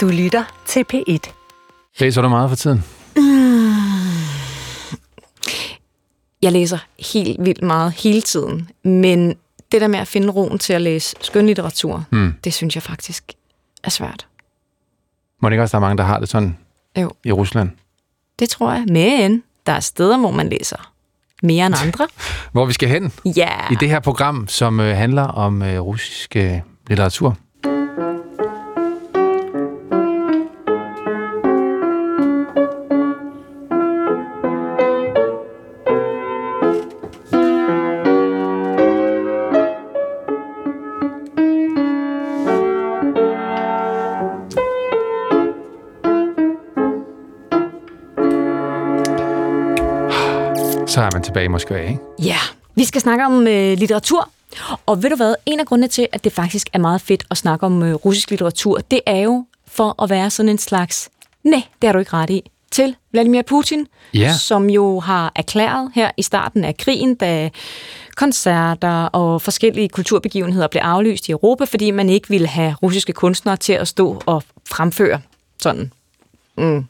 Du 0.00 0.08
lytter 0.08 0.44
til 0.66 0.84
P1. 0.94 1.32
Læser 2.00 2.22
du 2.22 2.28
meget 2.28 2.48
for 2.50 2.56
tiden? 2.56 2.84
Jeg 6.42 6.52
læser 6.52 6.78
helt 7.14 7.44
vildt 7.44 7.62
meget 7.62 7.92
hele 7.92 8.20
tiden, 8.22 8.68
men 8.84 9.28
det 9.72 9.80
der 9.80 9.88
med 9.88 9.98
at 9.98 10.08
finde 10.08 10.28
roen 10.32 10.58
til 10.58 10.72
at 10.72 10.82
læse 10.82 11.16
skønlitteratur, 11.20 12.04
Hmm. 12.10 12.34
det 12.44 12.54
synes 12.54 12.74
jeg 12.74 12.82
faktisk 12.82 13.32
er 13.84 13.90
svært. 13.90 14.26
Må 15.42 15.48
det 15.48 15.52
ikke 15.54 15.62
også, 15.62 15.72
der 15.72 15.84
er 15.84 15.86
mange, 15.88 15.98
der 15.98 16.04
har 16.04 16.18
det 16.20 16.28
sådan 16.28 16.56
Jo. 17.00 17.10
i 17.24 17.32
Rusland? 17.32 17.70
Det 18.38 18.48
tror 18.48 18.72
jeg. 18.72 18.84
Men 18.88 19.42
der 19.66 19.72
er 19.72 19.80
steder, 19.80 20.18
hvor 20.18 20.30
man 20.30 20.48
læser 20.48 20.92
mere 21.42 21.66
end 21.66 21.74
andre. 21.84 22.08
Hvor 22.52 22.66
vi 22.66 22.72
skal 22.72 22.88
hen 22.88 23.12
Ja. 23.36 23.48
i 23.70 23.74
det 23.80 23.88
her 23.88 24.00
program, 24.00 24.48
som 24.48 24.80
øh, 24.80 24.96
handler 24.96 25.22
om 25.22 25.62
øh, 25.62 25.80
russisk 25.80 26.36
litteratur. 26.88 27.36
Man 51.20 51.24
tilbage 51.24 51.44
i 51.44 51.48
Moskva, 51.48 51.88
ikke? 51.88 51.98
Ja, 52.22 52.36
vi 52.74 52.84
skal 52.84 53.00
snakke 53.00 53.24
om 53.26 53.46
øh, 53.46 53.78
litteratur. 53.78 54.28
Og 54.86 55.02
ved 55.02 55.10
du 55.10 55.16
hvad, 55.16 55.34
en 55.46 55.60
af 55.60 55.66
grundene 55.66 55.88
til, 55.88 56.08
at 56.12 56.24
det 56.24 56.32
faktisk 56.32 56.68
er 56.72 56.78
meget 56.78 57.00
fedt 57.00 57.24
at 57.30 57.36
snakke 57.36 57.66
om 57.66 57.82
øh, 57.82 57.94
russisk 57.94 58.30
litteratur, 58.30 58.78
det 58.90 59.00
er 59.06 59.20
jo 59.20 59.44
for 59.68 60.02
at 60.02 60.10
være 60.10 60.30
sådan 60.30 60.48
en 60.48 60.58
slags, 60.58 61.10
nej, 61.44 61.62
det 61.82 61.88
har 61.88 61.92
du 61.92 61.98
ikke 61.98 62.12
ret 62.12 62.30
i, 62.30 62.50
til 62.70 62.96
Vladimir 63.12 63.42
Putin, 63.42 63.86
Ja. 64.14 64.32
som 64.38 64.70
jo 64.70 65.00
har 65.00 65.32
erklæret 65.36 65.90
her 65.94 66.10
i 66.16 66.22
starten 66.22 66.64
af 66.64 66.76
krigen, 66.76 67.14
da 67.14 67.50
koncerter 68.16 69.04
og 69.04 69.42
forskellige 69.42 69.88
kulturbegivenheder 69.88 70.68
blev 70.68 70.80
aflyst 70.84 71.28
i 71.28 71.32
Europa, 71.32 71.64
fordi 71.64 71.90
man 71.90 72.10
ikke 72.10 72.28
ville 72.28 72.46
have 72.48 72.74
russiske 72.82 73.12
kunstnere 73.12 73.56
til 73.56 73.72
at 73.72 73.88
stå 73.88 74.22
og 74.26 74.42
fremføre 74.70 75.20
sådan 75.62 75.92
mm, 76.56 76.84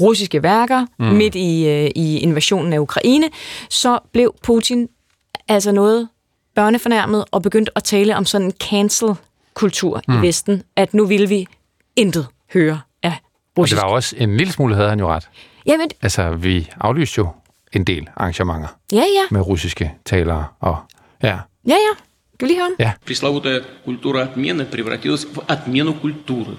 russiske 0.00 0.42
værker 0.42 0.86
mm. 0.98 1.06
midt 1.06 1.34
i, 1.34 1.68
øh, 1.68 1.90
i 1.94 2.18
invasionen 2.18 2.72
af 2.72 2.78
Ukraine, 2.78 3.30
så 3.70 3.98
blev 4.12 4.34
Putin 4.42 4.88
altså 5.48 5.72
noget 5.72 6.08
børnefornærmet 6.54 7.24
og 7.30 7.42
begyndte 7.42 7.72
at 7.76 7.84
tale 7.84 8.16
om 8.16 8.24
sådan 8.24 8.46
en 8.46 8.52
cancel-kultur 8.52 10.02
mm. 10.08 10.14
i 10.18 10.26
Vesten, 10.26 10.62
at 10.76 10.94
nu 10.94 11.06
vil 11.06 11.28
vi 11.28 11.46
intet 11.96 12.26
høre 12.54 12.80
af 13.02 13.08
Og 13.10 13.14
det 13.16 13.58
russisk. 13.58 13.82
var 13.82 13.88
jo 13.88 13.94
også 13.94 14.14
en 14.18 14.36
lille 14.36 14.52
smule, 14.52 14.74
havde 14.74 14.88
han 14.88 14.98
jo 14.98 15.08
ret. 15.08 15.28
Jamen, 15.66 15.90
Altså, 16.02 16.30
vi 16.30 16.70
aflyste 16.80 17.18
jo 17.18 17.28
en 17.72 17.84
del 17.84 18.08
arrangementer 18.16 18.68
ja, 18.92 18.96
ja, 18.98 19.24
med 19.30 19.40
russiske 19.40 19.94
talere. 20.04 20.46
Og, 20.60 20.76
ja, 21.22 21.28
ja, 21.68 21.74
ja. 21.74 21.94
Skal 22.34 22.48
vi 22.48 22.52
lige 22.52 22.60
høre 22.60 22.70
ham? 22.78 22.86
ja. 22.86 22.92
пресловутая 23.06 23.62
культура 23.84 24.18
отмены 24.22 24.64
превратилась 24.64 25.24
в 25.24 25.38
отмену 25.48 25.94
культуры. 25.94 26.56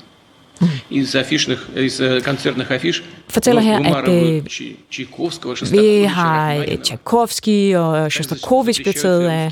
Из 0.90 1.16
афишных, 1.16 1.60
из 1.76 2.00
э, 2.00 2.22
концертных 2.22 2.72
афиш 2.72 3.04
Fortæller 3.28 3.62
her, 3.62 3.76
at, 3.76 3.84
вымарывают 3.84 4.44
øh, 4.44 4.50
Чай- 4.50 4.76
Чайковского, 4.92 5.52
Vi 5.52 5.56
Шостаковича, 5.56 6.08
har 6.08 6.52
øh, 6.54 6.60
Рахманинова. 6.60 6.84
Tchaikovsky 6.84 7.76
og 7.76 8.12
Shostakovich 8.12 8.82
blevet 8.84 8.96
taget 8.96 9.22
af, 9.30 9.52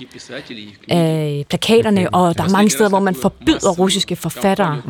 af 0.90 1.46
plakaterne, 1.50 2.10
og 2.10 2.38
der 2.38 2.44
er 2.44 2.50
mange 2.50 2.70
steder, 2.70 2.90
hvor 2.90 3.00
man 3.00 3.16
forbyder 3.16 3.70
russiske 3.72 4.16
forfattere. 4.16 4.82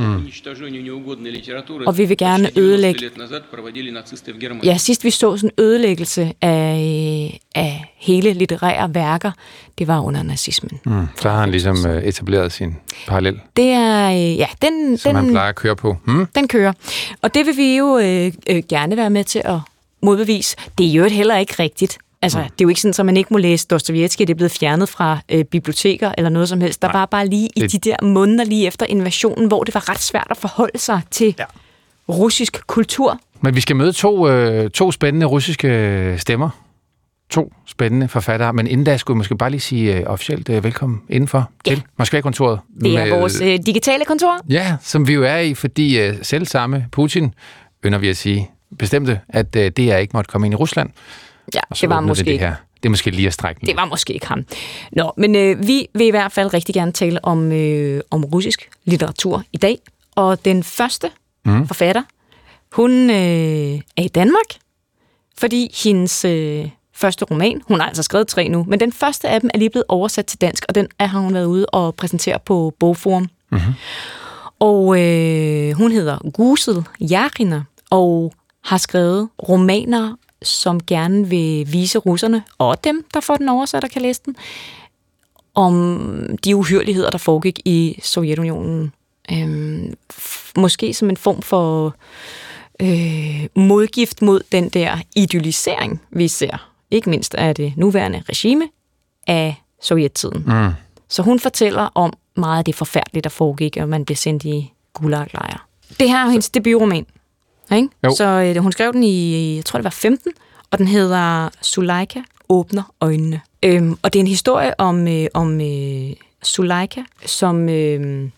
Og 1.88 1.97
vi 1.97 2.05
vil 2.05 2.17
gerne 2.17 2.49
ødelægge- 2.57 2.99
Ja, 4.63 4.77
sidst 4.77 5.03
vi 5.03 5.09
så 5.11 5.38
sådan 5.38 5.49
en 5.57 5.63
ødelæggelse 5.63 6.33
af, 6.41 7.39
af 7.56 7.94
hele 7.97 8.34
litterære 8.34 8.95
værker, 8.95 9.31
det 9.78 9.88
var 9.88 10.00
under 10.00 10.23
nazismen. 10.23 10.79
Mm. 10.85 11.07
Så 11.22 11.29
har 11.29 11.39
han 11.39 11.51
ligesom 11.51 11.88
øh, 11.88 12.03
etableret 12.03 12.51
sin 12.51 12.75
parallel, 13.07 13.39
Det 13.57 13.66
er, 13.66 14.09
øh, 14.11 14.38
ja, 14.38 14.47
den, 14.61 14.97
som 14.97 15.16
han 15.16 15.23
den, 15.25 15.34
plejer 15.34 15.50
at 15.50 15.56
køre 15.56 15.75
på. 15.75 15.97
Hmm? 16.08 16.26
den 16.34 16.48
kører. 16.48 16.72
Og 17.22 17.34
det 17.34 17.46
vil 17.46 17.56
vi 17.56 17.76
jo 17.76 17.98
øh, 17.98 18.32
øh, 18.50 18.62
gerne 18.69 18.96
være 18.96 19.10
med 19.10 19.24
til 19.24 19.42
at 19.44 19.58
modbevise. 20.02 20.56
Det 20.78 20.86
er 20.86 20.92
jo 20.92 21.04
heller 21.08 21.36
ikke 21.36 21.54
rigtigt. 21.58 21.98
Altså, 22.22 22.38
det 22.38 22.44
er 22.44 22.50
jo 22.62 22.69
ikke 22.69 22.80
sådan, 22.80 22.94
at 22.98 23.06
man 23.06 23.16
ikke 23.16 23.28
må 23.32 23.38
læse 23.38 23.66
Dostojevski, 23.66 24.24
det 24.24 24.30
er 24.34 24.36
blevet 24.36 24.52
fjernet 24.52 24.88
fra 24.88 25.18
øh, 25.28 25.44
biblioteker 25.44 26.12
eller 26.18 26.28
noget 26.28 26.48
som 26.48 26.60
helst. 26.60 26.82
Der 26.82 26.92
var 26.92 27.06
bare 27.06 27.26
lige 27.26 27.48
i 27.56 27.60
Det- 27.60 27.72
de 27.72 27.78
der 27.91 27.97
måneder 28.02 28.44
lige 28.44 28.66
efter 28.66 28.86
invasionen, 28.86 29.47
hvor 29.48 29.64
det 29.64 29.74
var 29.74 29.88
ret 29.88 30.00
svært 30.00 30.26
at 30.30 30.36
forholde 30.36 30.78
sig 30.78 31.00
til 31.10 31.34
ja. 31.38 31.44
russisk 32.08 32.66
kultur. 32.66 33.20
Men 33.41 33.56
vi 33.56 33.60
skal 33.60 33.76
møde 33.76 33.92
to, 33.92 34.28
øh, 34.28 34.70
to 34.70 34.92
spændende 34.92 35.26
russiske 35.26 36.14
stemmer. 36.18 36.50
To 37.31 37.53
spændende 37.66 38.09
forfattere. 38.09 38.53
Men 38.53 38.66
inden 38.66 38.84
da 38.84 38.97
skulle 38.97 39.15
jeg 39.15 39.19
måske 39.19 39.37
bare 39.37 39.50
lige 39.50 39.61
sige 39.61 39.97
øh, 39.97 40.03
officielt 40.06 40.49
øh, 40.49 40.65
velkommen 40.65 41.03
indenfor 41.09 41.50
Ja. 41.66 41.71
til 41.75 41.83
Moskva-kontoret. 41.99 42.61
Det 42.81 42.94
er 42.99 43.05
Med- 43.05 43.11
vores 43.11 43.41
øh, 43.41 43.59
digitale 43.66 44.05
kontor. 44.05 44.41
Ja, 44.49 44.77
som 44.83 45.09
vi 45.09 45.12
jo 45.15 45.25
er 45.25 45.39
i, 45.39 45.55
fordi 45.55 46.00
øh, 46.00 46.15
selv 46.22 46.47
samme 46.47 46.87
Putin, 46.93 47.34
ynder 47.87 47.99
vi 47.99 48.09
at 48.09 48.16
sige, 48.16 48.50
bestemte, 48.78 49.21
at 49.28 49.56
øh, 49.56 49.71
det 49.77 49.93
er 49.93 49.97
ikke 49.97 50.11
måtte 50.16 50.28
komme 50.28 50.47
ind 50.47 50.53
i 50.53 50.56
Rusland. 50.56 50.91
Ja, 51.55 51.61
det 51.81 51.89
var 51.89 52.00
måske 52.00 52.25
det 52.25 52.39
her. 52.41 52.55
Det 52.83 52.87
er 52.87 52.91
måske 52.91 53.11
lige 53.11 53.27
at 53.27 53.33
strække. 53.33 53.66
Det 53.66 53.77
var 53.77 53.84
måske 53.84 54.12
ikke 54.12 54.27
ham. 54.27 54.45
Nå, 54.93 55.12
men 55.16 55.34
øh, 55.37 55.66
vi 55.66 55.87
vil 55.95 56.06
i 56.06 56.10
hvert 56.10 56.33
fald 56.33 56.55
rigtig 56.55 56.75
gerne 56.75 56.93
tale 56.93 57.25
om, 57.25 57.53
øh, 57.53 58.00
om 58.10 58.25
russisk 58.25 58.69
litteratur 58.84 59.43
i 59.53 59.56
dag. 59.56 59.78
Og 60.16 60.45
den 60.45 60.62
første 60.62 61.10
mm. 61.45 61.66
forfatter, 61.66 62.03
hun 62.72 63.10
øh, 63.10 63.16
er 63.97 64.03
i 64.03 64.09
Danmark, 64.09 64.47
fordi 65.39 65.75
hendes 65.84 66.25
øh, 66.25 66.69
første 66.98 67.25
roman, 67.25 67.62
hun 67.69 67.81
har 67.81 67.86
altså 67.86 68.03
skrevet 68.03 68.28
tre 68.28 68.48
nu, 68.48 68.64
men 68.69 68.81
den 68.81 68.92
første 68.92 69.28
af 69.28 69.41
dem 69.41 69.50
er 69.54 69.59
lige 69.59 69.70
blevet 69.70 69.84
oversat 69.88 70.26
til 70.26 70.41
dansk, 70.41 70.64
og 70.69 70.75
den 70.75 70.88
er 70.98 71.06
har 71.06 71.20
hun 71.20 71.34
været 71.34 71.44
ude 71.44 71.66
og 71.66 71.94
præsentere 71.94 72.38
på 72.44 72.75
Bogforum. 72.78 73.28
Mm-hmm. 73.50 73.75
Og 74.59 75.00
øh, 75.00 75.72
hun 75.72 75.92
hedder 75.92 76.31
Gusel 76.31 76.84
Jarina, 77.00 77.62
og 77.91 78.32
har 78.64 78.78
skrevet 78.78 79.28
romaner, 79.48 80.16
som 80.42 80.81
gerne 80.81 81.28
vil 81.28 81.72
vise 81.72 81.98
russerne, 81.98 82.42
og 82.59 82.84
dem, 82.84 83.04
der 83.15 83.20
får 83.20 83.36
den 83.36 83.48
oversat 83.48 83.84
og 83.84 83.91
kan 83.91 84.03
læse 84.03 84.20
den, 84.25 84.36
om 85.54 86.36
de 86.44 86.56
uhyrligheder, 86.56 87.10
der 87.10 87.19
foregik 87.19 87.60
i 87.65 88.00
Sovjetunionen. 88.03 88.92
Øhm, 89.32 89.94
måske 90.56 90.94
som 90.94 91.10
en 91.10 91.16
form 91.16 91.42
for 91.42 91.94
øh, 92.82 93.47
modgift 93.54 94.22
mod 94.22 94.41
den 94.53 94.69
der 94.69 94.98
idealisering, 95.16 96.03
vi 96.10 96.28
ser, 96.28 96.67
ikke 96.91 97.10
mindst 97.10 97.34
af 97.34 97.54
det 97.54 97.72
nuværende 97.76 98.22
regime 98.28 98.69
af 99.26 99.62
sovjettiden. 99.82 100.44
Mm. 100.47 100.71
Så 101.09 101.22
hun 101.22 101.41
fortæller 101.41 101.88
om 101.94 102.12
meget 102.37 102.59
af 102.59 102.65
det 102.65 102.75
forfærdelige, 102.75 103.22
der 103.22 103.31
foregik, 103.31 103.76
og 103.81 103.88
man 103.88 104.04
blev 104.04 104.16
sendt 104.16 104.44
i 104.44 104.72
gulaglejre. 104.93 105.59
Det 106.00 106.09
her 106.09 106.25
er 106.25 106.31
hendes 106.31 106.50
debutroman. 106.50 107.06
Ikke? 107.72 107.88
Jo. 108.04 108.15
Så 108.16 108.25
øh, 108.25 108.62
hun 108.62 108.72
skrev 108.72 108.93
den 108.93 109.04
i, 109.04 109.56
jeg 109.56 109.65
tror 109.65 109.78
det 109.78 109.84
var 109.84 109.91
15, 109.91 110.32
og 110.71 110.78
den 110.78 110.88
hedder 110.88 111.48
Suleika 111.62 112.21
åbner 112.48 112.94
øjnene. 113.00 113.41
Øhm, 113.62 113.98
og 114.03 114.12
det 114.12 114.19
er 114.19 114.21
en 114.21 114.27
historie 114.27 114.81
om, 114.81 115.09
øh, 115.09 115.27
om 115.34 115.60
øh, 115.60 116.10
Suleika, 116.43 117.03
som 117.27 117.69
øh, 117.69 118.31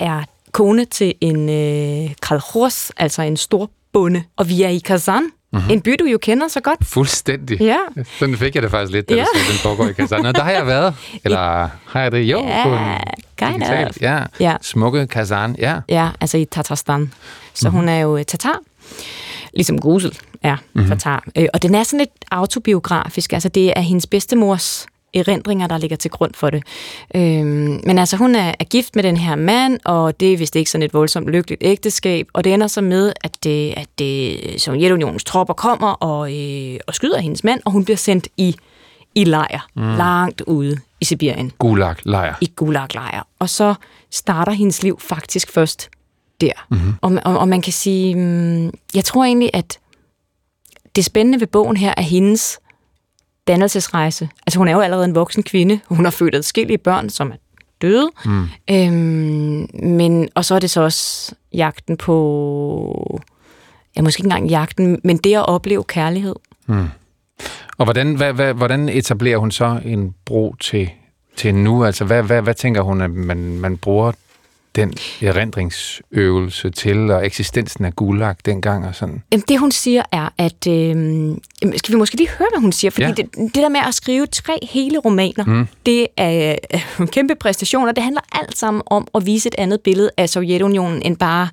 er 0.00 0.22
kone 0.52 0.84
til 0.84 1.14
en 1.20 1.48
øh, 1.48 2.14
kalhos, 2.22 2.92
altså 2.96 3.22
en 3.22 3.36
stor 3.36 3.70
bonde. 3.92 4.24
Og 4.36 4.48
vi 4.48 4.62
er 4.62 4.68
i 4.68 4.78
Kazan, 4.78 5.30
mm-hmm. 5.52 5.70
en 5.70 5.80
by, 5.80 5.96
du 5.98 6.04
jo 6.04 6.18
kender 6.18 6.48
så 6.48 6.60
godt. 6.60 6.86
Fuldstændig. 6.86 7.60
Ja. 7.60 7.76
Sådan 8.18 8.36
fik 8.36 8.54
jeg 8.54 8.62
det 8.62 8.70
faktisk 8.70 8.92
lidt, 8.92 9.08
da 9.08 9.14
Ja. 9.14 9.20
ja. 9.20 9.24
du 9.34 9.52
den 9.52 9.58
foregår 9.58 9.88
i 9.88 9.92
Kazan. 9.92 10.24
Der 10.24 10.42
har 10.42 10.50
jeg 10.50 10.66
været. 10.66 10.94
Eller 11.24 11.68
har 11.86 12.00
jeg 12.00 12.12
det? 12.12 12.18
Jo, 12.22 12.38
Ja, 12.46 12.62
på 12.64 12.74
en 12.74 12.98
kind 13.38 13.54
digital. 13.60 13.88
of. 13.88 13.96
Ja. 14.00 14.22
Ja. 14.40 14.56
Smukke 14.62 15.06
Kazan. 15.06 15.56
Ja. 15.58 15.80
Ja, 15.88 16.08
altså 16.20 16.38
i 16.38 16.44
Tatarstan. 16.44 17.12
Så 17.54 17.68
mm-hmm. 17.68 17.78
hun 17.80 17.88
er 17.88 17.98
jo 17.98 18.16
øh, 18.16 18.24
tatar, 18.24 18.58
ligesom 19.54 19.80
Grusel 19.80 20.18
er 20.42 20.56
mm-hmm. 20.74 20.90
tatar. 20.90 21.24
Øh, 21.36 21.46
og 21.54 21.62
den 21.62 21.74
er 21.74 21.82
sådan 21.82 21.98
lidt 21.98 22.10
autobiografisk. 22.30 23.32
Altså 23.32 23.48
det 23.48 23.72
er 23.76 23.80
hendes 23.80 24.06
bedstemors 24.06 24.86
erindringer, 25.14 25.66
der 25.66 25.78
ligger 25.78 25.96
til 25.96 26.10
grund 26.10 26.34
for 26.34 26.50
det. 26.50 26.62
Øhm, 27.14 27.80
men 27.86 27.98
altså, 27.98 28.16
hun 28.16 28.34
er, 28.34 28.54
er 28.60 28.64
gift 28.64 28.96
med 28.96 29.02
den 29.02 29.16
her 29.16 29.36
mand, 29.36 29.78
og 29.84 30.20
det 30.20 30.32
er 30.32 30.36
vist 30.36 30.56
ikke 30.56 30.70
sådan 30.70 30.82
et 30.82 30.94
voldsomt 30.94 31.28
lykkeligt 31.28 31.62
ægteskab, 31.64 32.28
og 32.32 32.44
det 32.44 32.54
ender 32.54 32.66
så 32.66 32.80
med, 32.80 33.12
at, 33.24 33.44
det, 33.44 33.74
at 33.76 33.88
det, 33.98 34.38
Sovjetunionens 34.62 35.24
tropper 35.24 35.54
kommer 35.54 35.88
og, 35.88 36.36
øh, 36.36 36.80
og 36.86 36.94
skyder 36.94 37.18
hendes 37.18 37.44
mand, 37.44 37.60
og 37.64 37.72
hun 37.72 37.84
bliver 37.84 37.96
sendt 37.96 38.28
i, 38.36 38.56
i 39.14 39.24
lejr, 39.24 39.68
mm. 39.76 39.82
langt 39.82 40.40
ude 40.40 40.80
i 41.00 41.04
Sibirien 41.04 41.52
Gulag-lejr. 41.58 42.34
i 42.40 42.52
gulaglejr. 42.56 43.26
Og 43.38 43.48
så 43.48 43.74
starter 44.10 44.52
hendes 44.52 44.82
liv 44.82 45.00
faktisk 45.00 45.52
først 45.52 45.90
der. 46.40 46.66
Mm-hmm. 46.70 46.94
Og, 47.00 47.12
og, 47.24 47.38
og 47.38 47.48
man 47.48 47.62
kan 47.62 47.72
sige, 47.72 48.14
mm, 48.14 48.72
jeg 48.94 49.04
tror 49.04 49.24
egentlig, 49.24 49.50
at 49.52 49.78
det 50.96 51.04
spændende 51.04 51.40
ved 51.40 51.46
bogen 51.46 51.76
her 51.76 51.94
er 51.96 52.02
hendes 52.02 52.58
dannelsesrejse. 53.48 54.28
Altså 54.46 54.58
hun 54.58 54.68
er 54.68 54.72
jo 54.72 54.80
allerede 54.80 55.04
en 55.04 55.14
voksen 55.14 55.42
kvinde. 55.42 55.80
Hun 55.88 56.04
har 56.04 56.10
født 56.10 56.34
adskillige 56.34 56.78
børn, 56.78 57.10
som 57.10 57.30
er 57.30 57.36
døde. 57.82 58.10
Mm. 58.24 58.48
Øhm, 58.70 59.68
men, 59.82 60.28
og 60.34 60.44
så 60.44 60.54
er 60.54 60.58
det 60.58 60.70
så 60.70 60.80
også 60.80 61.34
jagten 61.54 61.96
på, 61.96 63.20
ja, 63.96 64.02
måske 64.02 64.20
ikke 64.20 64.26
engang 64.26 64.48
jagten, 64.50 65.00
men 65.04 65.16
det 65.16 65.34
at 65.34 65.48
opleve 65.48 65.84
kærlighed. 65.84 66.34
Mm. 66.66 66.88
Og 67.78 67.84
hvordan, 67.84 68.14
hvad, 68.14 68.32
hvad, 68.32 68.54
hvordan 68.54 68.88
etablerer 68.88 69.38
hun 69.38 69.50
så 69.50 69.80
en 69.84 70.14
bro 70.24 70.54
til, 70.60 70.90
til 71.36 71.54
nu? 71.54 71.84
Altså, 71.84 72.04
hvad, 72.04 72.22
hvad, 72.22 72.42
hvad 72.42 72.54
tænker 72.54 72.82
hun, 72.82 73.00
at 73.00 73.10
man, 73.10 73.60
man 73.60 73.76
bruger 73.76 74.12
den 74.78 74.94
erindringsøvelse 75.22 76.70
til, 76.70 77.10
og 77.10 77.26
eksistensen 77.26 77.84
af 77.84 77.96
Gulag 77.96 78.34
dengang 78.44 78.86
og 78.86 78.94
sådan? 78.94 79.22
Jamen, 79.32 79.44
det 79.48 79.58
hun 79.58 79.70
siger 79.70 80.02
er, 80.12 80.28
at... 80.38 80.66
Øh, 80.66 81.36
skal 81.76 81.92
vi 81.92 81.98
måske 81.98 82.16
lige 82.16 82.28
høre, 82.38 82.48
hvad 82.52 82.60
hun 82.60 82.72
siger? 82.72 82.90
Fordi 82.90 83.06
ja. 83.06 83.12
det, 83.12 83.26
det 83.34 83.54
der 83.54 83.68
med 83.68 83.80
at 83.88 83.94
skrive 83.94 84.26
tre 84.26 84.58
hele 84.62 84.98
romaner, 84.98 85.44
mm. 85.44 85.66
det 85.86 86.06
er 86.16 86.56
øh, 86.74 86.80
en 87.00 87.08
kæmpe 87.08 87.34
præstation, 87.34 87.88
og 87.88 87.96
det 87.96 88.04
handler 88.04 88.20
alt 88.32 88.58
sammen 88.58 88.82
om 88.86 89.08
at 89.14 89.26
vise 89.26 89.46
et 89.46 89.54
andet 89.58 89.80
billede 89.80 90.10
af 90.16 90.28
Sovjetunionen 90.28 91.02
end 91.02 91.16
bare 91.16 91.48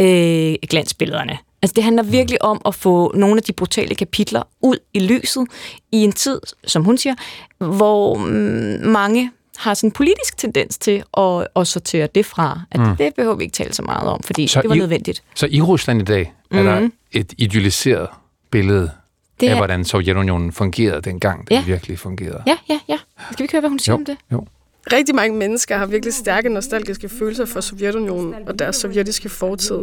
øh, 0.00 0.54
glansbillederne. 0.70 1.38
Altså 1.62 1.74
det 1.74 1.84
handler 1.84 2.02
virkelig 2.02 2.42
om 2.42 2.60
at 2.66 2.74
få 2.74 3.12
nogle 3.16 3.36
af 3.36 3.42
de 3.42 3.52
brutale 3.52 3.94
kapitler 3.94 4.42
ud 4.62 4.76
i 4.94 5.00
lyset 5.00 5.46
i 5.92 5.96
en 5.96 6.12
tid, 6.12 6.40
som 6.66 6.84
hun 6.84 6.98
siger, 6.98 7.14
hvor 7.58 8.16
mm, 8.16 8.90
mange 8.90 9.30
har 9.60 9.74
sådan 9.74 9.88
en 9.88 9.92
politisk 9.92 10.36
tendens 10.36 10.78
til 10.78 11.02
at, 11.18 11.46
at 11.56 11.66
sortere 11.66 12.08
det 12.14 12.26
fra. 12.26 12.60
At 12.70 12.80
mm. 12.80 12.96
Det 12.96 13.14
behøver 13.14 13.34
vi 13.34 13.44
ikke 13.44 13.54
tale 13.54 13.72
så 13.72 13.82
meget 13.82 14.08
om, 14.08 14.22
fordi 14.22 14.46
så 14.46 14.62
det 14.62 14.68
var 14.68 14.74
i, 14.74 14.78
nødvendigt. 14.78 15.22
Så 15.34 15.46
i 15.50 15.60
Rusland 15.60 16.00
i 16.00 16.04
dag 16.04 16.32
er 16.50 16.62
mm. 16.62 16.64
der 16.64 16.88
et 17.12 17.32
idealiseret 17.38 18.08
billede 18.50 18.90
det 19.40 19.48
af, 19.48 19.56
hvordan 19.56 19.84
Sovjetunionen 19.84 20.52
fungerede 20.52 21.00
dengang, 21.00 21.48
det 21.48 21.54
ja. 21.54 21.62
virkelig 21.66 21.98
fungerede. 21.98 22.42
Ja, 22.46 22.56
ja, 22.68 22.80
ja. 22.88 22.98
Skal 23.30 23.38
vi 23.38 23.44
ikke 23.44 23.52
høre, 23.52 23.60
hvad 23.60 23.70
hun 23.70 23.78
siger 23.78 23.92
jo, 23.92 23.98
om 23.98 24.04
det? 24.04 24.16
Jo. 24.32 24.46
Rigtig 24.92 25.14
mange 25.14 25.36
mennesker 25.36 25.76
har 25.76 25.86
virkelig 25.86 26.14
stærke 26.14 26.48
nostalgiske 26.48 27.08
følelser 27.08 27.44
for 27.44 27.60
Sovjetunionen 27.60 28.34
og 28.46 28.58
deres 28.58 28.76
sovjetiske 28.76 29.28
fortid. 29.28 29.78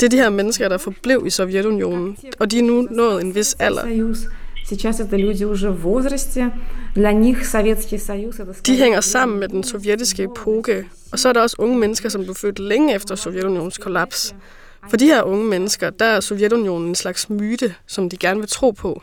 Det 0.00 0.02
er 0.02 0.10
de 0.10 0.16
her 0.16 0.30
mennesker, 0.30 0.68
der 0.68 0.78
forblev 0.78 1.22
i 1.26 1.30
Sovjetunionen, 1.30 2.16
og 2.38 2.50
de 2.50 2.58
er 2.58 2.62
nu 2.62 2.88
nået 2.90 3.24
en 3.24 3.34
vis 3.34 3.54
alder. 3.54 4.14
Сейчас 4.67 4.99
это 4.99 5.17
люди 5.17 5.43
уже 5.43 5.69
в 5.69 5.81
возрасте. 5.81 6.51
Для 6.95 7.11
них 7.11 7.45
Советский 7.45 7.97
Союз 7.97 8.39
это... 8.39 8.53
De 8.65 8.75
hænger 8.77 9.01
sammen 9.01 9.39
med 9.39 9.49
den 9.49 9.63
sovjetiske 9.63 10.23
epoke, 10.23 10.85
og 11.11 11.19
så 11.19 11.29
er 11.29 11.33
der 11.33 11.41
også 11.41 11.55
unge 11.59 11.77
mennesker, 11.77 12.09
som 12.09 12.23
blev 12.23 12.35
født 12.35 12.59
længe 12.59 12.95
efter 12.95 13.15
Sovjetunionens 13.15 13.77
kollaps. 13.77 14.35
For 14.89 14.97
de 14.97 15.05
her 15.05 15.23
unge 15.23 15.45
mennesker, 15.45 15.89
der 15.89 16.05
er 16.05 16.19
Sovjetunionen 16.19 16.87
en 16.87 16.95
slags 16.95 17.29
myte, 17.29 17.75
som 17.87 18.09
de 18.09 18.17
gerne 18.17 18.39
vil 18.39 18.49
tro 18.49 18.71
på. 18.71 19.01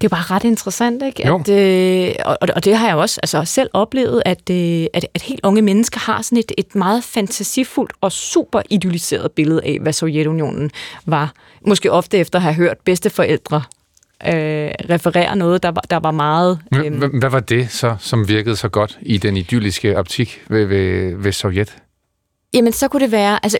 Det 0.00 0.04
er 0.04 0.08
bare 0.08 0.34
ret 0.36 0.44
interessant, 0.44 1.02
ikke? 1.02 1.26
At, 1.26 1.48
øh, 1.48 2.14
og, 2.24 2.38
og 2.56 2.64
det 2.64 2.76
har 2.76 2.86
jeg 2.86 2.96
også 2.96 3.20
altså, 3.22 3.44
selv 3.44 3.70
oplevet, 3.72 4.22
at, 4.26 4.50
øh, 4.50 4.86
at, 4.94 5.06
at 5.14 5.22
helt 5.22 5.40
unge 5.42 5.62
mennesker 5.62 6.00
har 6.00 6.22
sådan 6.22 6.38
et, 6.38 6.52
et 6.58 6.74
meget 6.74 7.04
fantasifuldt 7.04 7.92
og 8.00 8.12
super 8.12 8.62
idealiseret 8.70 9.32
billede 9.32 9.60
af, 9.64 9.78
hvad 9.80 9.92
Sovjetunionen 9.92 10.70
var. 11.06 11.32
Måske 11.66 11.92
ofte 11.92 12.18
efter 12.18 12.38
at 12.38 12.42
have 12.42 12.54
hørt 12.54 12.76
bedsteforældre 12.84 13.62
øh, 14.27 14.71
referere 14.89 15.35
noget, 15.35 15.63
der 15.63 15.69
var, 15.71 15.81
der 15.89 15.99
var 15.99 16.11
meget... 16.11 16.59
Øh, 16.75 16.97
hvad, 16.97 17.19
hvad 17.19 17.29
var 17.29 17.39
det 17.39 17.71
så, 17.71 17.95
som 17.99 18.27
virkede 18.27 18.55
så 18.55 18.69
godt 18.69 18.99
i 19.01 19.17
den 19.17 19.37
idylliske 19.37 19.97
optik 19.97 20.41
ved, 20.49 20.65
ved, 20.65 21.15
ved 21.15 21.31
Sovjet? 21.31 21.75
Jamen, 22.53 22.73
så 22.73 22.87
kunne 22.87 23.03
det 23.03 23.11
være... 23.11 23.39
Altså, 23.43 23.57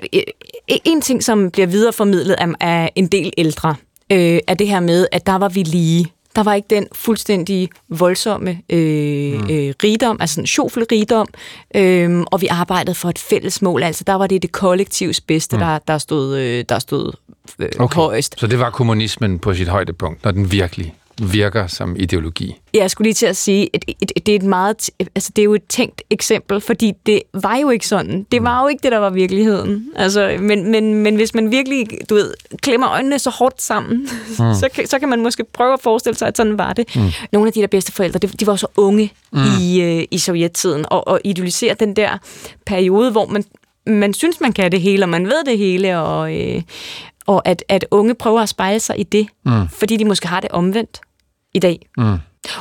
en 0.68 1.02
ting, 1.02 1.24
som 1.24 1.52
bliver 1.52 1.68
videreformidlet 1.68 2.34
af, 2.34 2.48
af 2.60 2.92
en 2.96 3.08
del 3.08 3.34
ældre, 3.38 3.76
øh, 4.12 4.40
er 4.48 4.54
det 4.54 4.68
her 4.68 4.80
med, 4.80 5.08
at 5.12 5.26
der 5.26 5.36
var 5.36 5.50
vi 5.50 5.64
lige. 5.64 6.06
Der 6.36 6.44
var 6.44 6.54
ikke 6.54 6.68
den 6.70 6.88
fuldstændig 6.92 7.70
voldsomme 7.90 8.62
øh, 8.70 9.34
mm. 9.42 9.50
øh, 9.50 9.74
rigdom, 9.84 10.18
altså 10.20 10.42
en 10.42 10.48
sjofelrigdom, 10.48 11.28
øh, 11.76 12.24
og 12.32 12.42
vi 12.42 12.48
arbejdede 12.48 12.96
for 12.96 13.10
et 13.10 13.20
fælles 13.20 13.62
mål. 13.62 13.84
Altså 13.84 14.04
der 14.08 14.14
var 14.14 14.28
det 14.28 14.42
det 14.42 14.52
kollektivs 14.52 15.22
bedste, 15.22 15.56
mm. 15.56 15.60
der, 15.60 15.80
der 15.88 15.98
stod, 15.98 16.38
øh, 16.38 16.66
der 16.70 16.80
stod 16.80 17.12
øh, 17.60 17.70
okay. 17.80 17.96
højst. 17.96 18.40
Så 18.40 18.48
det 18.48 18.60
var 18.60 18.70
kommunismen 18.70 19.40
på 19.40 19.54
sit 19.54 19.68
højdepunkt, 19.68 20.24
når 20.24 20.32
den 20.32 20.52
virkelig 20.52 20.94
virker 21.32 21.68
som 21.68 21.96
ideologi. 22.00 22.56
Jeg 22.74 22.92
skulle 22.92 23.06
lige 23.06 23.14
til 23.14 23.26
at 23.26 23.38
sige, 23.38 23.70
at 23.74 23.86
det 24.26 24.30
er 24.30 24.36
et 24.36 24.44
meget, 24.44 24.90
altså 25.16 25.32
det 25.36 25.42
er 25.42 25.44
jo 25.44 25.54
et 25.54 25.68
tænkt 25.70 26.02
eksempel, 26.10 26.62
fordi 26.62 26.94
det 27.06 27.22
var 27.34 27.56
jo 27.56 27.70
ikke 27.70 27.88
sådan. 27.88 28.26
Det 28.32 28.44
var 28.44 28.62
jo 28.62 28.68
ikke 28.68 28.84
det, 28.84 28.92
der 28.92 28.98
var 28.98 29.10
virkeligheden. 29.10 29.90
Altså, 29.96 30.38
men, 30.40 30.72
men, 30.72 30.94
men 30.94 31.16
hvis 31.16 31.34
man 31.34 31.52
virkelig, 31.52 31.88
du 32.10 32.16
ved, 32.16 32.34
klemmer 32.62 32.90
øjnene 32.90 33.20
så 33.20 33.30
hårdt 33.30 33.62
sammen, 33.62 33.98
mm. 34.30 34.36
så, 34.36 34.70
så 34.86 35.00
kan 35.00 35.10
man 35.10 35.22
måske 35.22 35.44
prøve 35.54 35.74
at 35.74 35.82
forestille 35.82 36.18
sig, 36.18 36.28
at 36.28 36.38
sådan 36.38 36.58
var 36.58 36.74
det. 36.74 36.96
Mm. 36.96 37.02
Nogle 37.32 37.48
af 37.48 37.54
de 37.54 37.62
der 37.62 37.68
bedste 37.68 37.92
forældre, 37.92 38.20
de, 38.20 38.28
de 38.28 38.48
var 38.48 38.56
så 38.56 38.68
unge 38.78 39.14
mm. 39.32 39.40
i, 39.62 39.82
øh, 39.82 40.04
i 40.12 40.18
sovjettiden, 40.18 40.86
og, 40.90 41.08
og 41.08 41.20
idealiserer 41.24 41.74
den 41.74 41.96
der 41.96 42.18
periode, 42.66 43.12
hvor 43.12 43.26
man 43.26 43.44
man 43.88 44.14
synes, 44.14 44.42
man 44.42 44.54
kan 44.54 44.72
det 44.72 44.82
hele, 44.82 45.06
og 45.06 45.10
man 45.10 45.26
ved 45.26 45.44
det 45.46 45.58
hele, 45.58 46.00
og, 46.00 46.36
øh, 46.36 46.62
og 47.26 47.48
at, 47.48 47.64
at 47.70 47.86
unge 47.92 48.16
prøver 48.16 48.42
at 48.42 48.50
spejle 48.50 48.80
sig 48.80 49.00
i 49.00 49.04
det, 49.04 49.28
mm. 49.46 49.68
fordi 49.70 49.98
de 49.98 50.06
måske 50.06 50.28
har 50.28 50.40
det 50.40 50.52
omvendt 50.52 51.02
i 51.54 51.60
dag. 51.60 51.88
Mm. 51.98 52.18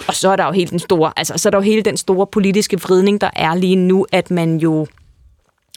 Og 0.08 0.14
så 0.14 0.30
er 0.30 0.36
der 0.36 0.46
jo 0.46 0.52
hele 0.52 0.70
den 0.70 0.78
store, 0.78 1.12
altså 1.16 1.38
så 1.38 1.48
er 1.48 1.50
der 1.50 1.58
jo 1.58 1.62
hele 1.62 1.82
den 1.82 1.96
store 1.96 2.26
politiske 2.26 2.80
vridning, 2.80 3.20
der 3.20 3.30
er 3.36 3.54
lige 3.54 3.76
nu, 3.76 4.06
at 4.12 4.30
man 4.30 4.56
jo 4.56 4.86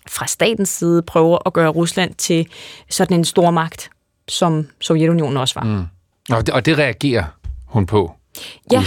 fra 0.08 0.28
statens 0.28 0.70
side 0.70 1.02
prøver 1.02 1.38
at 1.46 1.54
gøre 1.54 1.70
Rusland 1.70 2.16
til 2.16 2.48
sådan 2.90 3.18
en 3.18 3.26
stor 3.26 3.52
magt, 3.52 3.90
som 4.28 4.68
Sovjetunionen 4.82 5.38
også 5.38 5.60
var. 5.60 5.64
Mm. 5.64 5.86
Og, 6.36 6.46
det, 6.46 6.54
og 6.54 6.66
det 6.66 6.78
reagerer 6.78 7.24
hun 7.66 7.86
på, 7.86 8.16
ja. 8.72 8.84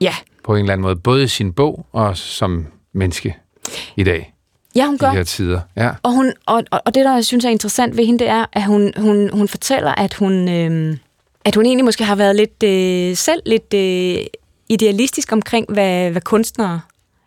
Ja. 0.00 0.14
på 0.44 0.54
en 0.54 0.60
eller 0.60 0.72
anden 0.72 0.82
måde, 0.82 0.96
både 0.96 1.24
i 1.24 1.28
sin 1.28 1.52
bog 1.52 1.86
og 1.92 2.16
som 2.16 2.66
menneske 2.92 3.36
i 3.96 4.04
dag. 4.04 4.34
Ja, 4.74 4.86
hun 4.86 4.98
gør. 4.98 5.10
De 5.10 5.16
her 5.16 5.24
tider. 5.24 5.60
Ja. 5.76 5.90
Og, 6.02 6.12
hun, 6.12 6.32
og, 6.46 6.62
og 6.70 6.94
det, 6.94 7.04
der 7.04 7.14
jeg 7.14 7.24
synes 7.24 7.44
er 7.44 7.50
interessant 7.50 7.96
ved 7.96 8.06
hende, 8.06 8.18
det 8.18 8.28
er, 8.28 8.46
at 8.52 8.64
hun, 8.64 8.92
hun, 8.96 9.30
hun 9.32 9.48
fortæller, 9.48 9.94
at 9.94 10.14
hun, 10.14 10.48
øh, 10.48 10.96
at 11.45 11.55
hun 11.55 11.65
egentlig 11.65 11.85
måske 11.85 12.03
har 12.03 12.15
været 12.15 12.35
lidt 12.35 12.63
øh, 12.63 13.17
selv 13.17 13.41
lidt 13.45 13.73
øh, 13.73 14.25
idealistisk 14.69 15.31
omkring, 15.31 15.65
hvad, 15.69 16.11
hvad 16.11 16.21
kunstnere 16.21 16.81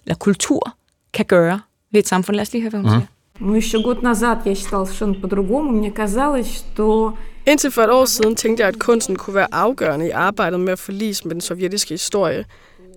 eller 0.07 0.15
kultur 0.15 0.77
kan 1.13 1.25
gøre 1.25 1.61
ved 1.93 2.01
et 2.01 2.09
samfund. 2.09 2.37
Lad 2.37 2.43
os 2.43 2.53
lige 2.53 2.63
høre, 2.63 2.71
hvad 2.71 2.81
hun 2.81 2.91
mm. 2.91 3.01
siger. 3.01 3.07
Ну, 3.41 3.55
еще 3.55 3.83
год 3.83 4.03
назад 4.03 4.45
я 4.45 4.55
считала 4.55 4.85
совершенно 4.85 5.15
по-другому. 5.15 5.73
Мне 5.73 5.91
казалось, 5.91 6.47
что... 6.47 7.17
Indtil 7.47 7.71
for 7.71 7.83
et 7.83 7.91
år 7.91 8.05
siden 8.05 8.37
tænkte 8.37 8.61
jeg, 8.61 8.69
at 8.69 8.79
kunsten 8.79 9.17
kunne 9.17 9.35
være 9.35 9.55
afgørende 9.55 10.07
i 10.07 10.11
arbejdet 10.11 10.61
med 10.61 10.73
at 10.73 10.79
forlise 10.79 11.25
med 11.25 11.35
den 11.35 11.41
sovjetiske 11.41 11.95
historie. 11.95 12.45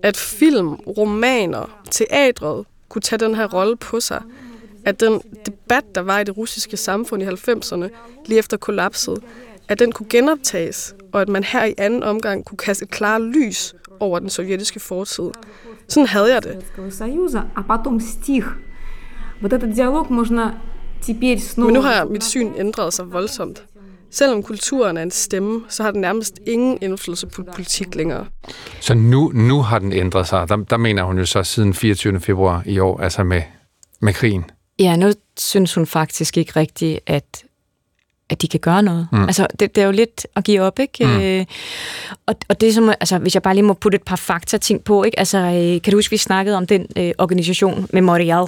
At 0.02 0.16
film, 0.16 0.74
romaner, 0.74 1.70
teatret 1.90 2.66
kunne 2.88 3.02
tage 3.02 3.18
den 3.18 3.34
her 3.34 3.46
rolle 3.46 3.76
på 3.76 4.00
sig. 4.00 4.22
At 4.84 5.00
den 5.00 5.20
debat, 5.46 5.84
der 5.94 6.00
var 6.00 6.20
i 6.20 6.24
det 6.24 6.36
russiske 6.36 6.76
samfund 6.76 7.22
i 7.22 7.26
90'erne, 7.26 7.88
lige 8.26 8.38
efter 8.38 8.56
kollapset, 8.56 9.18
at 9.69 9.79
den 9.79 9.91
kunne 9.91 10.09
genoptages, 10.09 10.95
og 11.13 11.21
at 11.21 11.29
man 11.29 11.43
her 11.43 11.65
i 11.65 11.73
anden 11.77 12.03
omgang 12.03 12.45
kunne 12.45 12.57
kaste 12.57 12.83
et 12.83 12.91
klart 12.91 13.21
lys 13.21 13.75
over 13.99 14.19
den 14.19 14.29
sovjetiske 14.29 14.79
fortid. 14.79 15.29
Sådan 15.87 16.07
havde 16.07 16.33
jeg 16.33 16.43
det. 16.43 16.65
Men 21.57 21.73
nu 21.73 21.81
har 21.81 22.05
mit 22.05 22.23
syn 22.23 22.51
ændret 22.57 22.93
sig 22.93 23.11
voldsomt. 23.11 23.63
Selvom 24.11 24.43
kulturen 24.43 24.97
er 24.97 25.03
en 25.03 25.11
stemme, 25.11 25.63
så 25.69 25.83
har 25.83 25.91
den 25.91 26.01
nærmest 26.01 26.39
ingen 26.47 26.77
indflydelse 26.81 27.27
på 27.27 27.43
politik 27.53 27.95
længere. 27.95 28.25
Så 28.81 28.93
nu, 28.93 29.31
nu 29.33 29.61
har 29.61 29.79
den 29.79 29.93
ændret 29.93 30.27
sig. 30.27 30.49
Der, 30.49 30.55
der 30.55 30.77
mener 30.77 31.03
hun 31.03 31.17
jo 31.17 31.25
så 31.25 31.43
siden 31.43 31.73
24. 31.73 32.19
februar 32.19 32.63
i 32.65 32.79
år, 32.79 32.99
altså 32.99 33.23
med, 33.23 33.41
med 34.01 34.13
krigen. 34.13 34.45
Ja, 34.79 34.95
nu 34.95 35.11
synes 35.39 35.73
hun 35.73 35.85
faktisk 35.85 36.37
ikke 36.37 36.51
rigtigt, 36.55 36.99
at 37.07 37.43
at 38.29 38.41
de 38.41 38.47
kan 38.47 38.59
gøre 38.59 38.83
noget. 38.83 39.07
Mm. 39.11 39.23
Altså, 39.23 39.47
det, 39.59 39.75
det 39.75 39.81
er 39.81 39.85
jo 39.85 39.91
lidt 39.91 40.27
at 40.35 40.43
give 40.43 40.61
op, 40.61 40.79
ikke? 40.79 41.05
Mm. 41.05 41.21
Øh, 41.21 41.45
og, 42.25 42.35
og 42.49 42.61
det 42.61 42.73
som, 42.73 42.89
altså, 42.89 43.17
hvis 43.17 43.33
jeg 43.33 43.43
bare 43.43 43.53
lige 43.53 43.65
må 43.65 43.73
putte 43.73 43.95
et 43.95 44.03
par 44.03 44.15
fakta-ting 44.15 44.83
på, 44.83 45.03
ikke? 45.03 45.19
Altså, 45.19 45.37
øh, 45.37 45.81
kan 45.81 45.91
du 45.91 45.97
huske, 45.97 46.11
vi 46.11 46.17
snakkede 46.17 46.57
om 46.57 46.67
den 46.67 46.85
øh, 46.97 47.11
organisation 47.17 47.87
Memorial, 47.93 48.45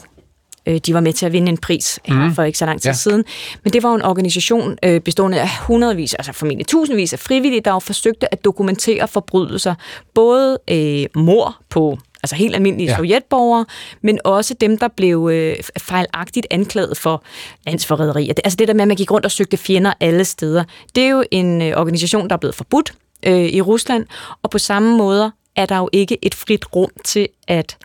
øh, 0.66 0.78
de 0.86 0.94
var 0.94 1.00
med 1.00 1.14
til 1.14 1.26
at 1.26 1.32
vinde 1.32 1.50
en 1.50 1.58
pris 1.58 2.00
mm. 2.08 2.36
for 2.36 2.44
ikke 2.44 2.58
så 2.58 2.66
lang 2.66 2.82
tid 2.82 2.90
ja. 2.90 2.94
siden. 2.94 3.24
Men 3.64 3.74
det 3.74 3.84
var 3.84 3.96
en 3.96 4.02
organisation 4.02 4.78
øh, 4.84 5.02
bestående 5.02 5.42
af 5.42 5.50
hundredvis, 5.68 6.14
altså 6.14 6.34
formentlig 6.34 6.68
tusindvis 6.68 7.14
af 7.14 7.20
frivillige, 7.20 7.62
der 7.62 7.72
jo 7.72 7.80
forsøgte 7.80 8.34
at 8.34 8.46
dokumentere 8.46 9.08
forbrydelser. 9.08 9.76
Både 10.14 10.60
øh, 10.70 11.06
mor 11.16 11.58
på 11.70 11.98
altså 12.24 12.36
helt 12.36 12.56
almindelige 12.56 12.90
ja. 12.90 12.96
sovjetborgere, 12.96 13.66
men 14.02 14.20
også 14.24 14.54
dem, 14.54 14.78
der 14.78 14.88
blev 14.88 15.30
øh, 15.32 15.56
fejlagtigt 15.80 16.48
anklaget 16.52 16.98
for 16.98 17.24
landsforræderi. 17.66 18.30
Altså 18.30 18.58
det 18.58 18.68
der 18.68 18.74
med, 18.74 18.82
at 18.82 18.88
man 18.88 18.98
gik 18.98 19.12
rundt 19.12 19.26
og 19.26 19.32
søgte 19.32 19.58
fjender 19.58 19.94
alle 20.00 20.26
steder. 20.26 20.64
Det 20.96 21.04
er 21.04 21.10
jo 21.10 21.24
en 21.32 21.62
øh, 21.62 21.78
organisation, 21.78 22.30
der 22.30 22.36
er 22.36 22.40
blevet 22.40 22.56
forbudt 22.56 22.94
øh, 23.26 23.46
i 23.46 23.62
Rusland, 23.62 24.06
og 24.44 24.50
på 24.50 24.58
samme 24.58 24.98
måde 24.98 25.32
er 25.56 25.66
der 25.66 25.78
jo 25.78 25.90
ikke 25.92 26.18
et 26.22 26.36
frit 26.36 26.76
rum 26.76 26.90
til 27.06 27.28
at... 27.48 27.78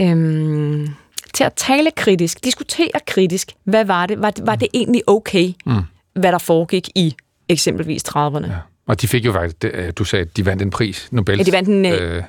Øh, 0.00 0.88
til 1.34 1.44
at 1.44 1.52
tale 1.54 1.90
kritisk, 1.90 2.44
diskutere 2.44 2.90
kritisk. 3.06 3.52
Hvad 3.64 3.84
var 3.84 4.06
det? 4.06 4.22
Var 4.22 4.30
det, 4.30 4.46
var 4.46 4.56
det 4.56 4.68
egentlig 4.74 5.02
okay, 5.06 5.52
mm. 5.66 5.82
hvad 6.14 6.32
der 6.32 6.38
foregik 6.38 6.88
i 6.94 7.14
eksempelvis 7.48 8.02
30'erne? 8.08 8.46
Ja. 8.46 8.56
Og 8.86 9.00
de 9.00 9.08
fik 9.08 9.24
jo 9.24 9.32
faktisk, 9.32 9.64
du 9.98 10.04
sagde, 10.04 10.22
at 10.22 10.36
de 10.36 10.46
vandt 10.46 10.62
en 10.62 10.70
pris, 10.70 11.08
Nobel. 11.10 11.38
Ja, 11.38 11.42
de 11.42 11.52
vandt 11.52 11.68
en, 11.68 11.86
øh, 11.86 12.16
øh, 12.16 12.22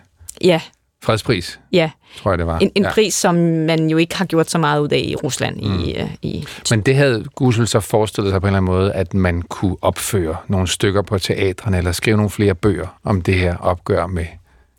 ja, 0.43 0.61
Fredspris, 1.03 1.59
Ja, 1.71 1.91
tror 2.17 2.31
jeg 2.31 2.37
det 2.37 2.47
var. 2.47 2.59
en, 2.59 2.71
en 2.75 2.83
ja. 2.83 2.91
pris, 2.91 3.13
som 3.13 3.35
man 3.35 3.89
jo 3.89 3.97
ikke 3.97 4.15
har 4.15 4.25
gjort 4.25 4.49
så 4.51 4.57
meget 4.57 4.79
ud 4.79 4.89
af 4.89 4.97
i 4.97 5.15
Rusland 5.15 5.55
mm. 5.55 5.79
i, 5.79 5.93
øh, 5.93 6.09
i 6.21 6.45
Men 6.69 6.81
det 6.81 6.95
havde 6.95 7.25
Gusel 7.35 7.67
så 7.67 7.79
forestillet 7.79 8.31
sig 8.31 8.41
på 8.41 8.47
en 8.47 8.49
eller 8.49 8.57
anden 8.57 8.71
måde, 8.73 8.93
at 8.93 9.13
man 9.13 9.41
kunne 9.41 9.75
opføre 9.81 10.35
nogle 10.47 10.67
stykker 10.67 11.01
på 11.01 11.19
teatrene, 11.19 11.77
eller 11.77 11.91
skrive 11.91 12.17
nogle 12.17 12.29
flere 12.29 12.55
bøger 12.55 12.87
om 13.03 13.21
det 13.21 13.33
her 13.35 13.57
opgør 13.57 14.07
med 14.07 14.25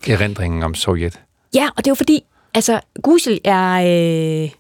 erindringen 0.07 0.63
om 0.63 0.75
Sovjet. 0.75 1.21
Ja, 1.55 1.69
og 1.77 1.77
det 1.77 1.87
er 1.87 1.91
jo 1.91 1.95
fordi, 1.95 2.21
altså, 2.55 2.81
Gusel 3.03 3.41
er... 3.45 3.73
Øh, 4.45 4.51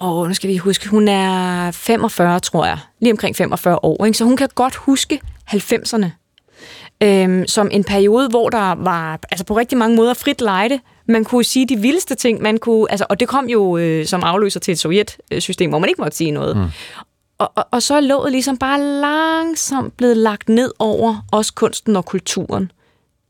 åh, 0.00 0.28
nu 0.28 0.34
skal 0.34 0.50
vi 0.50 0.56
huske, 0.56 0.88
hun 0.88 1.08
er 1.08 1.70
45, 1.70 2.40
tror 2.40 2.66
jeg. 2.66 2.78
Lige 3.00 3.12
omkring 3.12 3.36
45 3.36 3.78
år, 3.84 4.04
ikke? 4.04 4.18
Så 4.18 4.24
hun 4.24 4.36
kan 4.36 4.48
godt 4.54 4.76
huske 4.76 5.20
90'erne. 5.50 6.06
Øhm, 7.02 7.46
som 7.46 7.68
en 7.72 7.84
periode, 7.84 8.28
hvor 8.28 8.48
der 8.48 8.74
var 8.74 9.18
altså 9.30 9.44
på 9.44 9.56
rigtig 9.56 9.78
mange 9.78 9.96
måder 9.96 10.14
frit 10.14 10.40
lejde. 10.40 10.80
Man 11.06 11.24
kunne 11.24 11.44
sige 11.44 11.68
de 11.68 11.76
vildeste 11.76 12.14
ting, 12.14 12.42
man 12.42 12.58
kunne, 12.58 12.90
altså, 12.90 13.06
og 13.08 13.20
det 13.20 13.28
kom 13.28 13.48
jo 13.48 13.76
øh, 13.76 14.06
som 14.06 14.22
afløser 14.22 14.60
til 14.60 14.72
et 14.72 14.78
sovjetsystem, 14.78 15.70
hvor 15.70 15.78
man 15.78 15.88
ikke 15.88 16.00
måtte 16.00 16.16
sige 16.16 16.30
noget. 16.30 16.56
Mm. 16.56 16.64
Og, 17.38 17.52
og, 17.54 17.66
og 17.70 17.82
så 17.82 17.94
er 17.94 18.00
låget 18.00 18.32
ligesom 18.32 18.58
bare 18.58 18.80
langsomt 18.80 19.96
blevet 19.96 20.16
lagt 20.16 20.48
ned 20.48 20.72
over 20.78 21.26
også 21.32 21.54
kunsten 21.54 21.96
og 21.96 22.04
kulturen 22.04 22.72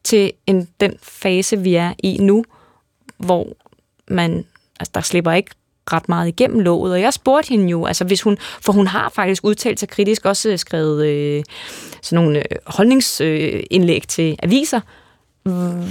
til 0.04 0.32
en, 0.46 0.68
den 0.80 0.94
fase, 1.02 1.58
vi 1.58 1.74
er 1.74 1.92
i 1.98 2.18
nu, 2.20 2.44
hvor 3.16 3.46
man, 4.08 4.44
altså 4.80 4.90
der 4.94 5.00
slipper 5.00 5.32
ikke 5.32 5.50
ret 5.93 6.09
meget 6.09 6.27
igennem 6.27 6.59
låget. 6.59 6.93
Og 6.93 7.01
jeg 7.01 7.13
spurgte 7.13 7.49
hende 7.49 7.69
jo, 7.69 7.85
altså 7.85 8.03
hvis 8.03 8.21
hun, 8.21 8.37
for 8.61 8.73
hun 8.73 8.87
har 8.87 9.11
faktisk 9.15 9.43
udtalt 9.43 9.79
sig 9.79 9.89
kritisk, 9.89 10.25
også 10.25 10.57
skrevet 10.57 11.05
øh, 11.05 11.43
sådan 12.01 12.23
nogle 12.23 12.39
øh, 12.39 12.57
holdningsindlæg 12.65 14.01
øh, 14.01 14.07
til 14.07 14.35
aviser, 14.43 14.79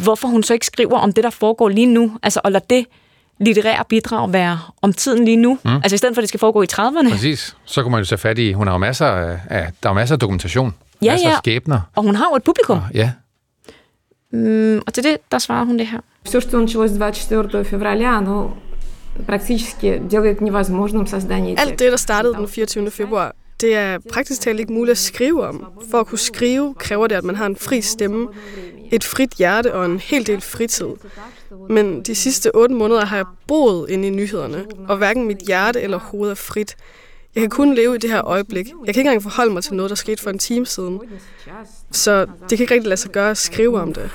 hvorfor 0.05 0.29
hun 0.29 0.43
så 0.43 0.55
ikke 0.55 0.67
skriver 0.67 0.99
om 0.99 1.13
det, 1.13 1.25
der 1.25 1.31
foregår 1.31 1.69
lige 1.69 1.87
nu, 1.87 2.19
altså 2.23 2.41
og 2.45 2.53
lade 2.53 2.65
det 2.71 2.87
litterære 3.41 3.85
bidrag 3.89 4.33
være 4.33 4.59
om 4.83 4.93
tiden 4.93 5.25
lige 5.25 5.37
nu, 5.37 5.59
mm. 5.65 5.75
altså 5.75 5.95
i 5.95 5.99
stedet 5.99 6.15
for, 6.15 6.21
at 6.21 6.23
det 6.23 6.29
skal 6.29 6.41
foregå 6.41 6.63
i 6.63 6.67
30'erne. 6.73 7.11
Præcis. 7.11 7.57
Så 7.65 7.83
kunne 7.83 7.91
man 7.91 8.01
jo 8.01 8.05
tage 8.05 8.19
fat 8.19 8.39
i, 8.39 8.53
hun 8.53 8.67
har 8.67 8.75
jo 8.75 8.79
masser 8.79 9.07
af, 9.07 9.39
af 9.51 9.73
der 9.83 9.89
er 9.89 9.93
jo 9.93 9.95
masser 9.95 10.15
af 10.15 10.19
dokumentation. 10.19 10.75
Ja, 11.03 11.13
masser 11.13 11.29
ja. 11.29 11.33
af 11.33 11.39
skæbner. 11.39 11.81
Og 11.95 12.03
hun 12.03 12.15
har 12.15 12.27
jo 12.33 12.37
et 12.37 12.43
publikum. 12.43 12.77
Og, 12.77 12.85
ja. 12.95 13.13
Mm, 14.33 14.83
og 14.87 14.95
til 14.95 15.05
det, 15.05 15.17
der 15.33 15.39
svarer 15.39 15.65
hun 15.65 15.79
det 15.79 15.87
her. 15.87 16.01
Все, 16.25 16.41
что 16.41 16.61
началось 16.61 16.93
24 16.93 17.65
февраля, 17.65 18.19
оно 18.19 18.57
практически 19.27 20.03
делает 20.11 20.41
невозможным 20.41 21.07
создание 21.07 21.57
Alt 21.59 21.79
det, 21.79 21.93
der 21.93 21.97
startede 21.97 22.35
den 22.35 22.49
24. 22.49 22.91
februar, 22.91 23.35
det 23.61 23.75
er 23.75 23.99
praktisk 24.13 24.41
talt 24.41 24.61
ikke 24.61 24.73
muligt 24.73 24.91
at 24.91 24.99
skrive 24.99 25.47
om. 25.47 25.65
For 25.91 26.01
at 26.01 26.07
kunne 26.07 26.19
skrive, 26.19 26.75
kræver 26.79 27.07
det, 27.07 27.15
at 27.15 27.25
man 27.25 27.37
har 27.37 27.47
en 27.47 27.57
fri 27.57 27.81
stemme, 27.81 28.29
et 28.93 29.05
frit 29.05 29.35
hjerte 29.35 29.75
og 29.75 29.87
en 29.87 30.01
hel 30.01 30.27
del 30.27 30.41
fritid. 30.41 30.87
Men 31.71 32.03
de 32.03 32.15
sidste 32.15 32.55
otte 32.57 32.75
måneder 32.75 33.05
har 33.05 33.17
jeg 33.17 33.27
boet 33.49 33.91
inde 33.91 34.09
i 34.09 34.11
nyhederne, 34.11 34.65
og 34.89 34.97
hverken 34.97 35.27
mit 35.27 35.39
hjerte 35.39 35.81
eller 35.81 35.99
hoved 35.99 36.31
er 36.31 36.35
frit. 36.35 36.77
Jeg 37.36 37.42
kan 37.42 37.50
kun 37.50 37.76
leve 37.76 37.96
i 37.96 37.98
det 37.98 38.10
her 38.10 38.28
øjeblik. 38.28 38.66
Jeg 38.68 38.74
kan 38.76 38.88
ikke 38.88 39.00
engang 39.00 39.24
forholde 39.24 39.54
mig 39.54 39.64
til 39.64 39.74
noget, 39.74 39.90
der 39.90 39.96
skete 39.96 40.22
for 40.22 40.30
en 40.30 40.40
time 40.40 40.66
siden. 40.66 41.00
Så 41.92 42.26
det 42.50 42.58
kan 42.58 42.60
ikke 42.60 42.74
rigtig 42.74 42.88
lade 42.90 43.00
sig 43.00 43.12
gøre 43.12 43.32
at 43.32 43.38
skrive 43.38 43.82
om 43.82 43.94
det. 43.94 44.10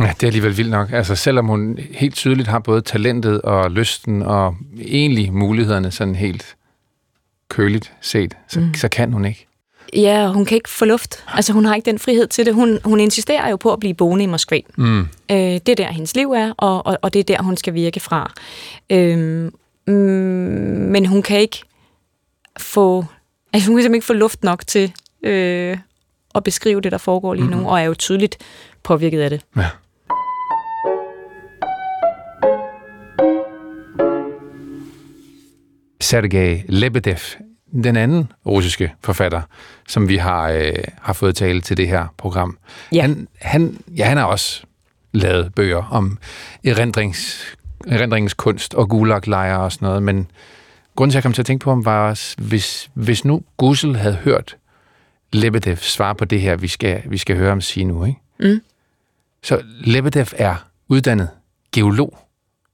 Ja, 0.00 0.12
det 0.14 0.22
er 0.22 0.26
alligevel 0.26 0.56
vildt 0.56 0.70
nok. 0.70 0.92
Altså, 0.92 1.14
selvom 1.14 1.46
hun 1.46 1.78
helt 1.90 2.14
tydeligt 2.14 2.48
har 2.48 2.58
både 2.58 2.80
talentet 2.80 3.42
og 3.42 3.70
lysten 3.70 4.22
og 4.22 4.54
egentlig 4.80 5.32
mulighederne 5.32 5.90
sådan 5.90 6.14
helt 6.14 6.56
køligt 7.48 7.92
set, 8.00 8.36
så, 8.48 8.60
mm. 8.60 8.74
så 8.74 8.88
kan 8.88 9.12
hun 9.12 9.24
ikke. 9.24 9.46
Ja, 9.96 10.28
hun 10.32 10.44
kan 10.44 10.54
ikke 10.54 10.70
få 10.70 10.84
luft. 10.84 11.24
Altså, 11.28 11.52
hun 11.52 11.64
har 11.64 11.74
ikke 11.74 11.86
den 11.86 11.98
frihed 11.98 12.26
til 12.26 12.46
det. 12.46 12.54
Hun, 12.54 12.78
hun 12.84 13.00
insisterer 13.00 13.50
jo 13.50 13.56
på 13.56 13.72
at 13.72 13.80
blive 13.80 13.94
boende 13.94 14.24
i 14.24 14.26
Moskva. 14.26 14.60
Mm. 14.76 15.00
Øh, 15.00 15.06
det 15.30 15.68
er 15.68 15.74
der, 15.74 15.92
hendes 15.92 16.16
liv 16.16 16.30
er, 16.30 16.52
og, 16.56 16.86
og, 16.86 16.98
og 17.02 17.12
det 17.12 17.20
er 17.20 17.24
der, 17.24 17.42
hun 17.42 17.56
skal 17.56 17.74
virke 17.74 18.00
fra. 18.00 18.32
Øhm, 18.90 19.54
mm, 19.86 19.94
men 20.92 21.06
hun 21.06 21.22
kan 21.22 21.40
ikke 21.40 21.62
få... 22.58 23.04
Altså, 23.52 23.68
hun 23.68 23.76
kan 23.76 23.82
simpelthen 23.82 23.94
ikke 23.94 24.06
få 24.06 24.12
luft 24.12 24.44
nok 24.44 24.66
til 24.66 24.92
øh, 25.22 25.76
at 26.34 26.44
beskrive 26.44 26.80
det, 26.80 26.92
der 26.92 26.98
foregår 26.98 27.34
lige 27.34 27.50
nu, 27.50 27.56
mm. 27.56 27.66
og 27.66 27.80
er 27.80 27.84
jo 27.84 27.94
tydeligt 27.94 28.38
påvirket 28.82 29.20
af 29.20 29.30
det. 29.30 29.44
Ja. 29.56 29.68
Sergej 36.00 36.62
Lebedev, 36.68 37.16
den 37.82 37.96
anden 37.96 38.32
russiske 38.46 38.94
forfatter, 39.00 39.42
som 39.88 40.08
vi 40.08 40.16
har, 40.16 40.50
øh, 40.50 40.72
har 41.00 41.12
fået 41.12 41.36
tale 41.36 41.60
til 41.60 41.76
det 41.76 41.88
her 41.88 42.06
program. 42.18 42.58
Ja. 42.92 43.02
Han, 43.02 43.28
han, 43.40 43.78
ja, 43.96 44.04
han 44.04 44.16
har 44.16 44.24
også 44.24 44.62
lavet 45.12 45.54
bøger 45.54 45.88
om 45.90 46.18
erindrings, 46.64 47.44
erindringens 47.88 48.34
kunst 48.34 48.74
og 48.74 48.88
gulaglejre 48.88 49.60
og 49.60 49.72
sådan 49.72 49.86
noget, 49.86 50.02
men 50.02 50.30
grunden 50.96 51.10
til, 51.10 51.14
at 51.14 51.20
jeg 51.20 51.22
kom 51.22 51.32
til 51.32 51.42
at 51.42 51.46
tænke 51.46 51.62
på 51.62 51.70
ham, 51.70 51.84
var, 51.84 52.34
hvis, 52.40 52.90
hvis 52.94 53.24
nu 53.24 53.42
Gussel 53.56 53.96
havde 53.96 54.14
hørt 54.14 54.56
Lebedev 55.32 55.76
svare 55.76 56.14
på 56.14 56.24
det 56.24 56.40
her, 56.40 56.56
vi 56.56 56.68
skal, 56.68 57.02
vi 57.06 57.18
skal 57.18 57.36
høre 57.36 57.48
ham 57.48 57.60
sige 57.60 57.84
nu, 57.84 58.04
ikke? 58.04 58.20
Mm. 58.40 58.60
Så 59.42 59.62
Lebedev 59.80 60.26
er 60.36 60.54
uddannet 60.88 61.28
geolog, 61.72 62.18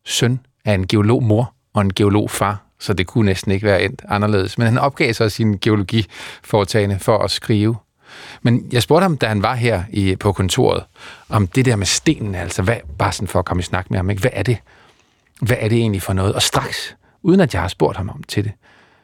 søn 0.05 0.41
af 0.65 0.75
en 0.75 0.87
geologmor 0.87 1.53
og 1.75 1.83
en 1.83 1.95
geologfar, 1.95 2.63
så 2.79 2.93
det 2.93 3.07
kunne 3.07 3.27
næsten 3.27 3.53
ikke 3.53 3.67
være 3.67 3.83
endt 3.83 4.03
anderledes. 4.09 4.59
Men 4.59 4.67
han 4.67 4.79
opgav 4.79 5.15
så 5.15 5.29
sin 5.29 5.59
geologiforetagende 5.59 6.99
for 6.99 7.19
at 7.19 7.31
skrive. 7.31 7.77
Men 8.43 8.69
jeg 8.73 8.83
spurgte 8.83 9.03
ham, 9.03 9.19
da 9.19 9.27
han 9.27 9.43
var 9.43 9.55
her 9.55 9.83
i, 9.91 10.17
på 10.17 10.33
kontoret, 10.33 10.85
om 11.29 11.47
det 11.47 11.65
der 11.65 11.77
med 11.77 11.87
stenen, 11.87 12.35
altså 12.35 12.63
hvad, 12.63 12.77
bare 12.99 13.13
sådan 13.13 13.29
for 13.29 13.39
at 13.39 13.45
komme 13.45 13.61
i 13.61 13.65
snak 13.65 13.91
med 13.91 13.99
ham, 13.99 14.11
ikke? 14.11 14.21
hvad 14.21 14.31
er 14.35 14.43
det? 14.43 14.59
Hvad 15.41 15.57
er 15.61 15.69
det 15.69 15.79
egentlig 15.79 16.03
for 16.03 16.13
noget? 16.13 16.35
Og 16.35 16.43
straks, 16.43 16.97
uden 17.23 17.41
at 17.41 17.55
jeg 17.55 17.61
har 17.61 17.69
spurgt 17.69 17.97
ham 17.97 18.09
om 18.09 18.23
til 18.23 18.45
det, 18.45 18.53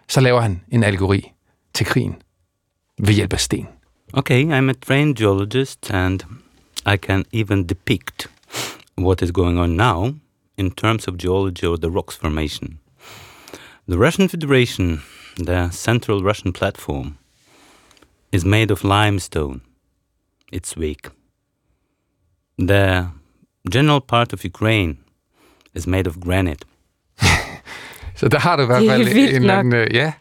så 0.09 0.21
laver 0.21 0.41
han 0.41 0.63
en 0.69 0.83
allegori 0.83 1.33
til 1.75 1.87
krigen 1.87 2.23
ved 2.99 3.15
hjælp 3.15 3.33
af 3.33 3.41
sten. 3.41 3.69
Okay, 4.13 4.45
I'm 4.45 4.71
a 4.71 4.73
trained 4.73 5.17
geologist 5.17 5.91
and 5.91 6.21
I 6.87 6.97
can 6.97 7.25
even 7.33 7.67
depict 7.67 8.31
what 8.99 9.23
is 9.23 9.33
going 9.33 9.59
on 9.59 9.71
now 9.71 10.15
in 10.59 10.71
terms 10.71 11.09
of 11.09 11.19
geology 11.19 11.65
or 11.65 11.77
the 11.77 11.91
rocks 11.91 12.17
formation. 12.17 12.79
The 13.89 13.99
Russian 13.99 14.29
Federation, 14.29 15.03
the 15.37 15.71
central 15.73 16.23
Russian 16.23 16.53
platform, 16.53 17.19
is 18.33 18.45
made 18.45 18.71
of 18.71 18.85
limestone. 18.85 19.61
It's 20.53 20.77
weak. 20.77 21.09
The 22.59 23.11
general 23.69 24.01
part 24.01 24.33
of 24.33 24.45
Ukraine 24.45 25.04
is 25.75 25.87
made 25.87 26.09
of 26.09 26.15
granite. 26.25 26.65
Så 28.17 28.29
der 28.29 28.39
har 28.39 28.57
du 28.57 28.63
i 28.63 28.67
hvert 28.67 28.83
Det 28.83 28.91
er 28.91 29.05
fald 29.05 29.17
en 29.19 29.35
eller 29.35 29.59
anden, 29.59 29.75
øh, 29.75 29.95
ja. 29.95 30.13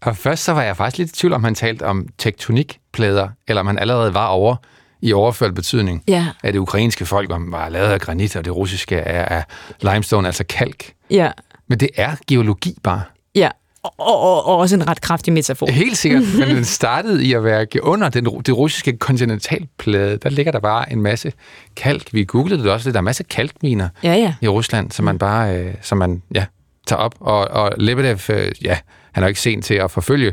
Og 0.00 0.16
først 0.16 0.44
så 0.44 0.52
var 0.52 0.62
jeg 0.62 0.76
faktisk 0.76 0.98
lidt 0.98 1.10
i 1.10 1.12
tvivl 1.20 1.32
om, 1.32 1.44
han 1.44 1.54
talte 1.54 1.86
om 1.86 2.06
tektonikplader, 2.18 3.28
eller 3.48 3.60
om 3.60 3.66
han 3.66 3.78
allerede 3.78 4.14
var 4.14 4.26
over 4.26 4.56
i 5.02 5.12
overført 5.12 5.54
betydning, 5.54 6.02
Ja, 6.08 6.26
at 6.42 6.54
det 6.54 6.60
ukrainske 6.60 7.06
folk 7.06 7.30
var- 7.30 7.50
var 7.50 7.68
lavet 7.68 7.88
af 7.88 8.00
granit, 8.00 8.36
og 8.36 8.44
det 8.44 8.56
russiske 8.56 8.96
er 8.96 9.24
af 9.24 9.44
limestone, 9.82 10.28
altså 10.28 10.44
kalk. 10.48 10.92
ja, 11.10 11.30
Men 11.68 11.80
det 11.80 11.88
er 11.96 12.16
geologi 12.28 12.76
bare. 12.82 13.02
ja. 13.34 13.48
Og, 13.82 13.94
og, 13.98 14.20
og, 14.20 14.46
og 14.46 14.56
også 14.56 14.76
en 14.76 14.88
ret 14.88 15.00
kraftig 15.00 15.32
metafor. 15.32 15.70
Helt 15.70 15.96
sikkert, 15.96 16.22
men 16.38 16.48
den 16.48 16.64
startede 16.64 17.24
i 17.24 17.32
at 17.32 17.44
være 17.44 17.66
under 17.82 18.08
den, 18.08 18.24
det 18.24 18.56
russiske 18.56 18.96
kontinentalplade. 18.96 20.16
Der 20.16 20.30
ligger 20.30 20.52
der 20.52 20.60
bare 20.60 20.92
en 20.92 21.02
masse 21.02 21.32
kalk. 21.76 22.12
Vi 22.12 22.24
googlede 22.24 22.62
det 22.62 22.70
også, 22.70 22.92
der 22.92 22.98
er 22.98 23.02
masser 23.02 23.24
af 23.24 23.28
kalkminer 23.28 23.88
Ja, 24.02 24.14
ja. 24.14 24.34
i 24.40 24.48
Rusland, 24.48 24.90
som 24.90 25.04
man 25.04 25.18
bare 25.18 25.56
øh, 25.56 25.74
som 25.82 25.98
man, 25.98 26.22
ja, 26.34 26.46
tager 26.86 27.00
op. 27.00 27.14
Og, 27.20 27.48
og 27.48 27.72
Lebedev, 27.76 28.18
øh, 28.30 28.52
ja, 28.62 28.78
han 29.12 29.22
er 29.22 29.26
jo 29.26 29.28
ikke 29.28 29.40
sent 29.40 29.64
til 29.64 29.74
at 29.74 29.90
forfølge 29.90 30.32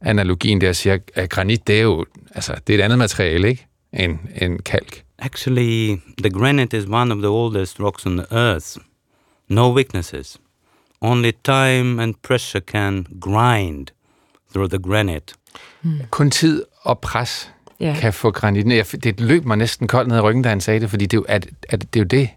analogien 0.00 0.60
der 0.60 0.68
og 0.68 0.76
siger, 0.76 0.98
at 1.14 1.30
granit, 1.30 1.66
det 1.66 1.78
er 1.78 1.82
jo 1.82 2.04
altså, 2.34 2.54
det 2.66 2.74
er 2.74 2.78
et 2.78 2.82
andet 2.82 2.98
materiale, 2.98 3.48
ikke? 3.48 3.66
End, 3.92 4.18
end 4.40 4.58
kalk. 4.60 5.02
Actually, 5.18 5.96
the 6.22 6.30
granite 6.30 6.78
is 6.78 6.84
one 6.90 7.14
of 7.14 7.18
the 7.18 7.28
oldest 7.28 7.80
rocks 7.80 8.06
on 8.06 8.16
the 8.16 8.26
earth. 8.30 8.66
No 9.48 9.74
weaknesses. 9.74 10.38
Only 11.00 11.30
time 11.44 12.02
and 12.02 12.14
pressure 12.22 12.60
can 12.60 13.06
grind 13.20 13.86
through 14.52 14.70
the 14.70 14.78
granite. 14.78 15.34
Kun 16.10 16.30
tid 16.30 16.62
og 16.82 16.98
pres 16.98 17.50
Ja. 17.80 17.96
kan 18.00 18.12
få 18.12 18.30
granitten. 18.30 18.72
Jeg, 18.72 18.86
det 19.04 19.20
løb 19.20 19.44
mig 19.44 19.56
næsten 19.56 19.88
koldt 19.88 20.08
ned 20.08 20.16
i 20.16 20.20
ryggen, 20.20 20.42
da 20.42 20.48
han 20.48 20.60
sagde 20.60 20.80
det, 20.80 20.90
fordi 20.90 21.06
det 21.06 21.16
er 21.16 21.18
jo, 21.20 21.24
at, 21.28 21.46
at 21.68 21.80
det, 21.94 22.00
er 22.00 22.04
jo 22.04 22.06
det, 22.06 22.28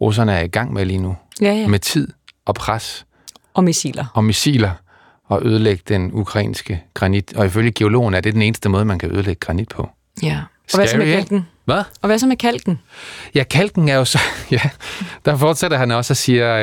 russerne 0.00 0.32
er 0.32 0.40
i 0.42 0.46
gang 0.48 0.72
med 0.72 0.84
lige 0.84 0.98
nu. 0.98 1.16
Ja, 1.40 1.52
ja. 1.54 1.66
Med 1.68 1.78
tid 1.78 2.08
og 2.44 2.54
pres 2.54 3.06
Og 3.54 3.64
missiler. 3.64 4.04
og 4.14 4.24
missiler 4.24 4.70
og 5.24 5.46
ødelægge 5.46 5.82
den 5.88 6.10
ukrainske 6.12 6.82
granit. 6.94 7.32
Og 7.36 7.46
ifølge 7.46 7.70
geologen 7.72 8.14
er 8.14 8.20
det 8.20 8.34
den 8.34 8.42
eneste 8.42 8.68
måde, 8.68 8.84
man 8.84 8.98
kan 8.98 9.10
ødelægge 9.10 9.40
granit 9.40 9.68
på. 9.68 9.90
Ja. 10.22 10.40
Og 10.72 10.78
hvad 10.78 10.86
så 10.88 10.96
med 10.96 11.06
Scary, 11.06 11.16
kalken? 11.20 11.46
Hvad? 11.70 11.82
Og 12.02 12.06
hvad 12.06 12.18
så 12.18 12.26
med 12.26 12.36
kalken? 12.36 12.80
Ja, 13.34 13.44
kalken 13.44 13.88
er 13.88 13.94
jo 13.96 14.04
så... 14.04 14.18
Ja, 14.50 14.60
der 15.24 15.36
fortsætter 15.36 15.76
han 15.78 15.90
også 15.90 16.12
og 16.12 16.16
siger, 16.16 16.56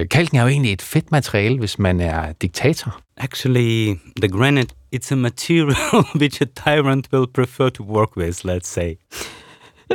øh, 0.00 0.08
kalken 0.08 0.38
er 0.38 0.42
jo 0.42 0.48
egentlig 0.48 0.72
et 0.72 0.82
fedt 0.82 1.12
materiale, 1.12 1.58
hvis 1.58 1.78
man 1.78 2.00
er 2.00 2.32
diktator. 2.32 3.00
Actually, 3.16 3.94
the 4.22 4.28
granite, 4.38 4.74
it's 4.96 5.12
a 5.12 5.14
material 5.14 5.76
which 6.20 6.42
a 6.42 6.44
tyrant 6.64 7.06
will 7.12 7.26
prefer 7.34 7.68
to 7.68 7.82
work 7.84 8.16
with, 8.16 8.38
let's 8.46 8.60
say. 8.66 8.94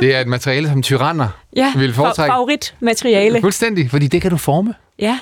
Det 0.00 0.14
er 0.14 0.20
et 0.20 0.26
materiale, 0.26 0.68
som 0.68 0.82
tyranner 0.82 1.28
Ja, 1.56 1.72
vil 1.76 1.94
foretrække. 1.94 2.32
favoritmateriale. 2.32 3.40
Fuldstændig, 3.40 3.90
fordi 3.90 4.06
det 4.06 4.22
kan 4.22 4.30
du 4.30 4.36
forme. 4.36 4.74
Ja. 4.98 5.18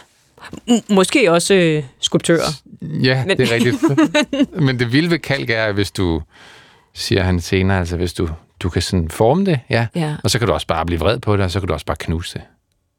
M- 0.71 0.95
måske 0.95 1.33
også 1.33 1.55
øh, 1.55 1.83
skulptører. 2.01 2.49
Ja, 2.83 3.25
Men- 3.27 3.37
det 3.39 3.49
er 3.51 3.55
rigtigt. 3.55 3.77
Men 4.67 4.79
det 4.79 4.93
vilde 4.93 5.11
ved 5.11 5.19
kalk 5.19 5.51
er, 5.51 5.73
hvis 5.73 5.91
du, 5.91 6.23
siger 6.95 7.23
han 7.23 7.41
senere, 7.41 7.79
altså 7.79 7.97
hvis 7.97 8.13
du, 8.13 8.29
du 8.61 8.69
kan 8.69 8.83
sådan 8.83 9.11
forme 9.11 9.45
det, 9.47 9.61
ja, 9.71 9.87
Ja. 9.95 10.15
og 10.25 10.31
så 10.31 10.39
kan 10.39 10.49
du 10.49 10.55
også 10.55 10.67
bare 10.67 10.87
blive 10.87 10.99
vred 11.01 11.19
på 11.19 11.37
det, 11.37 11.45
og 11.45 11.51
så 11.51 11.61
kan 11.61 11.67
du 11.67 11.73
også 11.75 11.87
bare 11.87 11.97
knuse 12.01 12.35
det 12.39 12.43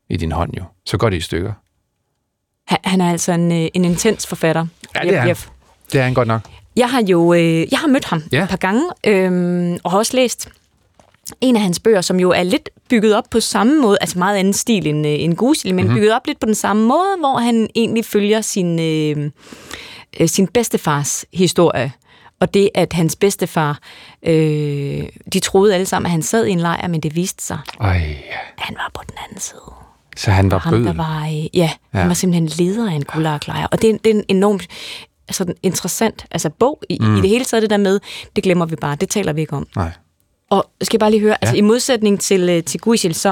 i 0.10 0.18
din 0.18 0.32
hånd 0.32 0.54
jo. 0.58 0.64
Så 0.86 0.98
går 0.98 1.10
det 1.10 1.18
i 1.18 1.22
stykker. 1.22 1.54
Han, 2.68 3.02
er 3.02 3.12
altså 3.12 3.32
en, 3.32 3.52
øh, 3.52 3.68
en 3.74 3.86
intens 3.86 4.28
forfatter. 4.28 4.66
Ja, 4.96 5.02
det 5.02 5.16
er 5.16 5.22
han. 5.22 5.36
Det 5.92 6.00
er 6.00 6.04
han 6.04 6.14
godt 6.14 6.28
nok. 6.28 6.42
jeg 6.76 6.90
har 6.90 7.04
jo 7.10 7.34
øh, 7.34 7.72
jeg 7.72 7.80
har 7.80 7.88
mødt 7.88 8.06
ham 8.06 8.24
Ja. 8.32 8.44
et 8.44 8.50
par 8.50 8.58
gange, 8.58 8.84
øh, 9.08 9.78
og 9.84 9.92
har 9.92 9.98
også 9.98 10.16
læst 10.18 10.50
en 11.42 11.56
af 11.56 11.62
hans 11.62 11.80
bøger, 11.80 12.02
som 12.02 12.20
jo 12.20 12.30
er 12.32 12.44
lidt 12.44 12.70
bygget 12.90 13.16
op 13.16 13.24
på 13.32 13.40
samme 13.40 13.82
måde, 13.82 13.98
altså 14.02 14.20
meget 14.20 14.38
anden 14.38 14.54
stil 14.54 14.88
end, 14.88 15.08
øh, 15.08 15.14
end 15.20 15.36
Gusil, 15.36 15.76
men 15.76 15.84
mm-hmm. 15.86 15.98
bygget 15.98 16.14
op 16.16 16.28
lidt 16.28 16.40
på 16.40 16.46
den 16.46 16.56
samme 16.56 16.88
måde, 16.88 17.16
hvor 17.20 17.38
han 17.40 17.70
egentlig 17.76 18.06
følger 18.06 18.42
sin, 18.42 18.80
øh, 18.80 19.32
øh, 20.20 20.28
sin 20.28 20.48
bedstefars 20.48 21.26
historie. 21.34 21.92
Og 22.42 22.54
det, 22.54 22.70
at 22.76 22.94
hans 22.94 23.16
bedstefar, 23.16 23.80
øh, 24.24 25.04
de 25.34 25.40
troede 25.40 25.74
alle 25.74 25.86
sammen, 25.86 26.06
at 26.06 26.12
han 26.12 26.22
sad 26.22 26.46
i 26.46 26.52
en 26.52 26.60
lejr, 26.60 26.88
men 26.88 27.02
det 27.02 27.16
viste 27.16 27.44
sig, 27.46 27.60
Ej, 27.80 28.16
han 28.58 28.76
var 28.76 28.92
på 28.94 29.02
den 29.10 29.16
anden 29.28 29.40
side. 29.42 29.62
så 30.18 30.32
han 30.32 30.52
var 30.52 30.58
ham, 30.58 30.74
der 30.74 30.80
bødel. 30.80 30.98
var, 30.98 31.22
øh, 31.26 31.36
ja, 31.36 31.48
ja, 31.54 31.70
Ja. 31.94 32.00
han 32.00 32.08
var 32.08 32.14
simpelthen 32.14 32.66
leder 32.66 32.92
af 32.92 32.96
en 32.96 33.04
gulaglejr. 33.04 33.68
Og 33.72 33.82
det 33.82 33.90
er, 33.90 33.98
det 34.04 34.10
er 34.12 34.16
en 34.16 34.24
enormt 34.28 34.68
altså, 35.28 35.44
en 35.44 35.54
interessant 35.64 36.26
altså, 36.32 36.50
bog 36.50 36.84
i, 36.90 36.98
mm. 37.02 37.16
i 37.16 37.22
det 37.22 37.30
hele 37.30 37.46
taget, 37.46 37.62
det 37.62 37.70
der 37.70 37.78
med, 37.78 38.00
det 38.36 38.44
glemmer 38.44 38.66
vi 38.66 38.76
bare, 38.76 38.96
det 38.96 39.10
taler 39.10 39.34
vi 39.34 39.42
ikke 39.42 39.54
om. 39.56 39.68
Nej. 39.76 39.92
Og 40.50 40.66
skal 40.82 40.96
jeg 40.96 41.00
bare 41.00 41.12
lige 41.12 41.22
høre, 41.22 41.32
ja. 41.32 41.38
altså 41.42 41.56
Ja. 41.56 41.58
i 41.58 41.62
modsætning 41.62 42.20
til, 42.20 42.50
øh, 42.50 42.64
til 42.64 42.80
Guisil, 42.80 43.16
så 43.16 43.30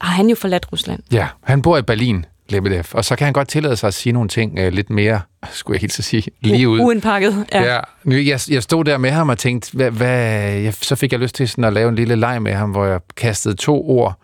har 0.00 0.12
han 0.12 0.28
jo 0.28 0.34
forladt 0.34 0.72
Rusland. 0.72 1.02
Ja, 1.12 1.26
han 1.44 1.62
bor 1.62 1.76
i 1.78 1.82
Berlin, 1.82 2.26
Lebedev, 2.50 2.84
og 2.92 3.04
så 3.04 3.16
kan 3.16 3.24
han 3.24 3.32
godt 3.32 3.48
tillade 3.48 3.76
sig 3.76 3.88
at 3.88 3.94
sige 3.94 4.12
nogle 4.12 4.28
ting 4.28 4.58
øh, 4.58 4.72
lidt 4.72 4.90
mere, 4.90 5.20
skulle 5.52 5.74
jeg 5.74 5.80
helt 5.80 5.92
så 5.92 6.02
sige, 6.02 6.22
lige 6.40 6.68
ud. 6.68 6.80
Uindpakket, 6.80 7.46
ja. 7.52 7.74
Ja, 7.74 7.80
nu, 8.04 8.14
jeg, 8.14 8.40
jeg 8.50 8.62
stod 8.62 8.84
der 8.84 8.98
med 8.98 9.10
ham 9.10 9.28
og 9.28 9.38
tænkte, 9.38 9.72
hvad, 9.72 9.90
hvad, 9.90 10.52
jeg, 10.52 10.74
så 10.74 10.96
fik 10.96 11.12
jeg 11.12 11.20
lyst 11.20 11.34
til 11.34 11.48
sådan 11.48 11.64
at 11.64 11.72
lave 11.72 11.88
en 11.88 11.94
lille 11.94 12.16
leg 12.16 12.42
med 12.42 12.52
ham, 12.52 12.70
hvor 12.70 12.84
jeg 12.84 13.00
kastede 13.16 13.54
to 13.54 13.90
ord 13.90 14.20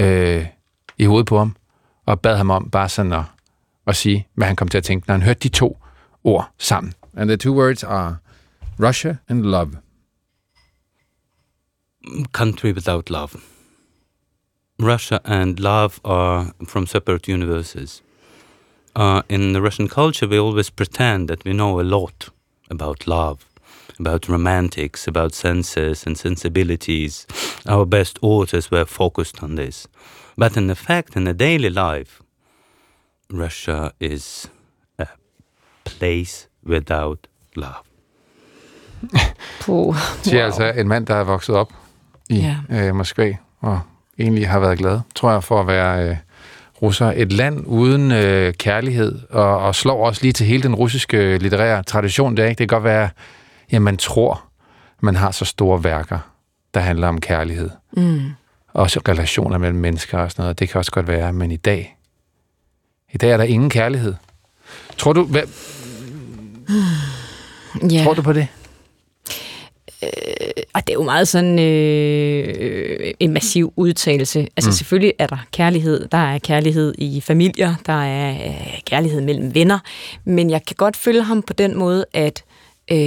øh, 0.00 0.46
i 0.98 1.04
hovedet 1.04 1.26
på 1.26 1.38
ham, 1.38 1.56
og 2.06 2.20
bad 2.20 2.36
ham 2.36 2.50
om 2.50 2.70
bare 2.70 2.88
sådan 2.88 3.12
at, 3.12 3.22
at 3.86 3.96
sige, 3.96 4.26
hvad 4.34 4.46
han 4.46 4.56
kom 4.56 4.68
til 4.68 4.78
at 4.78 4.84
tænke, 4.84 5.06
når 5.06 5.14
han 5.14 5.22
hørte 5.22 5.40
de 5.40 5.48
to 5.48 5.78
ord 6.24 6.50
sammen. 6.58 6.92
And 7.16 7.28
the 7.28 7.36
two 7.36 7.54
words 7.54 7.84
are 7.84 8.16
Russia 8.82 9.16
and 9.28 9.42
love. 9.42 9.70
Country 12.32 12.72
without 12.72 13.10
love. 13.10 13.28
Russia 14.80 15.20
and 15.24 15.60
love 15.60 16.00
are 16.04 16.52
from 16.66 16.86
separate 16.86 17.28
universes. 17.28 18.02
Uh, 18.96 19.22
in 19.28 19.52
the 19.52 19.60
Russian 19.60 19.88
culture, 19.88 20.26
we 20.26 20.38
always 20.38 20.70
pretend 20.70 21.28
that 21.28 21.44
we 21.44 21.52
know 21.52 21.80
a 21.80 21.82
lot 21.82 22.30
about 22.70 23.06
love, 23.06 23.46
about 23.98 24.28
romantics, 24.28 25.06
about 25.06 25.34
senses 25.34 26.06
and 26.06 26.18
sensibilities. 26.18 27.26
Our 27.66 27.86
best 27.86 28.18
authors 28.22 28.70
were 28.70 28.86
focused 28.86 29.42
on 29.42 29.56
this. 29.56 29.86
But 30.36 30.56
in 30.56 30.74
fact, 30.74 31.16
in 31.16 31.24
the 31.24 31.34
daily 31.34 31.70
life, 31.70 32.22
Russia 33.30 33.92
is 34.00 34.48
a 34.98 35.06
place 35.84 36.48
without 36.64 37.26
love. 37.54 37.84
Puh. 39.60 39.94
Siger 40.22 40.38
wow. 40.38 40.44
altså 40.44 40.72
en 40.76 40.88
mand, 40.88 41.06
der 41.06 41.14
er 41.14 41.24
vokset 41.24 41.54
op 41.54 41.72
i 42.30 42.36
Ja. 42.36 42.56
ja. 42.68 42.88
øh, 42.88 42.94
Moskva, 42.94 43.36
og 43.60 43.80
egentlig 44.20 44.48
har 44.48 44.58
været 44.60 44.78
glad, 44.78 45.00
tror 45.14 45.32
jeg, 45.32 45.44
for 45.44 45.60
at 45.60 45.66
være 45.66 46.08
øh, 46.08 46.16
russer. 46.82 47.12
Et 47.16 47.32
land 47.32 47.62
uden 47.66 48.12
øh, 48.12 48.54
kærlighed, 48.54 49.18
og, 49.30 49.58
og 49.58 49.74
slår 49.74 50.06
også 50.06 50.22
lige 50.22 50.32
til 50.32 50.46
hele 50.46 50.62
den 50.62 50.74
russiske 50.74 51.38
litterære 51.38 51.82
tradition. 51.82 52.36
Det, 52.36 52.44
er, 52.44 52.48
ikke? 52.48 52.58
det 52.58 52.68
kan 52.68 52.76
godt 52.76 52.84
være, 52.84 53.08
at 53.70 53.82
man 53.82 53.96
tror, 53.96 54.42
man 55.00 55.16
har 55.16 55.30
så 55.30 55.44
store 55.44 55.84
værker, 55.84 56.18
der 56.74 56.80
handler 56.80 57.08
om 57.08 57.20
kærlighed. 57.20 57.70
Mm. 57.92 58.20
Også 58.72 59.00
relationer 59.08 59.58
mellem 59.58 59.78
mennesker 59.78 60.18
og 60.18 60.30
sådan 60.30 60.42
noget. 60.42 60.58
Det 60.58 60.68
kan 60.68 60.78
også 60.78 60.90
godt 60.90 61.08
være, 61.08 61.32
men 61.32 61.50
i 61.50 61.56
dag, 61.56 61.96
i 63.12 63.18
dag 63.18 63.30
er 63.30 63.36
der 63.36 63.44
ingen 63.44 63.70
kærlighed. 63.70 64.14
Tror 64.98 65.12
du, 65.12 65.24
hvad, 65.24 65.42
Ja. 67.90 68.04
tror 68.04 68.14
du 68.14 68.22
på 68.22 68.32
det? 68.32 68.46
Og 70.72 70.86
det 70.86 70.88
er 70.88 70.94
jo 70.94 71.02
meget 71.02 71.28
sådan 71.28 71.58
øh, 71.58 73.14
en 73.20 73.32
massiv 73.32 73.72
udtalelse. 73.76 74.38
Altså 74.56 74.70
mm. 74.70 74.72
selvfølgelig 74.72 75.12
er 75.18 75.26
der 75.26 75.36
kærlighed. 75.52 76.08
Der 76.12 76.18
er 76.18 76.38
kærlighed 76.38 76.94
i 76.98 77.20
familier. 77.20 77.74
Der 77.86 78.02
er 78.04 78.30
øh, 78.46 78.80
kærlighed 78.84 79.20
mellem 79.20 79.54
venner. 79.54 79.78
Men 80.24 80.50
jeg 80.50 80.64
kan 80.66 80.76
godt 80.76 80.96
følge 80.96 81.22
ham 81.22 81.42
på 81.42 81.52
den 81.52 81.78
måde, 81.78 82.04
at 82.12 82.44
øh, 82.92 82.98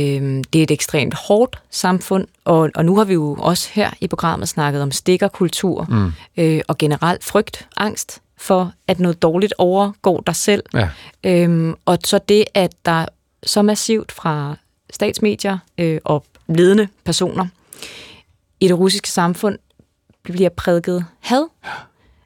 det 0.54 0.56
er 0.56 0.64
et 0.64 0.72
ekstremt 0.72 1.14
hårdt 1.14 1.60
samfund. 1.70 2.28
Og, 2.46 2.70
og 2.76 2.86
nu 2.86 2.98
har 2.98 3.04
vi 3.04 3.14
jo 3.14 3.38
også 3.40 3.70
her 3.74 3.90
i 4.02 4.08
programmet 4.08 4.50
snakket 4.50 4.82
om 4.82 4.92
stikkerkultur 4.92 5.86
mm. 5.90 6.12
øh, 6.38 6.62
og 6.68 6.78
generelt 6.78 7.24
frygt, 7.24 7.68
angst 7.78 8.22
for, 8.38 8.72
at 8.88 9.00
noget 9.00 9.22
dårligt 9.22 9.54
overgår 9.58 10.24
dig 10.28 10.36
selv. 10.36 10.64
Ja. 10.74 10.90
Øhm, 11.24 11.76
og 11.86 11.98
så 12.04 12.20
det, 12.30 12.46
at 12.54 12.72
der 12.86 13.06
så 13.44 13.62
massivt 13.62 14.12
fra 14.12 14.56
statsmedier 14.90 15.58
øh, 15.78 16.00
og 16.04 16.26
ledende 16.56 16.88
personer 17.06 17.48
i 18.60 18.68
det 18.68 18.80
russiske 18.80 19.10
samfund 19.10 19.60
bliver 20.24 20.50
prædiket 20.50 21.06
had. 21.20 21.48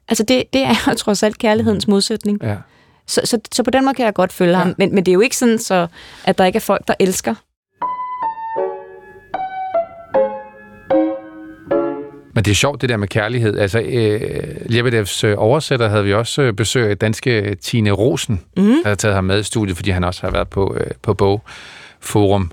Altså 0.08 0.24
det, 0.24 0.44
det 0.52 0.62
er 0.62 0.74
jo 0.88 0.94
trods 0.94 1.22
alt 1.22 1.38
kærlighedens 1.38 1.88
modsætning. 1.88 2.42
Ja. 2.42 2.56
Så, 3.06 3.20
så, 3.24 3.38
så 3.52 3.62
på 3.62 3.70
den 3.70 3.84
måde 3.84 3.94
kan 3.94 4.04
jeg 4.04 4.14
godt 4.14 4.32
følge 4.32 4.52
ja. 4.52 4.58
ham. 4.58 4.74
Men, 4.78 4.94
men 4.94 5.06
det 5.06 5.12
er 5.12 5.14
jo 5.14 5.20
ikke 5.20 5.36
sådan, 5.36 5.58
så, 5.58 5.86
at 6.24 6.38
der 6.38 6.44
ikke 6.44 6.56
er 6.56 6.60
folk, 6.60 6.88
der 6.88 6.94
elsker. 7.00 7.34
Men 12.34 12.44
det 12.44 12.50
er 12.50 12.54
sjovt, 12.54 12.80
det 12.80 12.88
der 12.88 12.96
med 12.96 13.08
kærlighed. 13.08 13.58
Altså, 13.58 13.80
øh, 13.80 14.56
Lebedevs 14.66 15.24
øh, 15.24 15.34
oversætter 15.38 15.88
havde 15.88 16.04
vi 16.04 16.14
også 16.14 16.42
øh, 16.42 16.52
besøg 16.52 16.90
af 16.90 16.98
danske 16.98 17.54
Tine 17.54 17.90
Rosen, 17.90 18.40
mm. 18.56 18.64
der 18.64 18.82
havde 18.84 18.96
taget 18.96 19.14
ham 19.14 19.24
med 19.24 19.40
i 19.40 19.42
studiet, 19.42 19.76
fordi 19.76 19.90
han 19.90 20.04
også 20.04 20.20
har 20.22 20.30
været 20.30 20.48
på, 20.48 20.76
øh, 20.80 20.90
på 21.02 21.14
bogforum. 21.14 22.50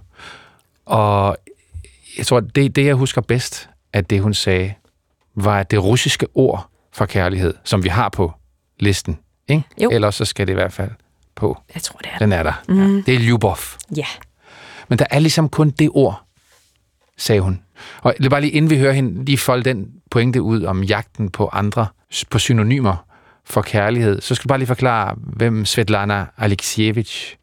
Og 0.85 1.38
jeg 2.17 2.25
tror, 2.25 2.39
det, 2.39 2.75
det, 2.75 2.86
jeg 2.86 2.95
husker 2.95 3.21
bedst, 3.21 3.69
at 3.93 4.10
det, 4.10 4.21
hun 4.21 4.34
sagde, 4.34 4.73
var 5.36 5.63
det 5.63 5.84
russiske 5.84 6.28
ord 6.34 6.69
for 6.93 7.06
kærlighed, 7.06 7.54
som 7.63 7.84
vi 7.84 7.89
har 7.89 8.10
på 8.10 8.34
listen. 8.80 9.19
Ikke? 9.47 9.63
Jo. 9.84 9.89
Ellers 9.89 10.15
så 10.15 10.25
skal 10.25 10.47
det 10.47 10.54
i 10.54 10.56
hvert 10.56 10.73
fald 10.73 10.91
på. 11.36 11.58
Jeg 11.75 11.82
tror, 11.82 11.97
det 11.97 12.10
er 12.13 12.17
Den 12.17 12.32
er 12.32 12.43
der. 12.43 12.54
Mm. 12.69 13.04
Det 13.04 13.15
er 13.15 13.19
Ljubov. 13.19 13.58
Ja. 13.95 14.06
Men 14.88 14.99
der 14.99 15.06
er 15.10 15.19
ligesom 15.19 15.49
kun 15.49 15.69
det 15.69 15.89
ord, 15.93 16.23
sagde 17.17 17.41
hun. 17.41 17.62
Og 18.01 18.13
det 18.21 18.30
bare 18.30 18.41
lige 18.41 18.51
inden 18.51 18.69
vi 18.69 18.78
hører 18.78 18.93
hende 18.93 19.25
lige 19.25 19.38
folde 19.38 19.63
den 19.63 19.91
pointe 20.12 20.41
ud 20.41 20.63
om 20.63 20.84
jagten 20.84 21.30
på 21.30 21.49
andre, 21.54 21.88
på 22.30 22.39
synonymer 22.39 23.06
for 23.45 23.62
kærlighed, 23.62 24.21
så 24.21 24.36
skal 24.36 24.43
du 24.43 24.47
bare 24.47 24.58
lige 24.58 24.67
forklare, 24.67 25.15
hvem 25.17 25.65
Svetlana 25.65 26.25
Alexievich 26.38 27.36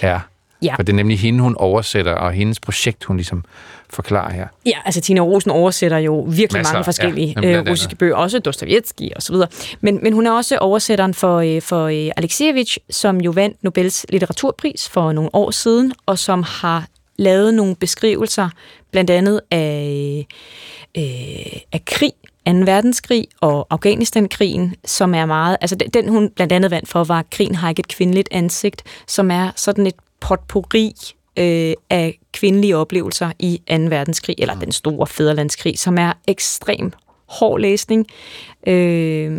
er. 0.00 0.20
Ja. 0.62 0.74
For 0.74 0.82
det 0.82 0.92
er 0.92 0.96
nemlig 0.96 1.18
hende, 1.18 1.40
hun 1.40 1.56
oversætter, 1.56 2.12
og 2.12 2.32
hendes 2.32 2.60
projekt, 2.60 3.04
hun 3.04 3.16
ligesom 3.16 3.44
forklarer 3.92 4.32
her. 4.32 4.46
Ja, 4.66 4.76
altså 4.84 5.00
Tina 5.00 5.20
Rosen 5.20 5.50
oversætter 5.50 5.98
jo 5.98 6.20
virkelig 6.20 6.58
Masser, 6.58 6.72
mange 6.74 6.84
forskellige 6.84 7.36
ja, 7.42 7.58
øh, 7.60 7.70
russiske 7.70 7.96
bøger, 7.96 8.16
også 8.16 8.38
Dostoyevsky 8.38 9.12
og 9.16 9.22
så 9.22 9.32
videre. 9.32 9.48
Men, 9.80 9.98
men 10.02 10.12
hun 10.12 10.26
er 10.26 10.32
også 10.32 10.58
oversætteren 10.58 11.14
for, 11.14 11.38
øh, 11.40 11.62
for 11.62 11.86
øh, 11.86 12.10
Alexievich, 12.16 12.78
som 12.90 13.20
jo 13.20 13.30
vandt 13.30 13.64
Nobels 13.64 14.06
litteraturpris 14.08 14.88
for 14.88 15.12
nogle 15.12 15.30
år 15.32 15.50
siden, 15.50 15.92
og 16.06 16.18
som 16.18 16.42
har 16.42 16.86
lavet 17.16 17.54
nogle 17.54 17.76
beskrivelser, 17.76 18.48
blandt 18.90 19.10
andet 19.10 19.40
af, 19.50 20.26
øh, 20.98 21.02
af 21.72 21.84
krig, 21.86 22.12
2. 22.46 22.52
verdenskrig 22.52 23.26
og 23.40 23.66
Afghanistan-krigen, 23.70 24.74
som 24.84 25.14
er 25.14 25.26
meget... 25.26 25.56
Altså 25.60 25.76
den- 25.76 25.90
den, 25.90 26.08
hun 26.08 26.30
blandt 26.36 26.52
andet 26.52 26.70
vandt 26.70 26.88
for, 26.88 27.04
var 27.04 27.24
Krigen 27.30 27.54
har 27.54 27.68
ikke 27.68 27.80
et 27.80 27.88
kvindeligt 27.88 28.28
ansigt, 28.32 28.82
som 29.06 29.30
er 29.30 29.50
sådan 29.56 29.86
et 29.86 29.94
potpourri 30.20 30.92
øh, 31.36 31.72
af 31.90 32.18
kvindelige 32.32 32.76
oplevelser 32.76 33.32
i 33.38 33.60
2. 33.70 33.74
verdenskrig, 33.76 34.34
eller 34.38 34.54
den 34.54 34.72
store 34.72 35.06
fæderlandskrig, 35.06 35.78
som 35.78 35.98
er 35.98 36.12
ekstrem 36.28 36.92
hård 37.28 37.60
læsning. 37.60 38.06
Øh, 38.66 39.32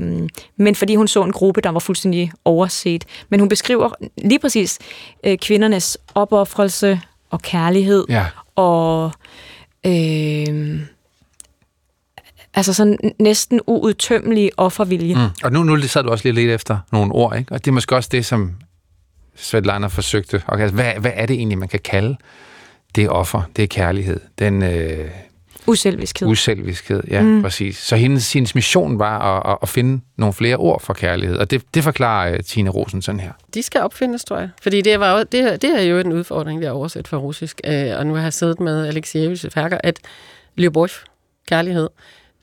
men 0.58 0.75
fordi 0.75 0.95
hun 0.95 1.08
så 1.08 1.23
en 1.23 1.32
gruppe, 1.32 1.62
der 1.62 1.69
var 1.69 1.79
fuldstændig 1.79 2.32
overset. 2.45 3.06
Men 3.29 3.39
hun 3.39 3.49
beskriver 3.49 3.89
lige 4.17 4.39
præcis 4.39 4.79
øh, 5.23 5.38
kvindernes 5.38 5.97
opoffrelse 6.15 7.01
og 7.29 7.41
kærlighed, 7.41 8.06
Ja. 8.10 8.25
og 8.56 9.12
øh, 9.86 10.79
altså 12.53 12.73
sådan 12.73 12.97
næsten 13.19 13.60
uudtømmelig 13.67 14.51
offervilje. 14.58 15.15
Mm. 15.15 15.21
Mm. 15.21 15.27
Og 15.43 15.51
nu, 15.51 15.63
nu 15.63 15.82
sad 15.82 16.03
du 16.03 16.10
også 16.10 16.23
lige 16.27 16.36
lidt 16.36 16.51
efter 16.51 16.77
nogle 16.91 17.13
ord, 17.13 17.38
ikke? 17.38 17.51
Og 17.51 17.65
det 17.65 17.71
er 17.71 17.73
måske 17.73 17.95
også 17.95 18.10
det, 18.12 18.25
som 18.25 18.51
Svetlana 19.36 19.88
forsøgte. 19.88 20.41
Okay, 20.48 20.62
altså, 20.62 20.76
hvad, 20.76 20.93
hvad 21.00 21.12
er 21.15 21.26
det 21.26 21.34
egentlig, 21.34 21.58
man 21.58 21.67
kan 21.67 21.80
kalde 21.80 22.17
det 22.96 23.10
offer? 23.10 23.41
Det 23.56 23.63
er 23.63 23.67
kærlighed. 23.67 24.19
Den, 24.39 24.63
øh, 24.63 25.10
Uselviskhed. 25.67 26.28
Uselviskhed, 26.28 27.04
ja, 27.08 27.22
mm. 27.22 27.41
præcis. 27.41 27.78
Så 27.78 27.96
hendes, 27.96 28.34
hendes 28.34 28.56
mission 28.56 29.00
var 29.00 29.19
at, 29.19 29.52
at, 29.52 29.58
at 29.62 29.69
finde 29.69 30.02
nogle 30.17 30.34
flere 30.34 30.56
ord 30.56 30.82
for 30.82 30.93
kærlighed, 30.93 31.38
og 31.38 31.52
det, 31.52 31.63
det 31.74 31.84
forklarer 31.84 32.34
uh, 32.34 32.39
Tine 32.39 32.69
Rosen 32.69 33.02
sådan 33.02 33.19
her. 33.19 33.32
De 33.54 33.63
skal 33.63 33.82
opfindes, 33.82 34.24
tror 34.24 34.38
jeg. 34.38 34.50
Fordi 34.62 34.82
det, 34.82 35.00
var 35.00 35.17
jo, 35.17 35.19
det, 35.19 35.62
det 35.62 35.80
er 35.80 35.82
jo 35.82 36.00
en 36.00 36.13
udfordring 36.13 36.60
ved 36.60 36.67
at 36.67 36.72
oversætte 36.72 37.10
fra 37.10 37.17
russisk, 37.17 37.62
øh, 37.67 37.98
og 37.98 38.08
nu 38.08 38.13
har 38.13 38.24
jeg 38.24 38.34
siddet 38.34 38.60
med 38.60 38.88
Alexejevich 38.88 39.56
værker, 39.56 39.78
at 39.84 40.00
Lyubov, 40.56 40.89
kærlighed, 41.48 41.89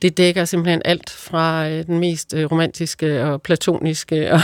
det 0.02 0.16
dækker 0.16 0.44
simpelthen 0.44 0.82
alt 0.84 1.10
fra 1.10 1.68
øh, 1.68 1.86
den 1.86 1.98
mest 1.98 2.34
øh, 2.34 2.44
romantiske 2.52 3.24
og 3.24 3.42
platoniske 3.42 4.32
og 4.34 4.40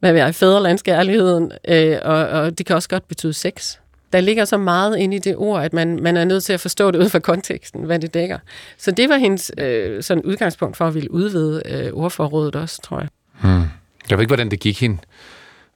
hvad 0.00 0.12
ved 0.12 0.20
jeg, 0.20 0.34
fædrelandskærligheden, 0.34 1.52
øh, 1.68 1.98
og, 2.02 2.16
og 2.16 2.58
det 2.58 2.66
kan 2.66 2.76
også 2.76 2.88
godt 2.88 3.08
betyde 3.08 3.32
sex. 3.32 3.76
Der 4.12 4.20
ligger 4.20 4.44
så 4.44 4.56
meget 4.56 4.98
ind 4.98 5.14
i 5.14 5.18
det 5.18 5.36
ord, 5.36 5.64
at 5.64 5.72
man, 5.72 6.02
man 6.02 6.16
er 6.16 6.24
nødt 6.24 6.44
til 6.44 6.52
at 6.52 6.60
forstå 6.60 6.90
det 6.90 6.98
ud 6.98 7.08
fra 7.08 7.18
konteksten, 7.18 7.84
hvad 7.84 7.98
det 7.98 8.14
dækker. 8.14 8.38
Så 8.78 8.90
det 8.90 9.08
var 9.08 9.16
hendes 9.16 9.52
øh, 9.58 10.02
sådan 10.02 10.22
udgangspunkt 10.22 10.76
for 10.76 10.86
at 10.86 10.94
ville 10.94 11.10
udvide 11.10 11.62
øh, 11.66 11.92
ordforrådet 11.92 12.56
også, 12.56 12.82
tror 12.82 13.00
jeg. 13.00 13.08
Hmm. 13.40 13.62
Jeg 14.10 14.18
ved 14.18 14.20
ikke, 14.20 14.30
hvordan 14.30 14.50
det 14.50 14.60
gik 14.60 14.80
hende 14.80 14.98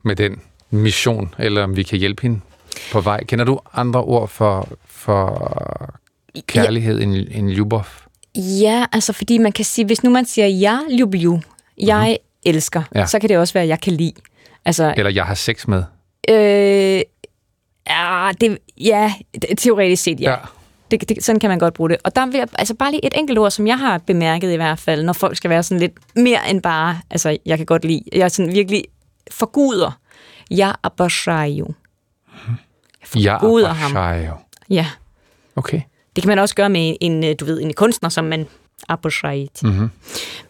med 0.02 0.16
den 0.16 0.40
mission, 0.70 1.34
eller 1.38 1.62
om 1.62 1.76
vi 1.76 1.82
kan 1.82 1.98
hjælpe 1.98 2.22
hende 2.22 2.40
på 2.92 3.00
vej. 3.00 3.24
Kender 3.24 3.44
du 3.44 3.60
andre 3.74 4.02
ord 4.02 4.28
for, 4.28 4.68
for 4.86 5.52
kærlighed 6.46 6.98
ja. 6.98 7.04
end, 7.04 7.14
end 7.30 7.50
Ljubov? 7.50 7.86
Ja, 8.36 8.86
altså 8.92 9.12
fordi 9.12 9.38
man 9.38 9.52
kan 9.52 9.64
sige, 9.64 9.84
hvis 9.84 10.02
nu 10.02 10.10
man 10.10 10.24
siger, 10.24 10.46
jeg 10.46 10.80
lubiu, 10.90 11.34
mhm. 11.34 11.42
jeg 11.86 12.18
mm-hmm. 12.20 12.54
elsker, 12.54 12.82
ja. 12.94 13.06
så 13.06 13.18
kan 13.18 13.28
det 13.28 13.38
også 13.38 13.54
være, 13.54 13.66
jeg 13.66 13.80
kan 13.80 13.92
lide. 13.92 14.12
Altså, 14.64 14.94
Eller 14.96 15.10
jeg 15.10 15.24
har 15.24 15.34
sex 15.34 15.66
med. 15.66 15.84
Øh, 16.28 17.02
ja, 17.90 18.30
det, 18.40 18.58
ja, 18.76 19.14
teoretisk 19.58 20.02
set, 20.02 20.20
ja. 20.20 20.30
ja. 20.30 20.36
Det, 20.90 21.08
det, 21.08 21.24
sådan 21.24 21.40
kan 21.40 21.50
man 21.50 21.58
godt 21.58 21.74
bruge 21.74 21.90
det. 21.90 21.96
Og 22.04 22.16
der 22.16 22.26
vil 22.26 22.34
jeg, 22.34 22.48
altså 22.54 22.74
bare 22.74 22.90
lige 22.90 23.06
et 23.06 23.12
enkelt 23.16 23.38
ord, 23.38 23.50
som 23.50 23.66
jeg 23.66 23.78
har 23.78 23.98
bemærket 23.98 24.52
i 24.52 24.56
hvert 24.56 24.78
fald, 24.78 25.02
når 25.02 25.12
folk 25.12 25.36
skal 25.36 25.50
være 25.50 25.62
sådan 25.62 25.80
lidt 25.80 25.92
mere 26.16 26.50
end 26.50 26.62
bare, 26.62 27.00
altså 27.10 27.38
jeg 27.46 27.56
kan 27.56 27.66
godt 27.66 27.84
lide, 27.84 28.02
jeg 28.12 28.20
er 28.20 28.28
sådan 28.28 28.52
virkelig 28.52 28.84
forguder. 29.30 29.98
Jeg 30.50 30.74
abashayo. 30.82 31.66
Hm. 32.26 32.54
Jeg 33.14 33.38
forguder 33.40 33.68
ham. 33.68 33.92
Ja. 34.70 34.86
Okay. 35.56 35.80
Det 36.18 36.22
kan 36.22 36.28
man 36.28 36.38
også 36.38 36.54
gøre 36.54 36.68
med 36.68 36.96
en, 37.00 37.24
øh, 37.24 37.34
du 37.40 37.44
ved, 37.44 37.60
en 37.60 37.72
kunstner, 37.72 38.08
som 38.08 38.24
man 38.24 38.46
abashait. 38.88 39.62
Mm-hmm. 39.62 39.90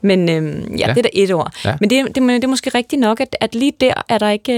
Men 0.00 0.28
øhm, 0.28 0.76
ja, 0.76 0.86
ja, 0.86 0.94
det 0.94 0.98
er 0.98 1.02
da 1.02 1.08
et 1.12 1.32
ord. 1.32 1.52
Ja. 1.64 1.76
Men 1.80 1.90
det, 1.90 2.06
det, 2.06 2.22
det 2.22 2.44
er 2.44 2.48
måske 2.48 2.70
rigtigt 2.74 3.00
nok, 3.00 3.20
at, 3.20 3.36
at 3.40 3.54
lige 3.54 3.72
der 3.80 3.92
er 4.08 4.18
der 4.18 4.30
ikke 4.30 4.52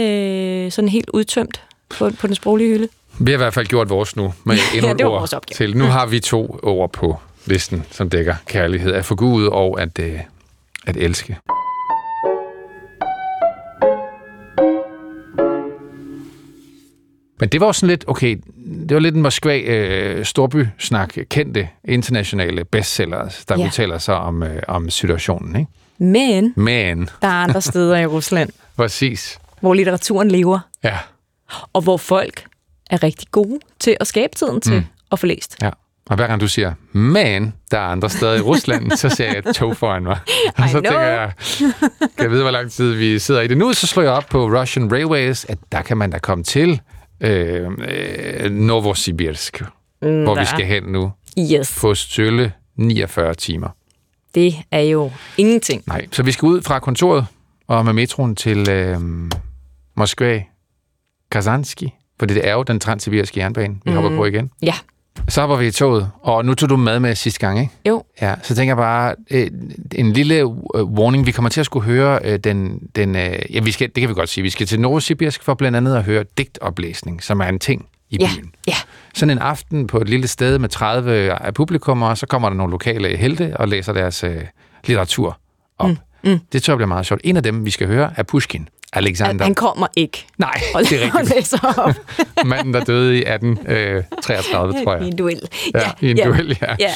øh, 0.65 0.73
sådan 0.73 0.89
helt 0.89 1.11
udtømt 1.11 1.63
på, 1.89 2.11
på 2.21 2.27
den 2.27 2.35
sproglige 2.35 2.69
hylde. 2.69 2.89
Vi 3.19 3.31
har 3.31 3.37
i 3.37 3.43
hvert 3.43 3.55
fald 3.55 3.67
gjort 3.67 3.91
vores 3.91 4.17
nu 4.17 4.35
med 4.45 4.57
endnu 4.75 4.89
ja, 4.89 4.95
et 4.95 5.05
ord 5.05 5.45
til. 5.53 5.77
Nu 5.77 5.85
har 5.85 6.07
vi 6.07 6.21
to 6.21 6.61
ord 6.63 6.93
på 6.93 7.17
listen, 7.47 7.85
som 7.91 8.11
dækker 8.11 8.35
kærlighed. 8.47 8.93
At 8.93 9.05
forgude 9.05 9.51
og 9.51 9.81
at, 9.81 9.99
øh, 9.99 10.19
at 10.87 10.97
elske. 10.97 11.37
Men 17.41 17.49
det 17.49 17.61
var 17.61 17.73
sådan 17.73 17.89
lidt, 17.89 18.05
okay, 18.07 18.37
det 18.89 18.95
var 18.95 19.01
lidt 19.01 19.15
en 19.15 19.23
Moskva 19.23 19.59
øh, 19.59 20.25
kendte 21.29 21.69
internationale 21.85 22.65
bestsellers, 22.65 23.45
der 23.45 23.59
ja. 23.59 23.65
udtaler 23.65 23.99
sig 23.99 24.17
om, 24.17 24.43
øh, 24.43 24.63
om 24.69 24.91
situationen, 24.91 25.57
ikke? 25.57 25.71
Men, 25.99 26.53
Men 26.57 27.09
der 27.23 27.29
er 27.29 27.33
andre 27.33 27.61
steder 27.61 27.97
i 27.97 28.07
Rusland. 28.07 28.51
Præcis. 28.77 29.39
Hvor 29.61 29.75
litteraturen 29.75 30.31
lever. 30.31 30.59
Ja. 30.85 30.99
Og 31.73 31.83
hvor 31.83 31.97
folk 31.97 32.45
er 32.91 33.03
rigtig 33.03 33.29
gode 33.31 33.59
til 33.81 33.97
at 34.01 34.07
skabe 34.07 34.35
tiden 34.37 34.61
til 34.61 34.75
mm. 34.75 34.85
at 35.13 35.19
få 35.19 35.27
læst. 35.27 35.57
Ja. 35.63 35.71
Og 36.11 36.17
hver 36.17 36.27
gang 36.27 36.41
du 36.41 36.49
siger, 36.49 36.73
men 36.93 37.55
der 37.71 37.79
er 37.79 37.87
andre 37.87 38.11
steder 38.11 38.35
i 38.35 38.41
Rusland, 38.41 38.91
så 38.91 39.09
ser 39.09 39.27
jeg 39.27 39.39
et 39.39 39.55
tog 39.55 39.77
foran 39.77 40.03
mig. 40.03 40.19
Og 40.59 40.69
så 40.69 40.81
tænker 40.81 41.01
jeg, 41.01 41.33
kan 41.99 42.09
jeg 42.19 42.31
vide, 42.31 42.43
hvor 42.43 42.51
lang 42.51 42.71
tid 42.71 42.93
vi 42.93 43.19
sidder 43.19 43.41
i 43.41 43.47
det 43.47 43.59
nu? 43.59 43.73
Så 43.73 43.87
slår 43.87 44.03
jeg 44.03 44.13
op 44.13 44.27
på 44.31 44.61
Russian 44.61 44.93
Railways, 44.93 45.45
at 45.45 45.59
der 45.73 45.83
kan 45.83 45.97
man 45.97 46.11
da 46.11 46.19
komme 46.19 46.45
til 46.45 46.81
øh, 47.21 47.71
øh, 47.89 48.51
Novosibirsk, 48.51 49.63
mm, 50.03 50.23
hvor 50.23 50.41
vi 50.41 50.45
skal 50.45 50.67
hen 50.67 50.83
nu. 50.83 51.13
Yes. 51.53 51.79
På 51.81 51.95
sølle 51.95 52.53
49 52.77 53.35
timer. 53.35 53.69
Det 54.35 54.55
er 54.71 54.81
jo 54.81 55.11
ingenting. 55.37 55.83
Nej, 55.87 56.07
så 56.13 56.23
vi 56.23 56.33
skal 56.33 56.47
ud 56.47 56.63
fra 56.63 56.79
kontoret 56.79 57.27
og 57.67 57.85
med 57.85 57.93
metroen 57.93 58.37
til 58.37 58.71
øh, 58.71 59.01
Moskva, 59.97 60.43
Kazanski, 61.31 61.95
for 62.19 62.27
det 62.27 62.49
er 62.49 62.53
jo 62.53 62.63
den 62.63 62.81
transsibiriske 62.81 63.41
jernbane, 63.41 63.75
vi 63.85 63.91
mm. 63.91 63.97
hopper 63.97 64.17
på 64.17 64.27
igen. 64.27 64.51
Ja. 64.63 64.75
Så 65.29 65.43
var 65.43 65.57
vi 65.57 65.67
i 65.67 65.71
toget, 65.71 66.11
og 66.23 66.45
nu 66.45 66.55
tog 66.55 66.69
du 66.69 66.77
mad 66.77 67.01
med 67.01 67.15
sidste 67.15 67.41
gang, 67.41 67.61
ikke? 67.61 67.73
Jo. 67.89 68.05
Ja, 68.23 68.35
så 68.43 68.55
tænker 68.55 68.71
jeg 68.71 68.77
bare, 68.77 69.15
øh, 69.31 69.51
en 69.95 70.13
lille 70.13 70.35
øh, 70.35 70.85
warning, 70.85 71.27
vi 71.27 71.33
kommer 71.33 71.49
til 71.49 71.61
at 71.61 71.67
skulle 71.67 71.87
høre 71.87 72.21
øh, 72.25 72.39
den, 72.39 72.79
den 72.97 73.17
øh, 73.17 73.55
ja, 73.55 73.61
vi 73.61 73.71
skal, 73.71 73.89
det 73.95 74.01
kan 74.01 74.09
vi 74.09 74.15
godt 74.15 74.29
sige, 74.29 74.43
vi 74.43 74.51
skal 74.51 74.67
til 74.67 74.81
Novosibirsk 74.81 75.43
for 75.43 75.55
blandt 75.55 75.77
andet 75.77 75.97
at 75.97 76.05
høre 76.05 76.25
digtoplæsning, 76.39 77.23
som 77.23 77.41
er 77.41 77.45
en 77.45 77.59
ting 77.59 77.87
i 78.11 78.19
ja. 78.21 78.29
byen. 78.37 78.53
Ja. 78.69 78.75
Sådan 79.15 79.31
en 79.31 79.39
aften 79.39 79.87
på 79.87 80.01
et 80.01 80.09
lille 80.09 80.29
sted 80.29 80.59
med 80.59 80.69
30 80.69 81.37
publikummer, 81.55 82.09
og 82.09 82.19
så 82.19 82.27
kommer 82.27 82.49
der 82.49 82.57
nogle 82.57 82.71
lokale 82.71 83.17
helte 83.17 83.57
og 83.57 83.69
læser 83.69 83.93
deres 83.93 84.25
øh, 84.25 84.45
litteratur 84.85 85.39
op. 85.79 85.89
Mm. 85.89 85.97
Mm. 86.25 86.39
Det 86.53 86.63
tror 86.63 86.73
jeg 86.73 86.79
bliver 86.79 86.89
meget 86.89 87.07
sjovt. 87.07 87.21
En 87.25 87.37
af 87.37 87.43
dem, 87.43 87.65
vi 87.65 87.71
skal 87.71 87.87
høre, 87.87 88.13
er 88.17 88.23
Pushkin. 88.23 88.69
Alexander. 88.93 89.45
Han 89.45 89.55
kommer 89.55 89.87
ikke. 89.97 90.27
Nej, 90.39 90.61
det 90.91 91.05
er 91.05 91.19
rigtigt. 91.19 91.55
Manden, 92.51 92.75
der 92.75 92.85
døde 92.85 93.15
i 93.15 93.19
1833, 93.19 94.79
øh, 94.79 94.85
tror 94.85 94.95
jeg. 94.95 95.05
I 95.05 95.09
en 95.09 95.17
duel. 95.17 95.41
Ja, 95.75 95.79
ja 95.81 95.91
i 96.01 96.11
en 96.11 96.17
ja, 96.17 96.25
duel, 96.25 96.59
ja. 96.63 96.77
ja. 96.79 96.91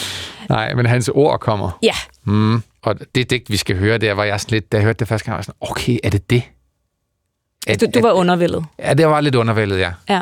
Nej, 0.49 0.75
men 0.75 0.87
hans 0.87 1.09
ord 1.09 1.41
kommer. 1.41 1.79
Ja. 1.83 1.95
Mm. 2.25 2.63
Og 2.83 2.97
det 3.15 3.31
digt, 3.31 3.51
vi 3.51 3.57
skal 3.57 3.77
høre, 3.77 3.99
der 3.99 4.13
var 4.13 4.25
jeg 4.25 4.41
sådan 4.41 4.57
lidt, 4.57 4.73
da 4.73 4.77
jeg 4.77 4.85
hørte 4.85 4.99
det 4.99 5.09
første 5.09 5.25
gang, 5.25 5.37
var 5.37 5.43
sådan, 5.43 5.55
okay, 5.61 5.99
er 6.05 6.11
det 6.11 6.31
det? 6.31 6.43
At, 7.67 7.81
du, 7.81 7.87
du 7.95 8.01
var 8.01 8.13
undervældet. 8.13 8.65
Ja, 8.79 8.95
det 8.95 9.07
var 9.07 9.21
lidt 9.21 9.35
undervældet, 9.35 9.79
ja. 9.79 9.93
Ja. 10.09 10.21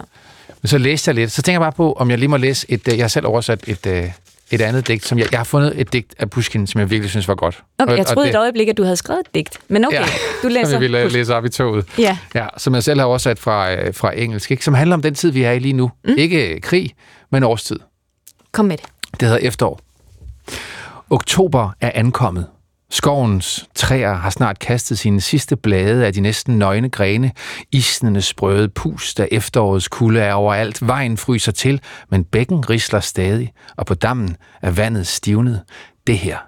Men 0.63 0.69
så 0.69 0.79
læste 0.79 1.09
jeg 1.09 1.15
lidt. 1.15 1.33
Så 1.33 1.43
tænker 1.43 1.61
jeg 1.61 1.65
bare 1.65 1.73
på, 1.73 1.93
om 1.93 2.11
jeg 2.11 2.19
lige 2.19 2.29
må 2.29 2.37
læse 2.37 2.67
et... 2.69 2.89
Øh, 2.89 2.97
jeg 2.97 3.05
har 3.05 3.09
selv 3.09 3.27
oversat 3.27 3.69
et, 3.69 3.87
øh, 3.87 4.11
et 4.53 4.61
andet 4.61 4.89
digt, 4.89 5.07
som 5.07 5.19
jeg, 5.19 5.29
jeg 5.33 5.39
har 5.39 5.45
fundet 5.45 5.81
et 5.81 5.93
digt 5.93 6.15
af 6.19 6.31
Pushkin, 6.31 6.67
som 6.67 6.81
jeg 6.81 6.91
virkelig 6.91 7.11
synes 7.11 7.29
var 7.29 7.35
godt. 7.35 7.63
Okay, 7.79 7.97
jeg 7.97 8.07
troede 8.07 8.27
det, 8.27 8.35
et 8.35 8.39
øjeblik, 8.39 8.69
at 8.69 8.77
du 8.77 8.83
havde 8.83 8.97
skrevet 8.97 9.21
et 9.21 9.35
digt, 9.35 9.59
men 9.69 9.85
okay, 9.85 9.97
ja, 9.97 10.05
du 10.43 10.49
læser... 10.49 10.65
Som 10.65 10.73
jeg 10.73 10.81
ville 10.81 11.09
læse 11.09 11.35
op 11.35 11.45
i 11.45 11.49
toget. 11.49 11.85
Ja. 11.99 12.19
ja. 12.35 12.47
Som 12.57 12.75
jeg 12.75 12.83
selv 12.83 13.01
har 13.01 13.07
oversat 13.07 13.39
fra, 13.39 13.75
øh, 13.75 13.95
fra 13.95 14.19
engelsk, 14.19 14.51
ikke? 14.51 14.65
som 14.65 14.75
handler 14.75 14.97
om 14.97 15.03
den 15.03 15.15
tid, 15.15 15.31
vi 15.31 15.43
er 15.43 15.53
i 15.53 15.59
lige 15.59 15.73
nu. 15.73 15.91
Mm. 16.05 16.15
Ikke 16.19 16.61
krig, 16.61 16.95
men 17.31 17.43
årstid. 17.43 17.79
Kom 18.53 18.65
med 18.65 18.77
det. 18.77 18.87
Det 19.21 19.29
hedder 19.29 19.49
efterår. 19.49 19.81
Oktober 21.11 21.71
er 21.81 21.91
ankommet. 21.95 22.47
Skovens 22.93 23.69
træer 23.75 24.15
har 24.15 24.31
snart 24.31 24.59
kastet 24.59 24.99
sine 24.99 25.21
sidste 25.21 25.57
blade 25.57 26.07
af 26.07 26.13
de 26.13 26.21
næsten 26.21 26.59
nøgne 26.59 26.91
grene. 26.91 27.33
Isnende 27.71 28.23
sprøde 28.23 28.69
pus, 28.69 29.15
da 29.15 29.27
efterårets 29.33 29.89
kulde 29.89 30.21
er 30.21 30.33
overalt. 30.35 30.87
Vejen 30.87 31.17
fryser 31.17 31.53
til, 31.53 31.81
men 32.11 32.25
bækken 32.25 32.71
risler 32.71 33.01
stadig, 33.01 33.53
og 33.77 33.87
på 33.87 33.95
dammen 33.95 34.37
er 34.63 34.71
vandet 34.71 35.07
stivnet. 35.07 35.63
Det 36.07 36.19
her 36.19 36.39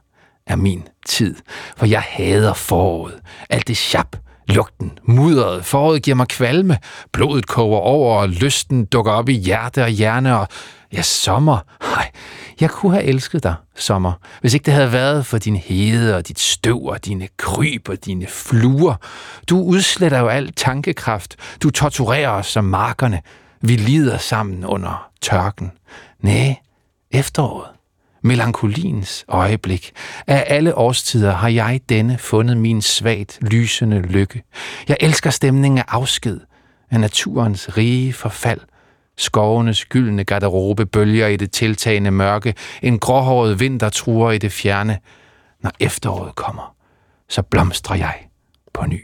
er 0.47 0.57
min 0.57 0.83
tid, 1.07 1.37
for 1.77 1.87
jeg 1.87 2.03
hader 2.09 2.55
foråret. 2.55 3.21
Alt 3.51 3.69
det 3.69 3.77
sjap, 3.77 4.17
lugten, 4.49 4.99
mudderet. 5.03 5.65
Foråret 5.65 6.03
giver 6.03 6.15
mig 6.15 6.29
kvalme. 6.29 6.79
Blodet 7.13 7.47
koger 7.47 7.79
over, 7.79 8.19
og 8.21 8.29
lysten 8.29 8.85
dukker 8.85 9.13
op 9.13 9.29
i 9.29 9.33
hjerte 9.33 9.83
og 9.83 9.91
hjerne, 9.91 10.39
og 10.39 10.49
ja, 10.93 11.03
sommer. 11.03 11.59
Hej, 11.83 12.11
jeg 12.61 12.71
kunne 12.71 12.93
have 12.93 13.05
elsket 13.05 13.43
dig, 13.43 13.55
sommer, 13.77 14.13
hvis 14.41 14.55
ikke 14.55 14.67
det 14.67 14.75
havde 14.75 14.93
været 14.93 15.27
for 15.27 15.39
din 15.39 15.57
hede 15.57 16.17
og 16.17 16.29
dit 16.29 16.39
støv 16.39 16.85
og 16.85 17.05
dine 17.05 17.29
kryb 17.37 17.89
og 17.89 18.05
dine 18.05 18.27
fluer. 18.27 18.95
Du 19.49 19.63
udsletter 19.63 20.19
jo 20.19 20.29
al 20.29 20.53
tankekraft. 20.53 21.37
Du 21.63 21.71
torturerer 21.71 22.29
os 22.29 22.47
som 22.47 22.65
markerne. 22.65 23.23
Vi 23.61 23.77
lider 23.77 24.19
sammen 24.19 24.65
under 24.65 25.11
tørken. 25.21 25.73
Næh, 26.21 26.55
efteråret. 27.11 27.69
Melankoliens 28.23 29.25
øjeblik. 29.29 29.93
Af 30.27 30.45
alle 30.47 30.75
årstider 30.79 31.33
har 31.33 31.49
jeg 31.49 31.81
denne 31.89 32.19
fundet 32.19 32.57
min 32.57 32.83
svagt 32.83 33.39
lysende 33.41 34.01
lykke. 34.03 34.43
Jeg 34.89 34.97
elsker 35.01 35.31
stemningen 35.31 35.79
af 35.79 35.85
afsked, 35.89 36.41
af 36.91 37.01
naturens 37.01 37.77
rige 37.77 38.13
forfald– 38.13 38.61
Skovenes 39.17 39.85
gyldne 39.85 40.25
garderobe 40.25 40.87
bølger 40.87 41.27
i 41.27 41.37
det 41.37 41.51
tiltagende 41.51 42.11
mørke. 42.11 42.55
En 42.83 42.99
gråhåret 42.99 43.61
vinter 43.61 43.89
truer 43.89 44.31
i 44.31 44.39
det 44.39 44.53
fjerne. 44.53 44.99
Når 45.63 45.71
efteråret 45.81 46.35
kommer, 46.35 46.75
så 47.29 47.43
blomstrer 47.43 47.97
jeg 47.97 48.15
på 48.73 48.87
ny. 48.87 49.01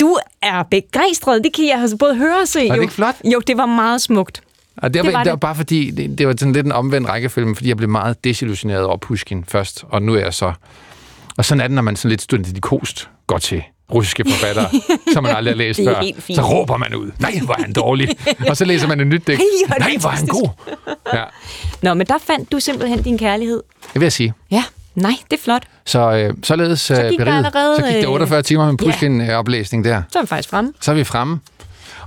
Du 0.00 0.16
er 0.42 0.62
begejstret. 0.62 1.44
Det 1.44 1.52
kan 1.52 1.66
jeg 1.66 1.88
både 1.98 2.16
høre 2.16 2.40
og 2.40 2.48
se. 2.48 2.68
Var 2.68 2.74
det 2.74 2.82
ikke 2.82 2.94
flot? 2.94 3.14
Jo, 3.24 3.40
det 3.46 3.56
var 3.56 3.66
meget 3.66 4.00
smukt. 4.00 4.42
Og 4.76 4.94
det, 4.94 5.00
var, 5.00 5.04
det, 5.04 5.12
var 5.12 5.18
det. 5.18 5.24
det 5.24 5.30
var 5.30 5.36
bare 5.36 5.54
fordi, 5.54 5.90
det, 5.90 6.18
det 6.18 6.26
var 6.26 6.34
sådan 6.38 6.52
lidt 6.52 6.66
en 6.66 6.72
omvendt 6.72 7.08
rækkefølge, 7.08 7.54
fordi 7.54 7.68
jeg 7.68 7.76
blev 7.76 7.88
meget 7.88 8.24
desillusioneret 8.24 8.84
over 8.84 8.96
Pushkin 8.96 9.44
først, 9.44 9.84
og 9.88 10.02
nu 10.02 10.14
er 10.14 10.18
jeg 10.18 10.34
så... 10.34 10.52
Og 11.38 11.44
sådan 11.44 11.60
er 11.60 11.66
det, 11.66 11.74
når 11.74 11.82
man 11.82 11.96
sådan 11.96 12.10
lidt 12.10 12.22
studentikost 12.22 13.10
går 13.26 13.38
til 13.38 13.62
russiske 13.94 14.24
forfattere, 14.30 14.68
som 15.12 15.22
man 15.22 15.36
aldrig 15.36 15.54
har 15.54 15.58
læst 15.58 15.78
Det 15.78 15.86
før. 16.18 16.34
Så 16.34 16.42
råber 16.42 16.76
man 16.76 16.94
ud, 16.94 17.10
nej, 17.18 17.40
hvor 17.44 17.54
er 17.54 17.62
han 17.62 17.72
dårlig. 17.72 18.08
og 18.50 18.56
så 18.56 18.64
læser 18.64 18.88
man 18.88 19.00
et 19.00 19.06
nyt 19.06 19.26
digt, 19.26 19.38
det 19.40 19.78
nej, 19.78 19.96
hvor 20.00 20.08
er 20.08 20.14
han 20.14 20.26
god. 20.26 20.48
Ja, 21.14 21.24
Nå, 21.82 21.94
men 21.94 22.06
der 22.06 22.18
fandt 22.18 22.52
du 22.52 22.60
simpelthen 22.60 23.02
din 23.02 23.18
kærlighed. 23.18 23.62
det 23.82 23.94
vil 23.94 24.02
jeg 24.02 24.12
sige. 24.12 24.34
Ja, 24.50 24.64
nej, 24.94 25.12
det 25.30 25.36
er 25.36 25.42
flot. 25.42 25.62
Så 25.84 26.12
øh, 26.12 26.34
således 26.42 26.90
øh, 26.90 26.96
gik 26.96 27.04
der 27.18 27.24
beriget. 27.24 27.36
allerede, 27.46 27.76
så 27.76 27.86
gik 27.86 27.94
det 27.94 28.04
øh, 28.04 28.10
48 28.12 28.42
timer 28.42 28.66
med 28.70 28.78
pludselig 28.78 29.06
en 29.06 29.20
øh, 29.20 29.84
der. 29.84 30.02
Så 30.12 30.18
er 30.18 30.22
vi 30.22 30.26
faktisk 30.26 30.48
fremme. 30.48 30.72
Så 30.80 30.90
er 30.90 30.94
vi 30.94 31.04
fremme. 31.04 31.40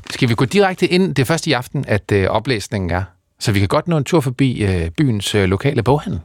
Skal 0.10 0.30
vi 0.30 0.34
gå 0.34 0.46
direkte 0.46 0.88
ind? 0.88 1.15
Det 1.15 1.22
er 1.22 1.26
først 1.26 1.48
i 1.48 1.52
aften, 1.52 1.86
at 1.88 2.12
øh, 2.12 2.28
oplæsningen 2.30 2.92
er. 2.92 3.04
Så 3.39 3.52
vi 3.52 3.60
kan 3.60 3.68
godt 3.68 3.88
nå 3.88 3.98
en 3.98 4.04
tur 4.04 4.22
forbi 4.22 4.63
øh, 4.63 4.89
byens 4.89 5.36
øh, 5.36 5.44
lokale 5.44 5.84
boghandel. 5.84 6.20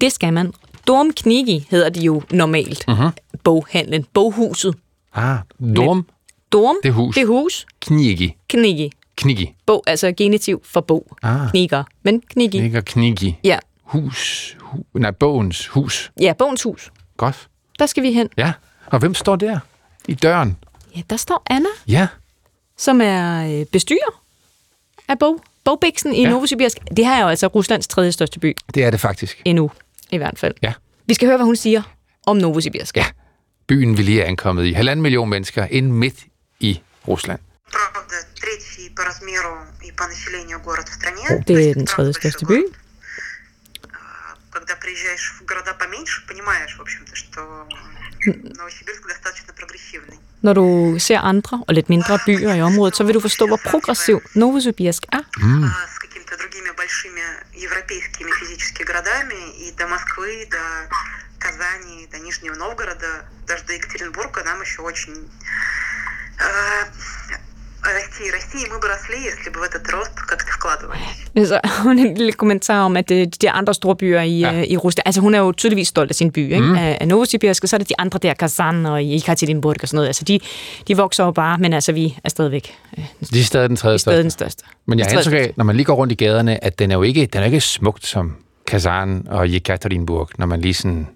Det 0.00 0.12
skal 0.12 0.32
man. 0.32 0.52
Dorm 0.86 1.12
Knigi 1.12 1.66
hedder 1.70 1.88
de 1.88 2.00
jo 2.00 2.22
normalt. 2.30 2.84
Mhm. 2.88 2.96
Uh-huh. 2.98 3.10
Boghandlen. 3.44 4.04
Boghuset. 4.14 4.74
Ah, 5.16 5.38
Dorm 5.76 6.06
Dorm. 6.52 6.76
Det 6.82 6.88
er 6.88 6.92
hus. 6.92 7.14
Det 7.14 7.26
hus. 7.26 7.66
Knigi. 7.80 8.36
Knigi. 8.48 8.92
Knigi. 9.16 9.54
Bog, 9.66 9.82
altså 9.86 10.12
genitiv 10.16 10.62
for 10.64 10.80
bog. 10.80 11.16
Ah. 11.22 11.50
Kniger. 11.50 11.84
Men 12.02 12.20
Knigi. 12.20 12.62
Ikke 12.64 12.82
Knigi. 12.82 13.36
Ja. 13.44 13.58
Hus. 13.82 14.56
Hu, 14.60 14.84
nej, 14.94 15.10
bogens 15.10 15.66
hus. 15.66 16.10
ja, 16.20 16.32
bogens 16.32 16.62
hus. 16.62 16.92
Godt. 17.16 17.48
Der 17.78 17.86
skal 17.86 18.02
vi 18.02 18.12
hen. 18.12 18.28
Ja. 18.36 18.52
Og 18.86 18.98
hvem 18.98 19.14
står 19.14 19.36
der? 19.36 19.58
I 20.08 20.14
døren. 20.14 20.56
Ja, 20.96 21.02
der 21.10 21.16
står 21.16 21.42
Anna, 21.50 21.68
Ja. 21.88 22.06
som 22.76 23.00
er 23.00 23.50
øh, 23.60 23.66
bestyrer 23.66 24.22
af 25.08 25.18
bog. 25.18 25.40
Bogbiksen 25.64 26.14
i 26.14 26.22
ja. 26.22 26.28
Novosibirsk. 26.30 26.78
Det 26.96 27.06
her 27.06 27.12
er 27.14 27.20
jo 27.22 27.28
altså 27.28 27.46
Ruslands 27.46 27.88
tredje 27.88 28.12
største 28.12 28.40
by 28.40 28.56
Det 28.74 28.84
er 28.84 28.90
det 28.90 29.00
faktisk. 29.00 29.42
endnu, 29.44 29.70
i 30.10 30.16
hvert 30.16 30.38
fald. 30.38 30.54
Ja. 30.62 30.72
Vi 31.06 31.14
skal 31.14 31.26
høre, 31.28 31.36
hvad 31.36 31.46
hun 31.46 31.56
siger 31.56 31.82
om 32.26 32.36
Novosibirsk. 32.36 32.96
Ja. 32.96 33.04
Byen, 33.67 33.97
vi 33.97 34.03
lige 34.03 34.21
er 34.21 34.27
ankommet 34.27 34.65
i. 34.65 34.71
Halvanden 34.73 35.01
million 35.01 35.29
mennesker 35.29 35.65
ind 35.71 35.87
midt 35.91 36.15
i 36.59 36.81
Rusland. 37.07 37.39
Правда, 37.71 38.15
третий 38.41 38.89
по 38.95 39.01
размеру 39.09 39.53
и 39.87 39.91
по 39.99 40.03
населению 40.13 40.59
город 40.59 40.87
в 40.89 40.93
стране. 40.99 41.23
Det 41.29 41.45
То 41.47 41.53
er 41.53 41.57
есть 41.59 41.75
den 41.77 41.83
это 41.83 41.91
tredje 41.93 41.95
правда 41.95 42.13
største 42.21 42.45
большой 42.45 42.57
by. 42.57 42.61
город. 42.61 42.73
А, 43.93 43.97
Когда 44.55 44.73
приезжаешь 44.83 45.25
в 45.39 45.45
города 45.45 45.73
поменьше, 45.83 46.17
понимаешь, 46.27 46.73
в 46.77 46.81
общем-то, 46.81 47.15
что 47.15 47.39
Новосибирск 48.59 49.03
достаточно 49.07 49.53
прогрессивный. 49.59 50.17
Når 50.47 50.53
du 50.59 50.65
ser 50.99 51.19
andre 51.19 51.63
og 51.67 51.73
lidt 51.73 51.89
mindre 51.89 52.19
byer 52.25 52.53
i 52.53 52.61
området, 52.61 52.95
så 52.95 53.03
vil 53.03 53.13
du 53.15 53.19
forstå, 53.19 53.47
hvor 53.47 53.59
progressiv 53.71 54.17
Novosibirsk 54.35 55.03
er. 55.17 55.19
А 55.19 55.87
с 55.95 55.97
какими-то 56.03 56.33
другими 56.41 56.71
большими 56.81 57.23
европейскими 57.67 58.31
физическими 58.41 58.85
городами 58.91 59.39
и 59.63 59.71
до 59.79 59.85
Москвы, 59.95 60.31
до 60.55 60.61
Казани, 62.05 62.07
до 62.11 62.17
Нижнего 62.25 62.55
Новгорода, 62.55 63.07
даже 63.47 63.63
до 63.67 63.73
Екатеринбурга 63.73 64.43
нам 64.45 64.61
еще 64.61 64.81
очень 64.81 65.13
э, 66.39 66.85
расти 67.83 68.23
и 68.27 68.31
расти, 68.31 68.57
и 68.65 68.69
мы 68.69 68.79
бы 68.79 68.87
росли, 68.87 69.17
если 69.23 69.49
бы 69.49 69.59
в 69.59 69.63
этот 69.63 69.89
рост 69.89 70.11
как-то 70.27 70.51
вкладывались. 70.51 71.47
Så 71.49 71.59
hun 71.83 71.97
har 71.99 72.05
en 72.07 72.15
lille 72.17 72.31
kommentar 72.33 72.79
om, 72.85 72.97
at 72.97 73.11
øh, 73.11 73.17
de 73.17 73.25
der 73.25 73.51
andre 73.51 73.73
store 73.73 73.95
byer 73.95 74.21
i, 74.21 74.39
Ja. 74.39 74.51
ja. 74.51 74.63
i 74.63 74.77
Rusland, 74.77 75.03
altså 75.05 75.21
hun 75.21 75.33
er 75.35 75.39
jo 75.39 75.51
tydeligvis 75.51 75.87
stolt 75.87 76.09
af 76.11 76.15
sin 76.15 76.31
by, 76.31 76.39
ikke? 76.39 76.61
Mm. 76.61 76.75
af, 76.75 76.97
af 77.01 77.07
Novosibirsk, 77.07 77.63
og 77.63 77.69
så 77.69 77.75
er 77.75 77.77
det 77.77 77.89
de 77.89 77.93
andre 77.99 78.19
der, 78.21 78.33
Kazan 78.33 78.85
og 78.85 79.03
Ekaterinburg 79.05 79.75
og 79.81 79.87
sådan 79.87 79.95
noget. 79.95 80.07
Altså 80.07 80.23
de, 80.23 80.39
de 80.87 80.97
vokser 80.97 81.23
jo 81.25 81.31
bare, 81.31 81.57
men 81.57 81.73
altså 81.73 81.91
vi 81.91 82.17
er 82.23 82.29
stadigvæk 82.29 82.75
øh, 82.97 83.03
De 83.33 83.39
er 83.39 83.43
stadig 83.43 83.69
den 83.69 83.77
tredje 83.77 83.97
stadig 83.99 84.23
den 84.23 84.31
største. 84.31 84.59
største. 84.59 84.75
Men 84.87 84.99
jeg 84.99 85.05
har 85.05 85.09
Tredje 85.21 85.37
indtryk 85.39 85.49
af, 85.49 85.53
når 85.57 85.63
man 85.65 85.75
lige 85.75 85.85
går 85.85 85.93
rundt 85.95 86.11
i 86.11 86.15
gaderne, 86.15 86.63
at 86.63 86.79
den 86.79 86.91
er 86.91 86.95
jo 86.95 87.01
ikke, 87.03 87.25
den 87.25 87.41
er 87.41 87.45
ikke 87.45 87.61
smukt 87.61 88.05
som 88.07 88.35
Kazan 88.67 89.27
og 89.29 89.53
Jekaterinburg, 89.53 90.29
når 90.37 90.45
man 90.45 90.61
lige 90.61 90.73
sådan... 90.73 91.07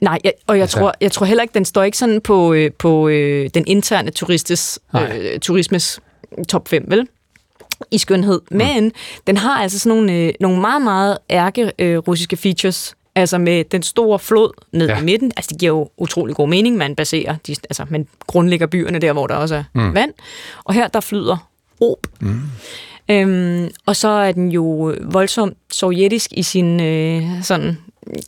Nej, 0.00 0.18
jeg, 0.24 0.32
og 0.46 0.56
jeg, 0.56 0.62
Altså- 0.62 0.78
tror, 0.78 0.94
jeg 1.00 1.12
tror 1.12 1.26
heller 1.26 1.42
ikke, 1.42 1.54
den 1.54 1.64
står 1.64 1.82
ikke 1.82 1.98
sådan 1.98 2.20
på, 2.20 2.52
øh, 2.52 2.72
på 2.72 3.08
øh, 3.08 3.50
den 3.54 3.64
interne 3.66 4.10
turistes, 4.10 4.78
øh, 4.96 5.38
turismes 5.40 6.00
top 6.48 6.68
5, 6.68 6.84
vel? 6.88 7.08
I 7.90 7.98
skønhed. 7.98 8.40
Men 8.50 8.92
den 9.26 9.36
har 9.36 9.62
altså 9.62 9.78
sådan 9.78 9.96
nogle, 9.96 10.12
øh, 10.12 10.32
nogle 10.40 10.60
meget, 10.60 10.82
meget 10.82 11.18
ærke 11.30 11.72
øh, 11.78 11.98
russiske 11.98 12.36
features. 12.36 12.94
Altså 13.14 13.38
med 13.38 13.64
den 13.64 13.82
store 13.82 14.18
flod 14.18 14.50
ned 14.72 14.88
Ja. 14.88 15.00
i 15.00 15.04
midten. 15.04 15.32
Altså 15.36 15.48
det 15.50 15.58
giver 15.60 15.72
jo 15.72 15.90
utrolig 15.96 16.36
god 16.36 16.48
mening. 16.48 16.76
Man 16.76 16.94
baserer, 16.96 17.36
de, 17.46 17.56
altså 17.70 17.84
man 17.90 18.06
grundlægger 18.26 18.66
byerne 18.66 18.98
der, 18.98 19.12
hvor 19.12 19.26
der 19.26 19.34
også 19.34 19.54
er 19.54 19.64
mm. 19.74 19.94
vand. 19.94 20.12
Og 20.64 20.74
her 20.74 20.88
der 20.88 21.00
flyder 21.00 21.48
Ob. 21.80 22.06
Mm. 22.20 22.40
Øhm, 23.10 23.70
og 23.86 23.96
så 23.96 24.08
er 24.08 24.32
den 24.32 24.52
jo 24.52 24.94
voldsomt 25.02 25.56
sovjetisk 25.72 26.32
i 26.32 26.42
sin 26.42 26.80
øh, 26.80 27.22
sådan 27.42 27.78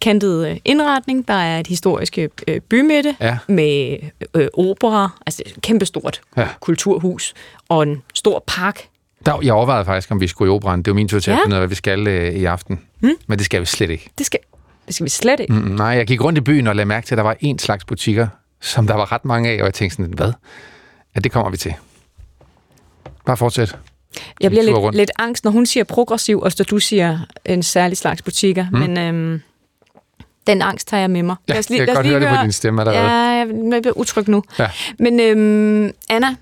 kantede 0.02 0.50
øh, 0.50 0.56
indretning. 0.64 1.28
Der 1.28 1.34
er 1.34 1.60
et 1.60 1.66
historisk 1.66 2.18
øh, 2.48 2.60
bymidte 2.60 3.16
Ja. 3.20 3.38
med 3.48 3.96
øh, 4.34 4.48
opera, 4.54 5.10
altså 5.26 5.42
et 5.46 5.62
kæmpestort 5.62 6.20
Ja. 6.36 6.48
kulturhus, 6.60 7.34
og 7.68 7.82
en 7.82 8.02
stor 8.14 8.44
park. 8.46 8.80
Der, 9.26 9.38
jeg 9.42 9.52
overvejede 9.54 9.84
faktisk, 9.84 10.10
om 10.10 10.20
vi 10.20 10.26
skulle 10.26 10.52
i 10.52 10.54
operan. 10.54 10.78
Det 10.82 10.86
var 10.90 10.94
min 10.94 11.08
tur 11.08 11.18
til 11.20 11.30
at 11.30 11.38
finde 11.44 11.54
ud 11.54 11.56
af, 11.56 11.60
hvad 11.60 11.68
vi 11.68 11.74
skal 11.74 12.06
øh, 12.06 12.34
i 12.34 12.44
aften. 12.44 12.80
Mm. 13.00 13.10
Men 13.26 13.38
det 13.38 13.44
skal 13.46 13.60
vi 13.60 13.66
slet 13.66 13.90
ikke. 13.90 14.10
Det 14.18 14.26
skal, 14.26 14.40
det 14.86 14.94
skal 14.94 15.04
vi 15.04 15.10
slet 15.10 15.40
ikke. 15.40 15.52
Mm, 15.52 15.58
nej, 15.58 15.86
jeg 15.86 16.06
gik 16.06 16.24
rundt 16.24 16.38
i 16.38 16.40
byen 16.40 16.66
og 16.66 16.76
lagde 16.76 16.86
mærke 16.88 17.06
til, 17.06 17.14
at 17.14 17.16
der 17.16 17.22
var 17.22 17.36
en 17.40 17.58
slags 17.58 17.84
butikker, 17.84 18.26
som 18.60 18.86
der 18.86 18.94
var 18.94 19.12
ret 19.12 19.24
mange 19.24 19.50
af, 19.50 19.54
og 19.60 19.64
jeg 19.66 19.74
tænkte 19.74 19.96
sådan, 19.96 20.12
hvad? 20.14 20.32
Ja, 21.14 21.20
det 21.20 21.32
kommer 21.32 21.50
vi 21.50 21.56
til. 21.56 21.74
Bare 23.26 23.36
fortsæt. 23.36 23.76
Jeg 24.40 24.50
bliver 24.50 24.64
lidt, 24.64 24.76
rundt. 24.76 24.96
lidt 24.96 25.10
angst, 25.18 25.44
når 25.44 25.50
hun 25.50 25.66
siger 25.66 25.84
progressiv, 25.84 26.40
og 26.40 26.52
så 26.52 26.64
du 26.64 26.78
siger 26.78 27.18
en 27.44 27.62
særlig 27.62 27.96
slags 27.96 28.22
butikker. 28.22 28.66
Mm. 28.72 28.78
Men 28.78 28.98
øhm, 28.98 29.40
den 30.50 30.62
angst 30.62 30.88
tager 30.88 31.00
jeg 31.00 31.10
med 31.10 31.22
mig. 31.22 31.36
Ja, 31.48 31.54
lige, 31.54 31.78
jeg 31.78 31.86
kan 31.86 31.94
godt 31.94 32.06
høre, 32.06 32.18
høre 32.18 32.30
det 32.30 32.38
på 32.38 32.42
din 32.42 32.52
stemme 32.52 32.82
allerede. 32.82 33.12
Ja, 33.12 33.46
jeg, 33.72 33.82
bliver 33.82 33.98
utryg 33.98 34.28
nu. 34.28 34.42
Ja. 34.58 34.70
Men 34.98 35.20
øhm, 35.20 35.92
Anna, 36.08 36.36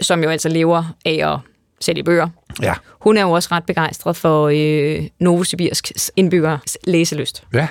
som 0.00 0.22
jo 0.22 0.30
altså 0.30 0.48
lever 0.48 0.96
af 1.04 1.32
at 1.32 1.38
sælge 1.80 2.04
bøger, 2.04 2.28
ja. 2.62 2.74
hun 3.00 3.16
er 3.16 3.22
jo 3.22 3.30
også 3.30 3.48
ret 3.52 3.64
begejstret 3.64 4.16
for 4.16 4.48
øh, 4.48 5.08
Novosibirsks 5.20 6.10
indbyggeres 6.16 6.78
læselyst. 6.84 7.44
Ja. 7.54 7.68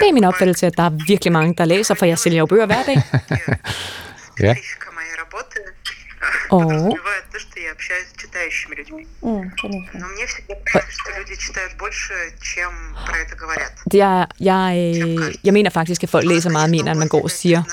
Det 0.00 0.08
er 0.08 0.12
min 0.12 0.24
opfattelse, 0.24 0.66
at 0.66 0.76
der 0.76 0.82
er 0.82 0.90
virkelig 1.06 1.32
mange, 1.32 1.54
der 1.58 1.64
læser, 1.64 1.94
for 1.94 2.06
jeg 2.06 2.18
sælger 2.18 2.38
jo 2.38 2.46
bøger 2.46 2.66
hver 2.66 2.82
dag. 2.82 2.96
ja 4.46 4.54
подразумевает 6.49 7.23
то, 7.33 7.39
что 7.45 7.55
я 7.65 7.71
общаюсь 7.77 8.07
с 8.13 8.21
читающими 8.23 8.73
людьми. 8.79 9.03
Но 10.01 10.05
мне 10.15 10.25
всегда 10.31 10.55
кажется, 10.71 10.93
что 11.01 11.09
люди 11.19 11.35
читают 11.45 11.73
больше, 11.83 12.13
чем 12.51 12.71
про 13.07 13.15
это 13.23 13.35
говорят. 13.43 13.71
Jeg, 13.93 14.27
jeg, 14.39 14.71
øh, 15.07 15.33
jeg 15.43 15.53
mener 15.53 15.69
faktisk, 15.69 16.03
at 16.03 16.09
folk 16.09 16.25
læser 16.25 16.49
meget 16.49 16.69
mere, 16.69 16.89
end 16.91 16.99
man 16.99 17.07
går 17.07 17.23
og 17.23 17.31
siger. 17.31 17.63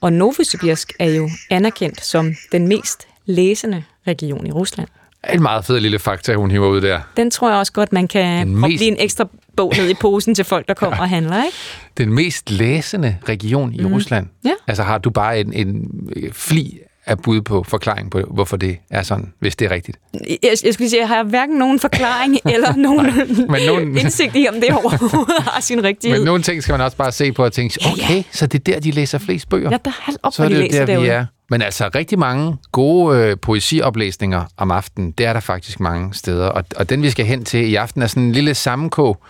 Og 0.00 0.12
Novosibirsk 0.12 0.92
er 0.98 1.10
jo 1.10 1.30
anerkendt 1.50 2.04
som 2.04 2.34
den 2.52 2.68
mest 2.68 3.08
læsende 3.26 3.84
region 4.06 4.46
i 4.46 4.50
Rusland. 4.52 4.88
En 5.34 5.42
meget 5.42 5.64
fed 5.64 5.80
lille 5.80 5.98
fakta, 5.98 6.34
hun 6.34 6.50
hiver 6.50 6.68
ud 6.68 6.80
der. 6.80 7.00
Den 7.16 7.30
tror 7.30 7.48
jeg 7.50 7.58
også 7.58 7.72
godt, 7.72 7.92
man 7.92 8.08
kan 8.08 8.46
Den 8.46 8.54
proppe 8.54 8.68
mest- 8.68 8.78
lige 8.78 8.90
en 8.90 8.96
ekstra 9.00 9.28
bog 9.56 9.72
ned 9.76 9.88
i 9.88 9.94
posen 9.94 10.34
til 10.34 10.44
folk, 10.44 10.68
der 10.68 10.74
kommer 10.74 10.98
og 10.98 11.08
handler, 11.08 11.44
ikke? 11.44 11.56
Den 11.98 12.12
mest 12.12 12.50
læsende 12.50 13.18
region 13.28 13.74
i 13.74 13.80
mm. 13.80 13.92
Rusland. 13.92 14.26
Ja. 14.44 14.50
Altså 14.66 14.82
har 14.82 14.98
du 14.98 15.10
bare 15.10 15.40
en, 15.40 15.52
en 15.52 15.90
øh, 16.16 16.32
fli 16.32 16.78
af 17.05 17.19
bud 17.19 17.41
på 17.41 17.63
forklaring 17.63 18.11
på, 18.11 18.21
hvorfor 18.31 18.57
det 18.57 18.77
er 18.89 19.03
sådan, 19.03 19.33
hvis 19.39 19.55
det 19.55 19.65
er 19.65 19.71
rigtigt. 19.71 19.97
Jeg, 20.43 20.51
jeg 20.65 20.73
skulle 20.73 20.89
sige, 20.89 20.99
jeg 20.99 21.07
har 21.07 21.23
hverken 21.23 21.55
nogen 21.57 21.79
forklaring 21.79 22.37
eller 22.53 22.75
nogen 22.75 23.05
men 23.51 23.61
nogen- 23.67 23.97
indsigt 23.97 24.35
i, 24.35 24.47
om 24.49 24.55
det 24.61 24.69
overhovedet 24.71 25.43
har 25.43 25.61
sin 25.61 25.83
rigtighed. 25.83 26.17
Men 26.19 26.25
nogle 26.25 26.43
ting 26.43 26.63
skal 26.63 26.73
man 26.73 26.81
også 26.81 26.97
bare 26.97 27.11
se 27.11 27.31
på 27.31 27.43
og 27.45 27.53
tænke, 27.53 27.79
okay, 27.93 28.23
så 28.31 28.47
det 28.47 28.59
er 28.67 28.73
der, 28.73 28.79
de 28.79 28.91
læser 28.91 29.17
flest 29.17 29.49
bøger. 29.49 29.69
Ja, 29.71 29.77
der 29.85 29.91
er 30.07 30.11
op, 30.23 30.33
så 30.33 30.43
er 30.43 30.47
de 30.49 30.53
det 30.55 30.63
læser 30.63 30.79
der, 30.79 30.85
vi 30.85 30.91
derude. 30.91 31.07
er. 31.07 31.25
Men 31.49 31.61
altså 31.61 31.89
rigtig 31.95 32.19
mange 32.19 32.57
gode 32.71 33.17
øh, 33.17 33.37
poesioplæsninger 33.41 34.43
om 34.57 34.71
aftenen, 34.71 35.11
det 35.11 35.25
er 35.25 35.33
der 35.33 35.39
faktisk 35.39 35.79
mange 35.79 36.13
steder. 36.13 36.47
Og, 36.47 36.63
og 36.75 36.89
den, 36.89 37.03
vi 37.03 37.09
skal 37.09 37.25
hen 37.25 37.45
til 37.45 37.69
i 37.69 37.75
aften, 37.75 38.01
er 38.01 38.07
sådan 38.07 38.23
en 38.23 38.31
lille 38.31 38.55
sammenkog 38.55 39.23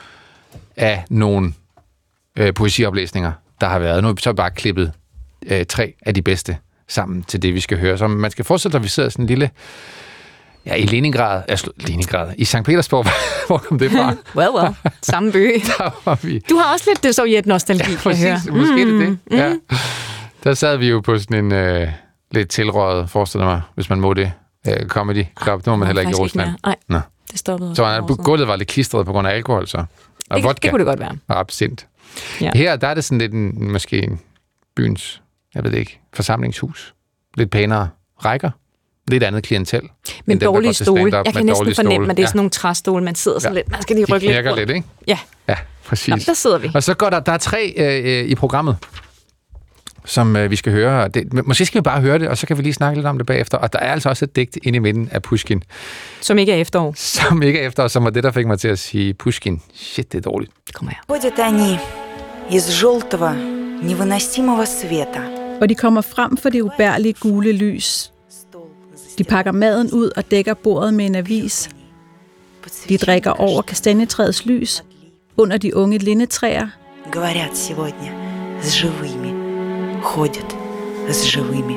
af 0.78 1.04
nogle 1.10 1.54
øh, 2.38 2.54
poesioplæsninger, 2.54 3.32
der 3.62 3.68
har 3.68 3.80
været. 3.80 4.04
Nu 4.04 4.08
har 4.08 4.14
vi 4.14 4.22
så 4.22 4.34
bare 4.34 4.52
klippet 4.52 4.92
øh, 5.48 5.66
tre 5.66 5.94
af 6.06 6.14
de 6.14 6.22
bedste 6.22 6.58
sammen 6.88 7.24
til 7.24 7.42
det, 7.42 7.54
vi 7.54 7.60
skal 7.60 7.80
høre. 7.80 7.98
Så 7.98 8.08
man 8.08 8.32
skal 8.32 8.46
forestille 8.46 8.72
sig, 8.72 8.80
at 8.80 8.84
vi 8.84 8.90
sidder 8.90 9.10
sådan 9.10 9.24
en 9.24 9.28
lille... 9.28 9.50
Ja, 10.66 10.76
i 10.76 10.86
Leningrad, 10.86 11.44
altså 11.48 11.72
Leningrad, 11.78 12.34
i 12.38 12.46
St. 12.46 12.56
Petersborg, 12.66 13.06
hvor 13.48 13.58
kom 13.58 13.80
det 13.80 13.92
fra? 13.92 14.16
Well, 14.42 14.50
well. 14.56 14.76
Samme 15.02 15.32
by. 15.32 15.38
Der 15.78 16.02
var 16.06 16.20
vi. 16.24 16.40
Du 16.50 16.56
har 16.58 16.74
også 16.74 16.86
lidt 16.90 17.04
det 17.04 17.16
sovjet-nostalgi, 17.16 17.84
kan 17.84 18.12
jeg 18.12 18.18
høre. 18.18 18.34
Præcis, 18.34 18.52
måske 18.52 18.82
er 18.82 18.86
det 18.86 19.00
det. 19.32 19.38
Ja. 19.38 19.54
Der 20.44 20.54
sad 20.54 20.78
vi 20.78 20.90
jo 20.90 21.02
på 21.02 21.18
sådan 21.20 21.46
en 21.46 21.52
øh, 21.52 21.88
lidt 22.32 22.50
tilrøjet, 22.50 23.10
forestiller 23.10 23.46
mig, 23.46 23.62
hvis 23.76 23.90
man 23.90 24.00
må 24.00 24.14
det, 24.14 24.32
øh, 24.68 24.88
comedy 24.88 25.26
club. 25.44 25.66
Nu 25.66 25.72
var 25.72 25.78
man 25.78 25.86
heller 25.88 26.02
ikke 26.02 26.12
i 26.12 26.14
Rusland. 26.16 26.50
mere. 26.50 26.58
Nej, 26.66 26.76
Nå. 26.88 27.00
det 27.32 27.40
stoppede 27.40 27.76
Så 27.76 27.84
også. 27.84 28.16
gulvet 28.24 28.48
var 28.48 28.56
lidt 28.56 28.70
klistret 28.70 29.06
på 29.06 29.12
grund 29.12 29.28
af 29.28 29.32
alkohol, 29.32 29.68
så. 29.68 29.78
Og 29.78 29.86
det, 30.38 30.44
vodka 30.44 30.60
det 30.62 30.70
kunne 30.72 30.80
det 30.80 30.86
godt 30.88 31.00
være. 31.00 31.18
og 31.28 31.40
absint. 31.40 31.88
Ja. 32.42 32.52
Her, 32.56 32.76
der 32.76 32.88
er 32.88 32.94
det 32.94 33.04
sådan 33.04 33.18
lidt 33.18 33.32
en, 33.34 33.72
måske 33.72 34.04
en 34.04 34.20
byens, 34.76 35.22
jeg 35.55 35.65
ved 35.65 35.71
det 35.71 35.79
ikke, 35.79 36.01
forsamlingshus. 36.15 36.95
Lidt 37.37 37.51
pænere 37.51 37.89
rækker. 38.25 38.51
Lidt 39.09 39.23
andet 39.23 39.43
klientel. 39.43 39.81
Men 39.83 39.89
end 39.89 39.91
dem, 40.27 40.39
der 40.39 40.47
dårlige 40.47 40.69
går 40.69 40.73
til 40.73 40.85
stole. 40.87 41.01
stand-up 41.01 41.13
Jeg 41.15 41.23
med 41.25 41.33
kan 41.33 41.47
næsten 41.47 41.61
dårlige 41.65 41.75
fornemme, 41.75 41.95
stole. 42.05 42.11
at 42.11 42.17
det 42.17 42.23
er 42.23 42.25
Ja. 42.25 42.27
sådan 42.27 42.39
nogle 42.39 42.51
træstole, 42.51 43.05
man 43.05 43.15
sidder 43.15 43.39
sådan 43.39 43.55
Ja. 43.57 43.59
lidt. 43.61 43.71
Man 43.71 43.83
skal 43.83 43.97
lige 43.97 44.07
De 44.07 44.13
rykke 44.15 44.27
lidt 44.27 44.35
knirker 44.35 44.51
rundt. 44.51 44.61
lidt, 44.61 44.71
ikke? 44.77 44.89
Ja. 45.07 45.19
Ja. 45.49 45.55
præcis. 45.87 46.09
Nå, 46.09 46.17
der 46.27 46.35
sidder 46.35 46.59
vi. 46.59 46.71
Og 46.75 46.83
så 46.83 46.95
går 46.95 47.11
der, 47.11 47.21
der 47.21 47.33
er 47.33 47.39
tre 47.39 47.75
øh, 47.77 48.25
i 48.29 48.35
programmet, 48.35 48.77
som 50.05 50.37
øh, 50.37 50.51
vi 50.51 50.57
skal 50.57 50.73
høre. 50.73 51.09
Det, 51.09 51.47
måske 51.47 51.67
skal 51.67 51.79
vi 51.79 51.83
bare 51.83 52.01
høre 52.01 52.19
det, 52.19 52.29
og 52.29 52.39
så 52.39 52.47
kan 52.47 52.57
vi 52.59 52.63
lige 52.63 52.75
snakke 52.75 52.99
lidt 52.99 53.07
om 53.07 53.19
det 53.19 53.27
bagefter. 53.27 53.59
Og 53.59 53.73
der 53.73 53.79
er 53.79 53.93
altså 53.93 54.09
også 54.09 54.25
et 54.25 54.37
digt 54.37 54.59
inde 54.63 54.77
i 54.77 54.81
midten 54.81 55.09
af 55.13 55.23
Pushkin. 55.23 55.63
Som 56.21 56.39
ikke 56.39 56.53
er 56.53 56.57
efterår. 56.57 56.93
Som 56.97 57.43
ikke 57.43 57.61
er 57.61 57.67
efterår, 57.67 57.89
som 57.89 58.05
var 58.05 58.11
det, 58.11 58.25
der 58.25 58.31
fik 58.31 58.47
mig 58.47 58.59
til 58.61 58.69
at 58.69 58.79
sige, 58.79 59.15
Pushkin, 59.15 59.63
shit, 59.75 60.13
det 60.13 60.19
er 60.19 60.23
dårligt. 60.31 60.53
Kom 60.75 60.89
her. 60.89 60.97
Ходят 61.09 61.39
они 61.39 61.79
из 62.51 62.71
желтого, 62.81 63.33
невыносимого 63.83 64.65
света. 64.67 65.42
Og 65.63 65.69
de 65.69 65.75
kommer 65.75 66.01
frem 66.01 66.37
for 66.37 66.49
det 66.49 66.61
ubærlige 66.61 67.15
gule 67.21 67.53
lys. 67.53 68.13
De 69.19 69.25
pakker 69.25 69.53
maden 69.53 69.91
ud 69.93 70.11
og 70.17 70.31
dækker 70.31 70.55
bordet 70.55 70.95
med 70.95 71.07
en 71.07 71.15
avis. 71.15 71.71
De 72.89 72.99
drikker 72.99 73.31
over 73.31 73.63
kastanjetræets 73.63 74.47
lys 74.47 74.85
under 75.37 75.57
de 75.57 75.77
unge 75.77 75.99
lindetræer. 75.99 76.69
Говорят 77.13 77.57
сегодня 77.57 78.11
с 78.63 78.75
живыми, 78.75 79.33
ходят 80.03 80.57
с 81.11 81.25
живыми. 81.25 81.77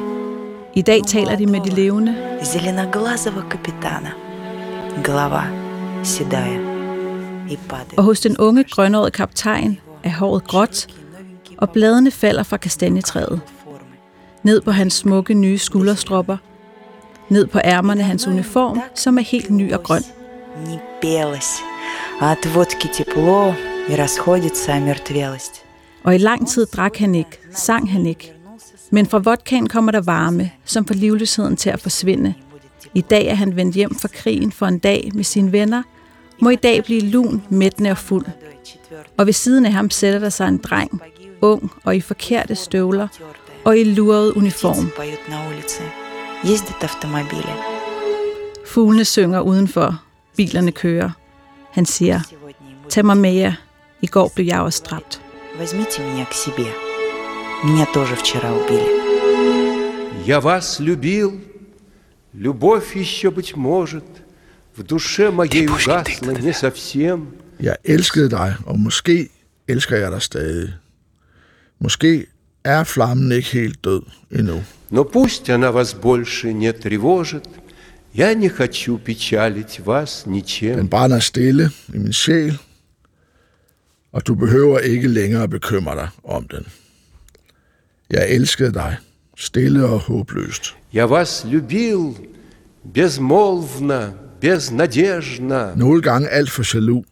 I 0.75 0.81
dag 0.81 1.01
taler 1.07 1.35
de 1.35 1.45
med 1.45 1.61
de 1.61 1.69
levende. 1.69 2.15
Зеленоглазого 2.43 3.41
капитана. 3.49 4.11
Голова 5.03 5.43
седая 6.03 6.59
и 7.49 7.57
падает. 7.69 7.97
Og 7.97 8.03
hos 8.03 8.19
den 8.19 8.37
unge 8.37 8.63
grønårede 8.63 9.11
kaptajn 9.11 9.79
er 10.03 10.09
håret 10.09 10.43
gråt, 10.43 10.87
og 11.57 11.69
bladene 11.69 12.11
falder 12.11 12.43
fra 12.43 12.57
kastanjetræet. 12.57 13.41
ned 14.46 14.60
på 14.60 14.70
hans 14.70 14.94
smukke 14.94 15.34
nye 15.34 15.58
skulderstropper, 15.58 16.36
ned 17.28 17.46
på 17.46 17.60
ærmerne 17.64 18.02
hans 18.02 18.26
uniform, 18.26 18.80
som 18.94 19.18
er 19.18 19.22
helt 19.22 19.50
ny 19.50 19.72
og 19.72 19.82
grøn. 19.82 20.02
Og 26.04 26.14
i 26.14 26.18
lang 26.18 26.48
tid 26.48 26.66
drak 26.66 26.96
han 26.96 27.14
ikke, 27.14 27.38
sang 27.52 27.92
han 27.92 28.06
ikke. 28.06 28.32
Men 28.90 29.06
fra 29.06 29.18
vodkaen 29.18 29.68
kommer 29.68 29.92
der 29.92 30.00
varme, 30.00 30.50
som 30.64 30.86
får 30.86 30.94
livløsheden 30.94 31.56
til 31.56 31.70
at 31.70 31.80
forsvinde. 31.80 32.34
I 32.94 33.00
dag 33.00 33.26
er 33.26 33.34
han 33.34 33.56
vendt 33.56 33.76
hjem 33.76 33.94
fra 33.94 34.08
krigen 34.08 34.52
for 34.52 34.66
en 34.66 34.78
dag 34.78 35.10
med 35.14 35.24
sine 35.24 35.52
venner, 35.52 35.82
må 36.42 36.50
i 36.50 36.56
dag 36.56 36.84
blive 36.84 37.00
lun, 37.00 37.42
mættende 37.50 37.90
og 37.90 37.98
fuld. 37.98 38.26
Og 39.16 39.26
ved 39.26 39.32
siden 39.32 39.66
af 39.66 39.72
ham 39.72 39.90
sætter 39.90 40.18
der 40.18 40.30
sig 40.30 40.48
en 40.48 40.58
dreng, 40.58 41.02
ung 41.40 41.72
og 41.84 41.96
i 41.96 42.00
forkerte 42.00 42.54
støvler, 42.54 43.08
og 43.65 43.79
i 43.79 43.83
luret 43.83 44.31
uniform. 44.31 44.85
Птицы 44.85 44.95
поют 44.97 45.27
на 45.29 45.47
улице. 45.49 45.81
Ездят 46.43 46.83
автомобили. 46.83 47.53
Fuglene 48.65 49.05
synger 49.05 49.41
udenfor, 49.41 50.01
bilerne 50.37 50.71
kører. 50.71 51.11
Han 51.71 51.85
siger, 51.85 52.19
Сегодня 52.29 52.67
ему 52.71 52.89
tag 52.89 53.05
mig 53.05 53.17
med 53.17 53.33
jer. 53.33 53.53
I 54.01 54.07
går 54.07 54.31
blev 54.35 54.45
jeg 54.45 54.59
også 54.59 54.83
dræbt. 54.85 55.21
Возьмите 55.57 56.01
меня 56.01 56.25
к 56.25 56.33
себе. 56.33 56.67
Меня 57.63 57.85
тоже 57.93 58.15
вчера 58.15 58.53
убили. 58.53 59.01
Я 60.25 60.39
вас 60.39 60.79
любил, 60.79 61.41
любовь 62.33 62.95
еще, 62.95 63.31
быть 63.31 63.55
может, 63.55 64.05
в 64.75 64.83
душе 64.83 65.31
моей 65.31 65.67
угасла 65.67 66.31
не 66.31 66.53
совсем. 66.53 67.27
Jeg 67.59 67.75
elskede 67.83 68.29
dig, 68.29 68.55
og 68.65 68.79
måske 68.79 69.29
elsker 69.67 69.97
jeg 69.97 70.11
dig 70.11 70.21
stadig. 70.21 70.73
Måske 71.79 72.25
er 72.65 72.83
flammen 72.83 73.31
ikke 73.31 73.49
helt 73.49 73.83
død 73.83 74.01
endnu. 74.31 74.63
Но 74.89 75.05
пусть 75.05 75.49
она 75.49 75.71
вас 75.71 75.93
больше 75.93 76.53
не 76.53 76.73
тревожит, 76.73 77.45
я 78.13 78.33
не 78.33 78.49
хочу 78.49 78.97
печалить 78.97 79.79
вас 79.79 80.25
ничем. 80.25 80.77
Den 80.77 80.89
brænder 80.89 81.19
stille 81.19 81.71
i 81.93 81.97
min 81.97 82.13
sjæl, 82.13 82.57
og 84.11 84.27
du 84.27 84.35
behøver 84.35 84.79
ikke 84.79 85.07
længere 85.07 85.47
bekymre 85.47 85.95
dig 85.95 86.09
om 86.23 86.47
den. 86.47 86.65
Jeg 88.09 88.29
elskede 88.29 88.73
dig, 88.73 88.97
stille 89.37 89.85
og 89.85 89.99
håbløst. 89.99 90.75
Я 90.93 91.07
вас 91.07 91.45
любил 91.45 92.15
безмолвно, 92.93 94.13
безнадежно, 94.41 95.75
Nogle 95.75 96.01
gange 96.01 96.27
alt 96.29 96.51
for 96.51 96.63
jaloux, 96.75 97.05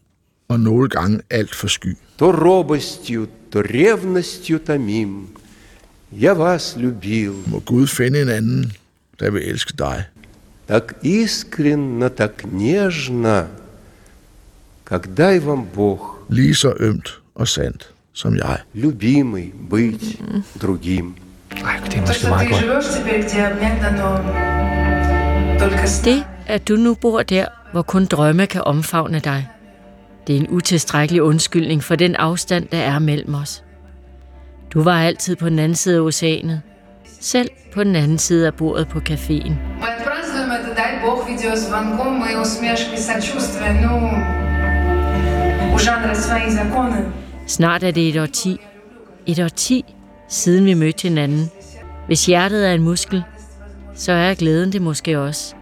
og 0.48 0.60
nogle 0.60 0.90
gange 0.90 1.22
alt 1.30 1.56
for 1.56 1.68
sky. 1.68 1.98
то 2.18 2.32
робостью, 2.32 3.30
то 3.52 3.62
ревностью 3.62 4.60
томим. 4.60 5.28
Я 6.14 6.34
вас 6.34 6.76
любил 6.78 7.34
Må 7.48 7.60
Gud 7.60 7.88
finde 7.88 8.22
en 8.22 8.30
anden, 8.30 8.72
der 9.20 9.32
vil 9.32 9.42
elske 9.50 9.74
dig. 9.78 10.04
так 10.68 10.94
искренно, 11.04 12.10
так 12.10 12.44
нежно, 12.52 13.48
как 14.86 15.08
дай 15.18 15.40
вам 15.40 15.66
Бог, 15.76 16.16
Lige 16.30 16.56
så 16.56 16.74
ømt 16.80 17.20
og 17.36 17.48
sandt 17.48 17.90
som 18.14 18.36
jeg. 18.36 18.58
любимый, 18.74 19.54
быть 19.70 20.20
другим. 20.62 21.16
Ej, 21.52 21.80
det 21.86 21.94
er 21.96 22.02
måske 22.02 22.28
meget 22.30 22.50
godt. 22.50 22.62
живешь 22.62 22.86
теперь, 22.98 23.24
где 23.26 23.48
обмен 23.48 23.82
дано 23.82 24.10
только 25.60 25.88
с 25.88 26.00
Det, 26.02 26.24
at 26.48 26.68
du 26.68 26.76
nu 26.76 26.94
bor 26.94 27.24
der, 27.24 27.46
hvor 27.72 27.82
kun 27.82 28.06
drømme 28.06 28.48
kan 28.48 28.62
omfavne 28.62 29.20
dig, 29.20 29.48
det 30.28 30.36
er 30.36 30.40
en 30.40 30.48
utilstrækkelig 30.50 31.22
undskyldning 31.24 31.84
for 31.84 31.96
den 31.96 32.16
afstand, 32.16 32.68
der 32.72 32.78
er 32.78 33.00
mellem 33.00 33.34
os. 33.36 33.63
Du 34.74 34.84
var 34.84 35.02
altid 35.02 35.36
på 35.36 35.50
den 35.50 35.60
anden 35.60 35.76
side 35.76 35.96
af 35.98 36.02
oceanet, 36.02 36.62
selv 37.22 37.50
på 37.74 37.84
den 37.84 37.96
anden 37.96 38.18
side 38.18 38.48
af 38.48 38.54
bordet 38.54 38.88
på 38.88 39.00
caféen. 39.10 39.54
Мы 39.82 39.88
отпразднуем 39.98 40.52
это, 40.52 40.76
дай 40.76 40.92
бог, 41.06 41.28
видеозвонком 41.30 42.24
и 42.32 42.36
усмешкой 42.36 42.98
сочувствия. 42.98 43.72
Ну, 43.84 43.96
у 45.76 45.78
жанра 45.80 46.16
свои 46.16 46.50
законы. 46.50 47.12
Snart 47.48 47.84
er 47.84 47.92
det 47.92 48.10
et 48.10 48.22
årti. 48.22 48.60
Et 49.26 49.40
årti, 49.40 49.96
siden 50.28 50.66
vi 50.66 50.74
mødte 50.74 51.08
hinanden. 51.08 51.52
Hvis 52.08 52.26
hjertet 52.26 52.68
er 52.70 52.74
en 52.74 52.82
muskel, 52.82 53.24
så 53.96 54.12
er 54.12 54.34
glæden 54.34 54.72
det 54.72 54.82
måske 54.82 55.20
også. 55.20 55.56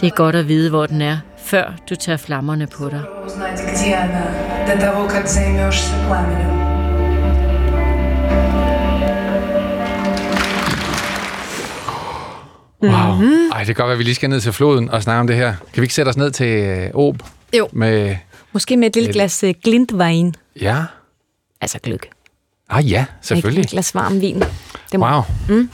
Det 0.00 0.06
er 0.06 0.16
godt 0.16 0.36
at 0.36 0.48
vide, 0.48 0.70
hvor 0.70 0.86
den 0.86 1.02
er, 1.02 1.18
før 1.38 1.74
du 1.90 1.94
tager 1.94 2.16
flammerne 2.16 2.66
på 2.66 2.88
dig. 2.88 3.02
Wow. 12.83 12.91
Mm-hmm. 12.91 13.51
Ej, 13.51 13.57
det 13.59 13.65
kan 13.65 13.75
godt 13.75 13.87
være, 13.87 13.93
at 13.93 13.99
vi 13.99 14.03
lige 14.03 14.15
skal 14.15 14.29
ned 14.29 14.41
til 14.41 14.53
floden 14.53 14.89
og 14.89 15.03
snakke 15.03 15.19
om 15.19 15.27
det 15.27 15.35
her. 15.35 15.53
Kan 15.73 15.81
vi 15.81 15.85
ikke 15.85 15.93
sætte 15.93 16.09
os 16.09 16.17
ned 16.17 16.31
til 16.31 16.47
øh, 16.47 16.89
Åb? 16.93 17.15
Jo. 17.57 17.67
Med, 17.71 18.15
Måske 18.53 18.77
med 18.77 18.87
et 18.87 18.95
lille 18.95 19.09
et... 19.09 19.13
glas 19.13 19.43
øh, 19.43 19.53
glintvin. 19.63 20.35
Ja. 20.61 20.83
Altså 21.61 21.79
gløk. 21.83 22.09
Ah 22.69 22.91
ja, 22.91 23.05
selvfølgelig. 23.21 23.61
Et 23.61 23.69
glas 23.69 23.95
varm 23.95 24.21
vin. 24.21 24.43
Det 24.91 24.99
må... 24.99 25.05
Wow. 25.05 25.21
Mm. 25.49 25.69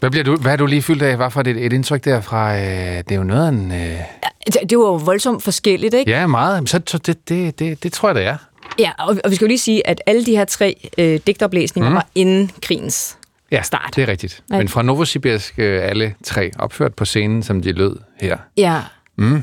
Hvad, 0.00 0.10
bliver 0.10 0.24
du, 0.24 0.36
hvad 0.36 0.52
er 0.52 0.56
du 0.56 0.66
lige 0.66 0.82
fyldt 0.82 1.02
af? 1.02 1.16
Hvad 1.16 1.30
for 1.30 1.40
et, 1.40 1.46
et 1.46 1.72
indtryk 1.72 2.04
der 2.04 2.20
fra... 2.20 2.56
Øh, 2.56 2.62
det 2.96 3.12
er 3.12 3.16
jo 3.16 3.24
noget 3.24 3.46
af 3.46 3.48
en... 3.48 3.72
Øh... 3.72 3.98
Det, 4.46 4.56
det 4.70 4.78
var 4.78 4.84
jo 4.84 4.94
voldsomt 4.94 5.42
forskelligt, 5.42 5.94
ikke? 5.94 6.10
Ja, 6.10 6.26
meget. 6.26 6.68
Så, 6.68 6.80
så 6.86 6.98
det, 6.98 7.28
det, 7.28 7.58
det, 7.58 7.82
det 7.82 7.92
tror 7.92 8.08
jeg, 8.08 8.14
det 8.14 8.24
er. 8.24 8.36
Ja, 8.78 8.90
og, 8.98 9.16
og 9.24 9.30
vi 9.30 9.36
skal 9.36 9.44
jo 9.44 9.48
lige 9.48 9.58
sige, 9.58 9.86
at 9.86 10.00
alle 10.06 10.26
de 10.26 10.36
her 10.36 10.44
tre 10.44 10.90
øh, 10.98 11.20
digtoplæsninger 11.26 11.88
mm. 11.88 11.94
var 11.94 12.06
inden 12.14 12.50
krigens 12.62 13.18
Ja, 13.54 13.62
start. 13.62 13.92
det 13.96 14.02
er 14.02 14.08
rigtigt. 14.08 14.42
Men 14.50 14.68
fra 14.68 14.82
Novosibirsk 14.82 15.54
øh, 15.58 15.82
alle 15.88 16.14
tre 16.24 16.50
opført 16.58 16.94
på 16.94 17.04
scenen, 17.04 17.42
som 17.42 17.62
de 17.62 17.72
lød 17.72 17.96
her. 18.20 18.36
Ja. 18.56 18.80
Mm. 19.16 19.42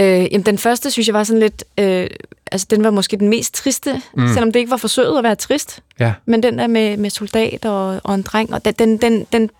Øh, 0.00 0.04
jamen, 0.32 0.42
den 0.46 0.58
første, 0.58 0.90
synes 0.90 1.06
jeg, 1.08 1.14
var 1.14 1.24
sådan 1.24 1.40
lidt... 1.40 1.64
Øh, 1.78 2.06
altså, 2.52 2.66
den 2.70 2.84
var 2.84 2.90
måske 2.90 3.16
den 3.16 3.28
mest 3.28 3.54
triste, 3.54 4.02
Mm. 4.16 4.28
selvom 4.28 4.52
det 4.52 4.60
ikke 4.60 4.70
var 4.70 4.76
forsøget 4.76 5.18
at 5.18 5.24
være 5.24 5.34
trist. 5.36 5.80
Ja. 6.00 6.12
Men 6.26 6.42
den 6.42 6.58
der 6.58 6.66
med, 6.66 6.96
med 6.96 7.10
soldat 7.10 7.64
og, 7.64 8.00
og 8.04 8.14
en 8.14 8.22
dreng, 8.22 8.54
og 8.54 8.64
den, 8.64 8.74
den, 8.78 8.96
den, 8.98 9.26
den, 9.32 9.50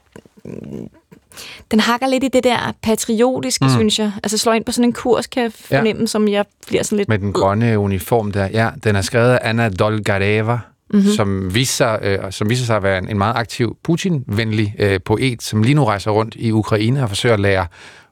den 1.71 1.81
hakker 1.81 2.07
lidt 2.07 2.25
i 2.25 2.29
det 2.29 2.45
der 2.45 2.73
patriotiske, 2.83 3.65
Mm. 3.65 3.71
synes 3.71 3.99
jeg. 3.99 4.13
Altså 4.23 4.39
slår 4.39 4.53
ind 4.53 4.65
på 4.65 4.73
sådan 4.73 4.85
en 4.89 4.93
kurs, 4.93 5.27
kan 5.27 5.43
jeg 5.43 5.53
fornemme, 5.53 6.03
ja. 6.03 6.07
som 6.07 6.29
jeg 6.29 6.45
bliver 6.67 6.83
sådan 6.83 6.97
lidt... 6.99 7.09
Med 7.09 7.19
den 7.19 7.33
grønne 7.33 7.79
uniform 7.79 8.33
der. 8.33 8.49
Ja, 8.53 8.71
den 8.85 8.97
er 8.97 9.03
skrevet 9.03 9.31
af 9.35 9.49
Anna 9.49 9.69
Dolgareva, 9.69 10.59
mm-hmm. 10.95 11.11
som, 11.13 11.55
viser, 11.55 11.99
øh, 12.03 12.33
som 12.33 12.51
viser 12.51 12.65
sig 12.65 12.77
at 12.77 12.83
være 12.83 12.99
en, 12.99 13.09
en 13.09 13.19
meget 13.19 13.37
aktiv 13.37 13.79
Putin-venlig 13.83 14.75
øh, 14.79 15.01
poet, 15.05 15.43
som 15.43 15.63
lige 15.63 15.75
nu 15.75 15.85
rejser 15.85 16.11
rundt 16.11 16.35
i 16.39 16.53
Ukraine 16.53 17.03
og 17.03 17.09
forsøger 17.09 17.33
at 17.33 17.41
lære 17.41 17.67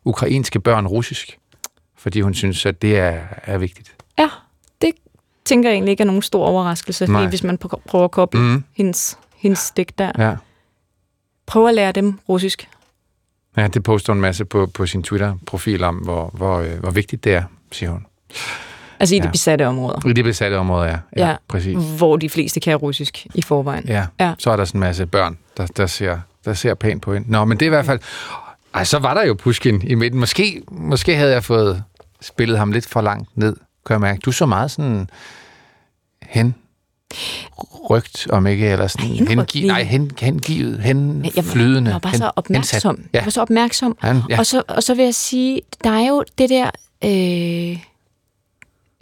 ukrainske 0.04 0.60
børn 0.60 0.86
russisk. 0.86 1.38
Fordi 1.98 2.20
hun 2.20 2.34
synes, 2.34 2.66
at 2.66 2.82
det 2.82 2.98
er, 2.98 3.18
er 3.42 3.58
vigtigt. 3.58 3.94
Ja, 4.18 4.28
det 4.82 4.90
tænker 5.44 5.68
jeg 5.68 5.74
egentlig 5.74 5.90
ikke 5.90 6.02
er 6.02 6.06
nogen 6.06 6.22
stor 6.22 6.46
overraskelse, 6.46 7.06
Nej. 7.06 7.20
fordi 7.20 7.28
hvis 7.28 7.44
man 7.44 7.58
pr- 7.64 7.80
prøver 7.88 8.04
at 8.04 8.10
koble 8.10 8.40
mm. 8.40 8.64
hendes, 8.76 9.18
hendes 9.36 9.70
digt 9.70 9.98
der. 9.98 10.12
Ja. 10.18 10.36
Prøv 11.46 11.68
at 11.68 11.74
lære 11.74 11.92
dem 11.92 12.18
russisk. 12.28 12.68
Ja, 13.56 13.68
det 13.68 13.82
poster 13.82 14.12
en 14.12 14.20
masse 14.20 14.44
på, 14.44 14.66
på 14.66 14.86
sin 14.86 15.02
Twitter-profil 15.02 15.84
om, 15.84 15.96
hvor, 15.96 16.30
hvor, 16.34 16.58
øh, 16.58 16.78
hvor 16.78 16.90
vigtigt 16.90 17.24
det 17.24 17.34
er, 17.34 17.42
siger 17.72 17.90
hun. 17.90 18.06
Altså 19.02 19.14
i 19.14 19.18
Ja. 19.18 19.24
de 19.24 19.30
besatte 19.30 19.66
områder. 19.66 20.08
I 20.08 20.12
de 20.12 20.22
besatte 20.22 20.54
områder, 20.54 20.86
ja. 20.86 20.96
Ja, 21.16 21.28
Ja. 21.28 21.36
præcis. 21.48 21.76
Hvor 21.96 22.16
de 22.16 22.28
fleste 22.28 22.60
kan 22.60 22.76
russisk 22.76 23.26
i 23.34 23.42
forvejen. 23.42 23.84
Ja. 23.88 24.06
Ja. 24.20 24.34
så 24.38 24.50
er 24.50 24.56
der 24.56 24.64
sådan 24.64 24.78
en 24.78 24.80
masse 24.80 25.06
børn, 25.06 25.38
der, 25.56 25.66
der, 25.66 25.86
ser, 25.86 26.18
der 26.44 26.54
ser 26.54 26.74
pænt 26.74 27.02
på 27.02 27.14
hende. 27.14 27.30
Nå, 27.30 27.44
men 27.44 27.58
det 27.60 27.66
er 27.66 27.68
i 27.68 27.74
hvert 27.74 27.86
fald... 27.86 28.00
Ej, 28.74 28.84
så 28.84 28.98
var 28.98 29.14
der 29.14 29.26
jo 29.26 29.34
Pushkin 29.34 29.82
i 29.86 29.94
midten. 29.94 30.20
Måske, 30.20 30.62
måske 30.70 31.16
havde 31.16 31.32
jeg 31.32 31.44
fået 31.44 31.82
spillet 32.20 32.58
ham 32.58 32.72
lidt 32.72 32.86
for 32.88 33.00
langt 33.00 33.28
ned, 33.36 33.56
kan 33.86 33.94
jeg 33.94 34.00
mærke. 34.00 34.18
Du 34.18 34.32
så 34.32 34.46
meget 34.46 34.70
sådan 34.70 35.08
hen 36.22 36.54
rygt, 37.90 38.26
om 38.30 38.46
ikke, 38.46 38.68
eller 38.68 38.86
sådan 38.86 39.06
hengi, 39.28 39.66
nej, 39.66 39.82
hen, 39.82 40.10
hengivet, 40.20 40.80
henflydende. 40.80 41.88
Jeg 41.90 41.94
var 41.94 41.98
bare 41.98 42.14
så 42.14 42.30
opmærksom. 42.36 42.96
Ja. 43.12 43.18
Jeg 43.18 43.24
var 43.24 43.30
så 43.30 43.40
opmærksom. 43.42 43.96
Han, 44.00 44.20
ja. 44.30 44.38
Og, 44.38 44.46
så, 44.46 44.62
og 44.68 44.82
så 44.82 44.94
vil 44.94 45.04
jeg 45.04 45.14
sige, 45.14 45.60
der 45.84 45.90
er 45.90 46.08
jo 46.08 46.24
det 46.38 46.50
der 46.50 46.70
øh, 47.04 47.78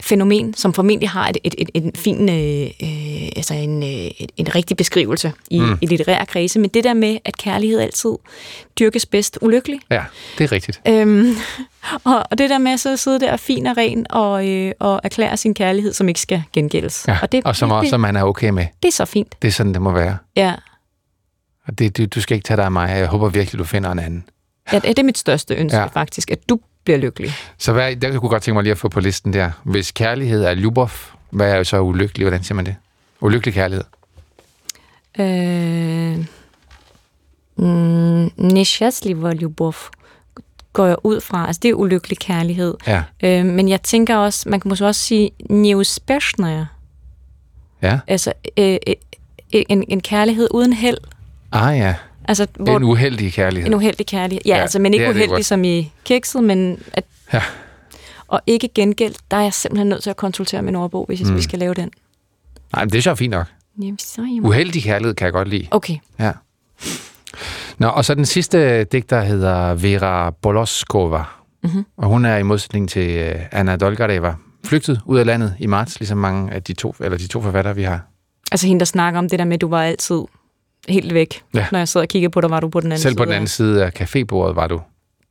fænomen, 0.02 0.54
som 0.54 0.74
formentlig 0.74 1.08
har 1.10 1.28
et, 1.28 1.36
et, 1.44 1.54
et, 1.58 1.70
en 1.74 1.92
fin, 1.96 2.28
øh, 2.28 2.70
øh, 2.82 3.28
altså 3.36 3.54
en, 3.54 3.82
øh, 3.82 3.88
et, 3.88 4.30
en 4.36 4.54
rigtig 4.54 4.76
beskrivelse 4.76 5.32
i, 5.50 5.60
Mm. 5.60 5.78
i 5.80 5.86
litterære 5.86 6.26
kredse, 6.26 6.58
men 6.58 6.70
det 6.74 6.84
der 6.84 6.94
med, 6.94 7.18
at 7.24 7.36
kærlighed 7.36 7.80
altid 7.80 8.10
dyrkes 8.78 9.06
bedst 9.06 9.38
ulykkelig. 9.42 9.80
ja, 9.90 10.02
det 10.38 10.44
er 10.44 10.52
rigtigt. 10.52 10.80
Øhm, 10.88 11.34
og, 12.04 12.24
og 12.30 12.38
det 12.38 12.50
der 12.50 12.58
med 12.58 12.76
så 12.76 12.92
at 12.92 12.98
sidde 12.98 13.20
der 13.20 13.36
fin 13.36 13.66
og 13.66 13.76
ren 13.76 14.06
og, 14.10 14.48
øh, 14.48 14.72
og 14.80 15.00
erklære 15.04 15.36
sin 15.36 15.54
kærlighed, 15.54 15.92
som 15.92 16.08
ikke 16.08 16.20
skal 16.20 16.42
gengældes. 16.52 17.04
Ja. 17.08 17.18
Og, 17.22 17.32
det, 17.32 17.44
og 17.44 17.56
som 17.56 17.70
også, 17.70 17.96
man 17.96 18.16
er 18.16 18.22
okay 18.24 18.48
med. 18.50 18.66
det 18.82 18.88
er 18.88 18.92
så 18.92 19.04
fint. 19.04 19.34
Det 19.42 19.48
er 19.48 19.52
sådan, 19.52 19.72
det 19.74 19.82
må 19.82 19.90
være. 19.92 20.16
Ja. 20.36 20.54
Og 21.66 21.78
det, 21.78 21.96
du, 21.96 22.06
du 22.06 22.20
skal 22.20 22.34
ikke 22.34 22.44
tage 22.46 22.56
dig 22.56 22.64
af 22.64 22.72
mig. 22.72 22.88
Jeg 22.90 23.06
håber 23.06 23.28
virkelig, 23.28 23.58
du 23.58 23.64
finder 23.64 23.90
en 23.90 23.98
anden. 23.98 24.24
Ja, 24.72 24.78
det 24.78 24.98
er 24.98 25.02
mit 25.02 25.18
største 25.18 25.54
ønske 25.54 25.78
Ja. 25.78 25.86
faktisk, 25.86 26.30
at 26.30 26.48
du 26.48 26.60
bliver 26.84 26.98
lykkelig. 26.98 27.32
Så 27.58 27.72
hvad, 27.72 27.96
der 27.96 28.18
kunne 28.18 28.28
godt 28.28 28.42
tænke 28.42 28.54
mig 28.54 28.62
lige 28.62 28.72
at 28.72 28.78
få 28.78 28.88
på 28.88 29.00
listen 29.00 29.32
der. 29.32 29.50
Hvis 29.64 29.90
kærlighed 29.90 30.44
er 30.44 30.54
ljubov, 30.54 30.90
hvad 31.30 31.52
er 31.52 31.56
jo 31.56 31.64
så 31.64 31.80
ulykkelig? 31.80 32.24
Hvordan 32.24 32.42
siger 32.44 32.54
man 32.54 32.66
det? 32.66 32.76
Ulykkelig 33.20 33.54
kærlighed. 33.54 33.84
Øh, 35.18 36.24
mm, 37.56 38.30
Neshasliva 38.36 39.32
Ljubov 39.32 39.74
går 40.72 40.86
jeg 40.86 40.96
ud 41.04 41.20
fra. 41.20 41.46
Altså, 41.46 41.60
det 41.62 41.68
er 41.68 41.74
ulykkelig 41.74 42.18
kærlighed. 42.18 42.74
Ja. 42.86 43.02
Øh, 43.22 43.46
men 43.46 43.68
jeg 43.68 43.82
tænker 43.82 44.16
også, 44.16 44.48
man 44.48 44.60
kan 44.60 44.68
måske 44.68 44.86
også 44.86 45.00
sige 45.00 45.30
neuspechnaya. 45.50 46.64
Ja. 47.82 47.98
Altså, 48.06 48.32
øh, 48.56 48.78
øh, 48.86 48.94
en, 49.52 49.84
en 49.88 50.00
kærlighed 50.00 50.48
uden 50.50 50.72
held. 50.72 50.98
Ah 51.52 51.78
ja. 51.78 51.94
Altså, 52.24 52.46
Hvor, 52.56 52.76
en 52.76 52.82
uheldig 52.84 53.32
kærlighed. 53.32 53.66
En 53.68 53.74
uheldig 53.74 54.06
kærlighed. 54.06 54.42
Ja, 54.46 54.56
Ja, 54.56 54.62
altså, 54.62 54.78
men 54.78 54.94
ikke 54.94 55.10
uheldig 55.10 55.44
som 55.44 55.64
i 55.64 55.92
kikset, 56.04 56.44
men 56.44 56.82
at, 56.92 57.04
Ja. 57.32 57.42
og 58.28 58.40
ikke 58.46 58.68
gengæld, 58.74 59.14
der 59.30 59.36
er 59.36 59.40
jeg 59.42 59.54
simpelthen 59.54 59.88
nødt 59.88 60.02
til 60.02 60.10
at 60.10 60.16
konsultere 60.16 60.62
min 60.62 60.76
ordbog, 60.76 61.04
hvis 61.06 61.28
Mm. 61.30 61.36
vi 61.36 61.42
skal 61.42 61.58
lave 61.58 61.74
den. 61.74 61.90
Nej, 62.74 62.84
men 62.84 62.90
det 62.92 62.98
er 62.98 63.02
så 63.02 63.14
fint 63.14 63.30
nok. 63.30 63.46
Jamen, 63.82 63.98
så 63.98 64.22
I- 64.22 64.40
Uheldig 64.40 64.82
kærlighed 64.82 65.14
kan 65.14 65.24
jeg 65.24 65.32
godt 65.32 65.48
lide. 65.48 65.66
Okay. 65.70 65.96
Ja. 66.18 66.32
Nå, 67.78 67.86
og 67.88 68.04
så 68.04 68.14
den 68.14 68.26
sidste 68.26 68.84
digter 68.84 69.20
hedder 69.20 69.74
Vera 69.74 70.30
Boloskova. 70.30 71.22
Mhm. 71.62 71.84
Og 71.96 72.08
hun 72.08 72.24
er 72.24 72.36
i 72.36 72.42
modsætning 72.42 72.88
til 72.88 73.10
øh, 73.10 73.34
Anna 73.52 73.76
Dolgareva 73.76 74.34
flygtet 74.66 75.00
ud 75.06 75.18
af 75.18 75.26
landet 75.26 75.54
i 75.58 75.66
marts, 75.66 76.00
ligesom 76.00 76.18
mange 76.18 76.52
af 76.52 76.62
de 76.62 76.72
to, 76.72 76.94
eller 77.00 77.18
de 77.18 77.26
to 77.26 77.40
forfattere, 77.42 77.74
vi 77.74 77.82
har. 77.82 78.00
Altså 78.52 78.66
hende, 78.66 78.80
der 78.80 78.84
snakker 78.86 79.18
om 79.18 79.28
det 79.28 79.38
der 79.38 79.44
med, 79.44 79.54
at 79.54 79.60
du 79.60 79.68
var 79.68 79.82
altid 79.82 80.20
helt 80.88 81.14
væk. 81.14 81.42
Ja. 81.54 81.66
Når 81.72 81.78
jeg 81.78 81.88
sad 81.88 82.00
og 82.00 82.08
kiggede 82.08 82.30
på 82.30 82.40
dig, 82.40 82.50
var 82.50 82.60
du 82.60 82.68
på 82.68 82.80
den 82.80 82.92
anden 82.92 83.02
Selv 83.02 83.10
side. 83.12 83.16
på 83.16 83.24
den 83.24 83.32
anden 83.32 83.48
side 83.48 83.84
af 83.84 84.00
cafébordet 84.00 84.54
var 84.54 84.66
du 84.66 84.80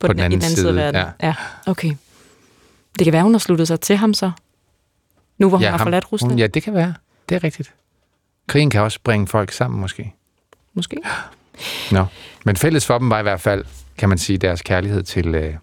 på, 0.00 0.06
den, 0.08 0.18
anden, 0.20 0.32
i 0.32 0.34
den 0.36 0.44
anden 0.44 0.56
side 0.56 0.68
af 0.68 0.74
verden. 0.74 1.00
Ja. 1.22 1.26
ja. 1.28 1.34
Okay. 1.66 1.94
Det 2.98 3.04
kan 3.04 3.12
være, 3.12 3.22
hun 3.22 3.34
har 3.34 3.38
sluttet 3.38 3.68
sig 3.68 3.80
til 3.80 3.96
ham 3.96 4.14
så. 4.14 4.30
Nu 5.38 5.48
hvor 5.48 5.58
hun 5.58 5.64
har 5.64 5.70
ham- 5.70 5.80
forladt 5.80 6.12
Rusland. 6.12 6.32
Hun, 6.32 6.38
ja, 6.38 6.46
det 6.46 6.62
kan 6.62 6.74
være. 6.74 6.94
Det 7.28 7.34
er 7.34 7.44
rigtigt. 7.44 7.72
Krigen 8.48 8.70
kan 8.70 8.80
også 8.80 8.98
bringe 9.04 9.26
folk 9.26 9.52
sammen, 9.52 9.80
måske. 9.80 10.14
Måske. 10.74 10.96
Nå. 11.92 12.04
Men 12.44 12.56
fælles 12.56 12.86
for 12.86 12.98
dem 12.98 13.10
var 13.10 13.18
i 13.18 13.22
hvert 13.22 13.40
fald, 13.40 13.64
kan 13.98 14.08
man 14.08 14.18
sige, 14.18 14.38
deres 14.38 14.62
kærlighed 14.62 15.02
til, 15.02 15.34
øh, 15.34 15.54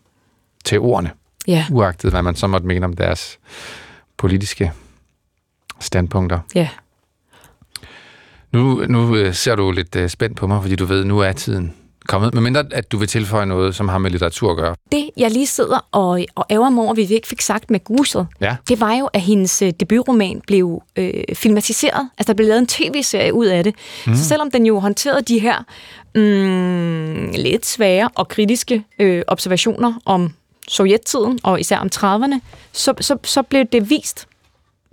til 0.66 0.80
ordene. 0.80 1.12
Ja. 1.48 1.66
Uagtet, 1.72 2.12
hvad 2.12 2.22
man 2.22 2.36
så 2.36 2.48
måtte 2.48 2.68
mene 2.68 2.86
om 2.86 2.94
deres 2.96 3.40
politiske 4.18 4.72
standpunkter. 5.80 6.40
Ja. 6.56 6.70
Nu, 8.58 8.86
nu 8.90 9.16
øh, 9.16 9.34
ser 9.34 9.56
du 9.56 9.72
lidt 9.72 9.96
øh, 9.96 10.10
spændt 10.10 10.38
på 10.38 10.48
mig, 10.48 10.62
fordi 10.62 10.76
du 10.76 10.86
ved, 10.86 11.06
nu 11.06 11.20
er 11.20 11.32
tiden 11.32 11.74
kommet. 12.08 12.34
Men 12.34 12.44
mindre, 12.44 12.64
at 12.72 12.92
du 12.92 12.98
vil 12.98 13.08
tilføje 13.08 13.46
noget, 13.46 13.76
som 13.76 13.88
har 13.90 13.98
med 13.98 14.12
litteratur 14.12 14.52
at 14.52 14.58
gøre. 14.58 14.76
Det, 14.92 15.10
jeg 15.18 15.32
lige 15.32 15.48
sidder 15.48 15.88
og, 15.92 16.26
og 16.36 16.46
ærger 16.50 16.70
mig 16.70 16.84
over, 16.84 16.94
vi 16.94 17.02
ikke 17.02 17.28
fik 17.28 17.42
sagt 17.42 17.72
med 17.72 17.84
Guset, 17.84 18.28
Ja. 18.42 18.56
det 18.70 18.80
var 18.80 18.94
jo, 18.94 19.06
at 19.14 19.22
hendes 19.22 19.62
øh, 19.62 19.72
debutroman 19.80 20.42
blev 20.48 20.82
øh, 20.96 21.14
filmatiseret. 21.34 22.10
Altså, 22.18 22.34
der 22.34 22.38
blev 22.38 22.48
lavet 22.48 22.60
en 22.60 22.68
tv-serie 22.68 23.34
ud 23.34 23.46
af 23.46 23.64
det. 23.64 23.76
Mm. 24.08 24.16
Så 24.16 24.24
selvom 24.24 24.52
den 24.52 24.66
jo 24.66 24.80
håndterede 24.80 25.22
de 25.22 25.40
her 25.40 25.64
mm, 26.16 27.32
lidt 27.36 27.66
svære 27.66 28.10
og 28.16 28.28
kritiske 28.28 28.84
øh, 29.00 29.22
observationer 29.28 29.94
om 30.06 30.34
sovjettiden, 30.68 31.40
og 31.44 31.60
især 31.60 31.78
om 31.78 31.90
30'erne, 31.96 32.40
så, 32.72 32.94
så, 33.02 33.18
så 33.24 33.42
blev 33.42 33.66
det 33.72 33.90
vist 33.90 34.28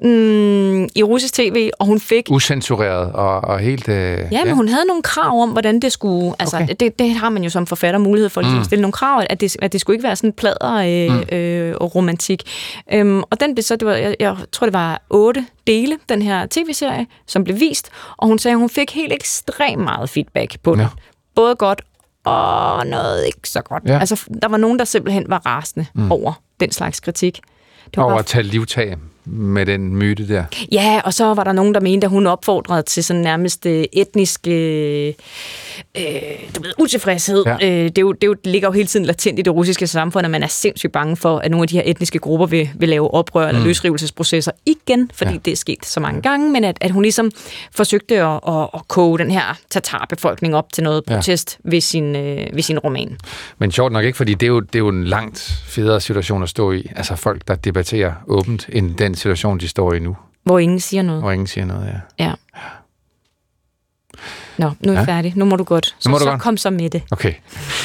mm, 0.05 0.84
i 0.94 1.02
russisk 1.02 1.34
tv, 1.34 1.70
og 1.78 1.86
hun 1.86 2.00
fik 2.00 2.26
Usensureret 2.30 3.12
og, 3.12 3.40
og 3.40 3.59
helt... 3.59 3.88
Øh, 3.88 4.18
Ja, 4.32 4.44
men 4.44 4.55
hun 4.55 4.68
havde 4.68 4.84
nogle 4.86 5.02
krav 5.02 5.42
om, 5.42 5.50
hvordan 5.50 5.80
det 5.80 5.92
skulle... 5.92 6.34
Altså, 6.38 6.57
okay. 6.57 6.74
det, 6.80 6.98
det 6.98 7.11
har 7.14 7.28
man 7.30 7.44
jo 7.44 7.50
som 7.50 7.66
forfatter 7.66 8.00
mulighed 8.00 8.28
for 8.28 8.40
ligesom, 8.40 8.55
Mm. 8.55 8.61
at 8.61 8.66
stille 8.66 8.82
nogle 8.82 8.92
krav, 8.92 9.22
at 9.30 9.40
det, 9.40 9.57
at 9.62 9.72
det 9.72 9.80
skulle 9.80 9.94
ikke 9.94 10.05
være 10.07 10.16
sådan 10.16 10.32
plader 10.32 10.74
øh, 11.11 11.16
Mm. 11.30 11.36
øh, 11.36 11.74
og 11.80 11.94
romantik. 11.94 12.42
Øhm, 12.92 13.22
og 13.30 13.40
den 13.40 13.55
blev 13.55 13.62
så, 13.62 13.76
det 13.76 13.86
var, 13.88 13.94
jeg, 13.94 14.16
jeg 14.20 14.36
tror, 14.52 14.66
det 14.66 14.74
var 14.74 15.02
otte 15.11 15.46
dele, 15.66 15.98
den 16.09 16.22
her 16.22 16.46
tv-serie, 16.50 17.07
som 17.26 17.44
blev 17.44 17.61
vist, 17.61 17.88
og 18.16 18.28
hun 18.28 18.38
sagde, 18.38 18.52
at 18.52 18.59
hun 18.59 18.70
fik 18.70 18.90
helt 18.90 19.12
ekstremt 19.12 19.82
meget 19.82 20.11
feedback 20.11 20.57
på 20.62 20.72
den. 20.72 20.80
Ja. 20.80 20.86
Både 21.34 21.55
godt 21.57 21.82
og 22.24 22.86
noget 22.86 23.26
ikke 23.26 23.38
så 23.48 23.61
godt. 23.62 23.82
Ja. 23.86 23.98
Altså, 23.98 24.24
der 24.42 24.48
var 24.48 24.57
nogen, 24.57 24.78
der 24.78 24.84
simpelthen 24.84 25.24
var 25.28 25.42
rasende 25.46 25.86
mm. 25.94 26.12
over 26.12 26.32
den 26.61 26.72
slags 26.72 27.00
kritik. 27.00 27.40
Det 27.84 27.96
var 27.96 28.02
Over 28.02 28.12
bare 28.12 28.18
at 28.18 28.26
tage 28.26 28.42
livtag 28.42 28.96
med 29.27 29.66
den 29.66 29.97
myte 29.97 30.29
der. 30.29 30.45
Ja, 30.72 31.01
og 31.05 31.14
så 31.14 31.35
var 31.35 31.45
der 31.45 31.53
nogen, 31.53 31.75
der 31.75 31.81
mente, 31.81 32.05
at 32.05 32.11
hun 32.11 32.27
opfordrede 32.27 32.83
til 32.83 33.05
sådan 33.05 33.22
nærmest 33.22 33.66
øh, 33.66 33.85
etnisk 33.93 34.47
øh, 34.49 35.12
øh, 35.99 36.05
du 36.57 36.62
ved, 36.62 36.72
utilfredshed. 36.79 37.43
Ja. 37.47 37.57
Ja. 37.61 37.66
Øh, 37.70 37.85
det, 37.85 37.99
er 37.99 38.03
jo, 38.03 38.12
det, 38.12 38.22
er 38.25 38.27
jo, 38.27 38.35
det 38.35 38.47
ligger 38.47 38.68
jo 38.68 38.72
hele 38.72 38.87
tiden 38.89 39.07
latent 39.07 39.39
i 39.39 39.43
det 39.43 39.55
russiske 39.55 39.87
samfund, 39.87 40.25
at 40.25 40.31
man 40.31 40.43
er 40.43 40.47
sindssygt 40.47 40.93
bange 40.93 41.16
for, 41.16 41.39
at 41.39 41.51
nogle 41.51 41.64
af 41.64 41.68
de 41.68 41.77
her 41.77 41.83
etniske 41.87 42.18
grupper 42.18 42.47
vil, 42.47 42.68
vil 42.75 42.89
lave 42.89 43.14
oprør 43.14 43.49
eller 43.49 43.61
Mm. 43.61 43.66
løsrivelsesprocesser 43.66 44.53
igen, 44.66 45.11
fordi 45.14 45.29
Ja. 45.31 45.33
ja. 45.35 45.41
det 45.45 45.53
er 45.53 45.57
sket 45.57 45.87
så 45.87 46.01
mange 46.01 46.22
gange, 46.22 46.51
men 46.53 46.64
at, 46.64 46.79
at 46.81 46.91
hun 46.91 47.03
ligesom 47.03 47.31
forsøgte 47.75 48.20
at, 48.22 48.41
at, 48.49 48.68
at 48.75 48.81
koge 48.89 49.18
den 49.18 49.31
her 49.31 49.59
tatarbefolkning 49.70 50.57
op 50.57 50.72
til 50.72 50.85
noget 50.85 51.03
Ja. 51.09 51.14
protest 51.14 51.59
ved, 51.64 51.81
sin, 51.81 52.16
øh, 52.16 52.47
ved 52.53 52.62
sin 52.62 52.79
roman. 52.79 53.18
Men 53.59 53.72
sjovt 53.72 53.93
nok 53.93 54.05
ikke, 54.05 54.16
fordi 54.16 54.35
det 54.35 54.43
er, 54.43 54.49
jo, 54.49 54.61
det 54.61 54.75
er 54.75 54.79
jo 54.79 54.89
en 54.89 55.05
langt 55.05 55.53
federe 55.66 56.01
situation 56.01 56.43
at 56.43 56.49
stå 56.49 56.72
i. 56.72 56.87
Altså 56.97 57.16
folk, 57.16 57.49
der 57.49 57.55
debatterer 57.55 58.12
åbent, 58.29 58.66
end 58.72 58.95
den 58.95 59.13
situation, 59.16 59.58
de 59.58 59.68
står 59.68 59.92
i 59.92 59.98
nu. 59.98 60.16
Hvor 60.44 60.58
ingen 60.58 60.80
siger 60.80 61.02
noget. 61.02 61.22
Hvor 61.22 61.30
ingen 61.30 61.46
siger 61.46 61.64
noget, 61.64 61.86
ja. 62.18 62.24
Ja. 62.24 62.32
Nå, 64.58 64.70
nu 64.80 64.88
er 64.88 64.92
Ja. 64.92 64.98
jeg 64.98 65.06
færdig. 65.06 65.32
Nu 65.36 65.44
må 65.44 65.56
du 65.56 65.64
godt. 65.64 65.86
Så, 65.98 66.08
Nu 66.08 66.10
må 66.10 66.18
du 66.18 66.24
så 66.24 66.30
godt. 66.30 66.40
kom 66.42 66.56
så 66.56 66.70
med 66.70 66.90
det. 66.90 67.02
Okay. 67.10 67.34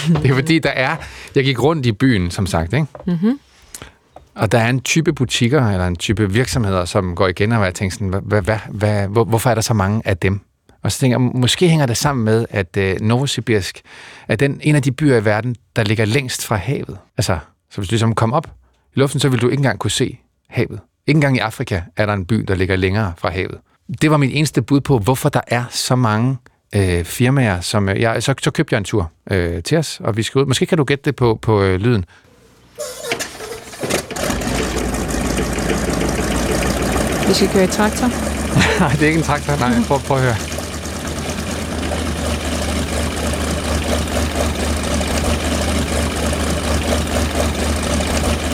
Det 0.08 0.26
er 0.32 0.34
fordi, 0.34 0.60
der 0.60 0.70
er... 0.70 0.96
Jeg 1.36 1.44
gik 1.44 1.64
rundt 1.64 1.86
i 1.86 1.92
byen, 1.92 2.32
som 2.32 2.46
sagt, 2.46 2.74
ikke? 2.74 2.86
Mm-hmm. 3.08 3.40
Og 4.36 4.52
der 4.52 4.60
er 4.60 4.70
en 4.70 4.82
type 4.82 5.14
butikker, 5.14 5.68
eller 5.70 5.88
en 5.88 5.96
type 5.96 6.32
virksomheder, 6.32 6.86
som 6.86 7.16
går 7.16 7.28
igen, 7.28 7.52
og 7.52 7.66
jeg 7.66 7.76
tænker 7.76 7.94
sådan, 7.94 8.08
hvad, 8.08 8.22
hvad, 8.22 8.42
hvad, 8.42 8.58
hvad, 8.70 9.08
hvor, 9.08 9.24
hvorfor 9.24 9.50
er 9.50 9.56
der 9.56 9.62
så 9.62 9.74
mange 9.74 10.02
af 10.06 10.18
dem? 10.18 10.40
Og 10.84 10.92
så 10.92 11.00
tænker 11.00 11.20
jeg, 11.20 11.32
måske 11.36 11.70
hænger 11.70 11.86
det 11.86 11.98
sammen 11.98 12.26
med, 12.26 12.46
at 12.50 12.78
øh, 12.78 13.02
Novosibirsk 13.02 13.82
er 14.28 14.36
den, 14.36 14.60
en 14.64 14.76
af 14.76 14.82
de 14.84 14.92
byer 14.92 15.18
i 15.18 15.26
verden, 15.26 15.56
der 15.76 15.84
ligger 15.84 16.06
længst 16.06 16.46
fra 16.46 16.56
havet. 16.56 16.98
Altså, 17.18 17.40
så 17.72 17.78
hvis 17.78 17.88
du 17.90 17.92
ligesom 17.94 18.16
kom 18.16 18.34
op 18.34 18.48
i 18.96 19.00
luften, 19.00 19.20
så 19.20 19.30
vil 19.30 19.42
du 19.42 19.48
ikke 19.48 19.60
engang 19.60 19.80
kunne 19.80 19.92
se 19.92 20.20
havet. 20.50 20.80
Ikke 21.08 21.18
engang 21.18 21.36
i 21.36 21.40
Afrika 21.40 21.82
er 21.98 22.06
der 22.06 22.14
en 22.14 22.26
by, 22.26 22.36
der 22.36 22.56
ligger 22.56 22.76
længere 22.76 23.14
fra 23.18 23.30
havet. 23.30 23.58
Det 24.02 24.12
var 24.12 24.18
mit 24.18 24.32
eneste 24.34 24.62
bud 24.62 24.82
på, 24.82 25.00
hvorfor 25.00 25.30
der 25.30 25.42
er 25.48 25.64
så 25.70 25.96
mange 25.96 26.38
øh, 26.76 27.06
firmaer, 27.06 27.62
som... 27.62 27.90
Øh, 27.90 28.02
jeg, 28.02 28.24
så, 28.24 28.34
så 28.42 28.52
købte 28.52 28.74
jeg 28.74 28.78
en 28.78 28.84
tur 28.84 29.12
øh, 29.32 29.64
til 29.64 29.78
os, 29.78 30.00
og 30.04 30.18
vi 30.18 30.24
skal 30.24 30.42
ud. 30.42 30.46
Måske 30.46 30.66
kan 30.66 30.78
du 30.78 30.84
gætte 30.84 31.06
det 31.06 31.16
på, 31.16 31.40
på 31.42 31.62
øh, 31.62 31.80
lyden. 31.80 32.06
Vi 37.28 37.34
skal 37.34 37.50
køre 37.50 37.64
i 37.64 37.68
traktor. 37.68 38.08
Nej, 38.80 38.92
det 38.92 39.02
er 39.02 39.08
ikke 39.08 39.18
en 39.18 39.24
traktor. 39.24 39.56
Nej, 39.56 39.74
prøv, 39.88 40.00
prøv 40.00 40.18
at 40.18 40.24
høre. 40.24 40.36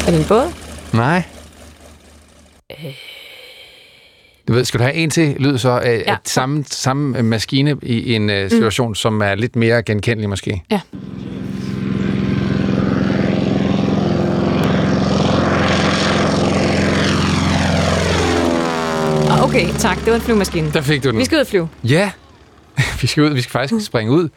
Er 0.08 0.12
det 0.12 0.20
en 0.20 0.26
båd? 0.28 0.54
Nej. 0.94 1.35
Du 4.48 4.54
ved, 4.54 4.66
skal 4.66 4.80
du 4.80 4.84
have 4.84 4.96
en 4.96 5.10
til 5.10 5.36
lyd 5.40 5.58
så? 5.58 5.82
Øh, 5.86 6.04
ja. 6.08 6.16
Samme, 6.24 6.64
samme 6.68 7.18
øh, 7.18 7.26
maskine 7.26 7.78
i 7.84 8.14
en 8.14 8.30
øh, 8.30 8.50
situation, 8.50 8.88
mm. 8.88 8.96
som 8.96 9.22
er 9.22 9.36
lidt 9.36 9.56
mere 9.56 9.84
genkendelig 9.84 10.30
måske. 10.30 10.64
Ja. 10.72 10.82
Ah, 19.30 19.44
Okay, 19.44 19.68
tak. 19.80 19.98
Det 19.98 20.08
var 20.08 20.16
en 20.16 20.22
flyvemaskine. 20.22 20.72
Der 20.74 20.82
fik 20.82 21.04
du 21.04 21.10
den. 21.10 21.18
Vi 21.18 21.26
skal 21.26 21.36
ud 21.36 21.42
og 21.42 21.48
flyve. 21.48 21.70
Ja. 21.84 22.12
vi 23.02 23.08
skal 23.08 23.24
ud. 23.24 23.30
Vi 23.30 23.42
skal 23.42 23.52
faktisk 23.52 23.86
springe 23.86 24.12
ud. 24.12 24.30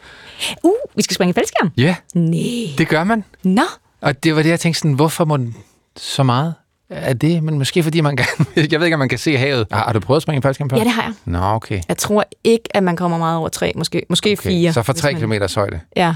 Uh, 0.63 0.71
vi 0.95 1.01
skal 1.01 1.15
springe 1.15 1.29
i 1.29 1.33
faldskærm. 1.33 1.71
Ja. 1.77 1.95
Nej. 2.13 2.75
Det 2.77 2.87
gør 2.87 3.03
man. 3.03 3.23
Nå. 3.43 3.61
Og 4.01 4.23
det 4.23 4.35
var 4.35 4.41
det, 4.41 4.49
jeg 4.49 4.59
tænkte 4.59 4.79
sådan, 4.79 4.93
hvorfor 4.93 5.25
må 5.25 5.37
den 5.37 5.55
så 5.97 6.23
meget? 6.23 6.53
Er 6.89 7.13
det, 7.13 7.43
men 7.43 7.57
måske 7.57 7.83
fordi 7.83 8.01
man 8.01 8.15
kan... 8.17 8.25
jeg 8.71 8.79
ved 8.79 8.87
ikke, 8.87 8.95
om 8.95 8.99
man 8.99 9.09
kan 9.09 9.17
se 9.19 9.37
havet. 9.37 9.67
Har, 9.71 9.83
har 9.83 9.93
du 9.93 9.99
prøvet 9.99 10.15
at 10.17 10.21
springe 10.23 10.39
i 10.39 10.41
faldskærm 10.41 10.69
før? 10.69 10.77
Ja, 10.77 10.83
det 10.83 10.91
har 10.91 11.01
jeg. 11.03 11.13
Nå, 11.25 11.39
okay. 11.39 11.81
Jeg 11.87 11.97
tror 11.97 12.23
ikke, 12.43 12.63
at 12.75 12.83
man 12.83 12.95
kommer 12.95 13.17
meget 13.17 13.37
over 13.37 13.49
tre, 13.49 13.71
måske, 13.75 14.05
måske 14.09 14.31
okay. 14.39 14.49
fire. 14.49 14.73
Så 14.73 14.81
fra 14.83 14.93
hvis 14.93 15.01
tre 15.01 15.07
man- 15.11 15.15
kilometers 15.15 15.53
højde? 15.53 15.79
Ja, 15.95 16.15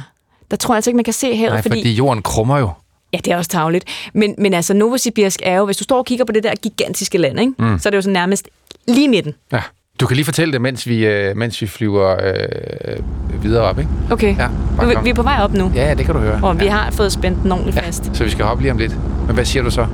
der 0.51 0.57
tror 0.57 0.73
jeg 0.73 0.77
altså 0.77 0.89
ikke, 0.89 0.95
man 0.95 1.03
kan 1.03 1.13
se 1.13 1.35
havet, 1.37 1.53
Nej, 1.53 1.61
fordi... 1.61 1.79
fordi 1.79 1.93
jorden 1.93 2.21
krummer 2.23 2.57
jo. 2.57 2.69
Ja, 3.13 3.17
det 3.17 3.33
er 3.33 3.37
også 3.37 3.49
tavligt. 3.49 3.85
Men, 4.13 4.35
men 4.37 4.53
altså, 4.53 4.73
Novosibirsk 4.73 5.39
er 5.43 5.55
jo, 5.57 5.65
hvis 5.65 5.77
du 5.77 5.83
står 5.83 5.97
og 5.97 6.05
kigger 6.05 6.25
på 6.25 6.31
det 6.31 6.43
der 6.43 6.53
gigantiske 6.55 7.17
land, 7.17 7.39
ikke? 7.39 7.53
Mm. 7.59 7.79
så 7.79 7.89
er 7.89 7.91
det 7.91 7.97
jo 7.97 8.01
sådan 8.01 8.13
nærmest 8.13 8.47
lige 8.87 9.07
midten. 9.07 9.33
Ja. 9.51 9.61
Du 9.99 10.07
kan 10.07 10.15
lige 10.15 10.25
fortælle 10.25 10.51
det, 10.53 10.61
mens 10.61 10.87
vi, 10.87 11.05
øh, 11.05 11.37
mens 11.37 11.61
vi 11.61 11.67
flyver 11.67 12.15
øh, 12.23 13.43
videre 13.43 13.63
op, 13.63 13.79
ikke? 13.79 13.89
Okay, 14.11 14.37
Ja, 14.37 14.47
kom. 14.77 15.05
vi 15.05 15.09
er 15.09 15.13
på 15.13 15.23
vej 15.23 15.37
op 15.41 15.53
nu, 15.53 15.71
Ja, 15.75 15.87
ja, 15.87 15.93
det 15.93 16.05
kan 16.05 16.15
du 16.15 16.21
høre. 16.21 16.39
og 16.43 16.59
vi 16.59 16.65
har 16.67 16.91
fået 16.91 17.11
spændt 17.11 17.43
den 17.43 17.51
ordentligt 17.51 17.79
fast. 17.79 18.09
Så 18.13 18.23
vi 18.23 18.29
skal 18.29 18.45
hoppe 18.45 18.63
lige 18.63 18.71
om 18.71 18.77
lidt. 18.77 18.97
Men 19.25 19.35
hvad 19.35 19.45
siger 19.45 19.63
du 19.63 19.71
så? 19.71 19.87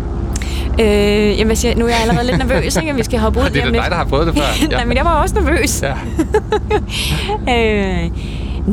Øh, 0.80 0.86
jamen, 0.86 1.45
hvad 1.45 1.55
siger, 1.55 1.71
jeg? 1.71 1.80
nu 1.80 1.86
er 1.86 1.89
jeg 1.89 1.99
allerede 2.01 2.27
lidt 2.27 2.38
nervøs, 2.38 2.75
ikke? 2.75 2.95
vi 2.95 3.03
skal 3.03 3.19
hoppe 3.19 3.39
ud 3.39 3.45
Det 3.45 3.61
er 3.61 3.65
da 3.65 3.71
dig, 3.71 3.86
der 3.89 3.95
har 3.95 4.05
prøvet 4.05 4.27
det 4.27 4.36
før. 4.36 4.67
Nej, 4.75 4.86
men 4.86 4.97
jeg 4.97 5.05
var 5.05 5.21
også 5.21 5.36
nervøs. 5.36 5.84
Ja. 5.84 5.93
øh, 8.03 8.11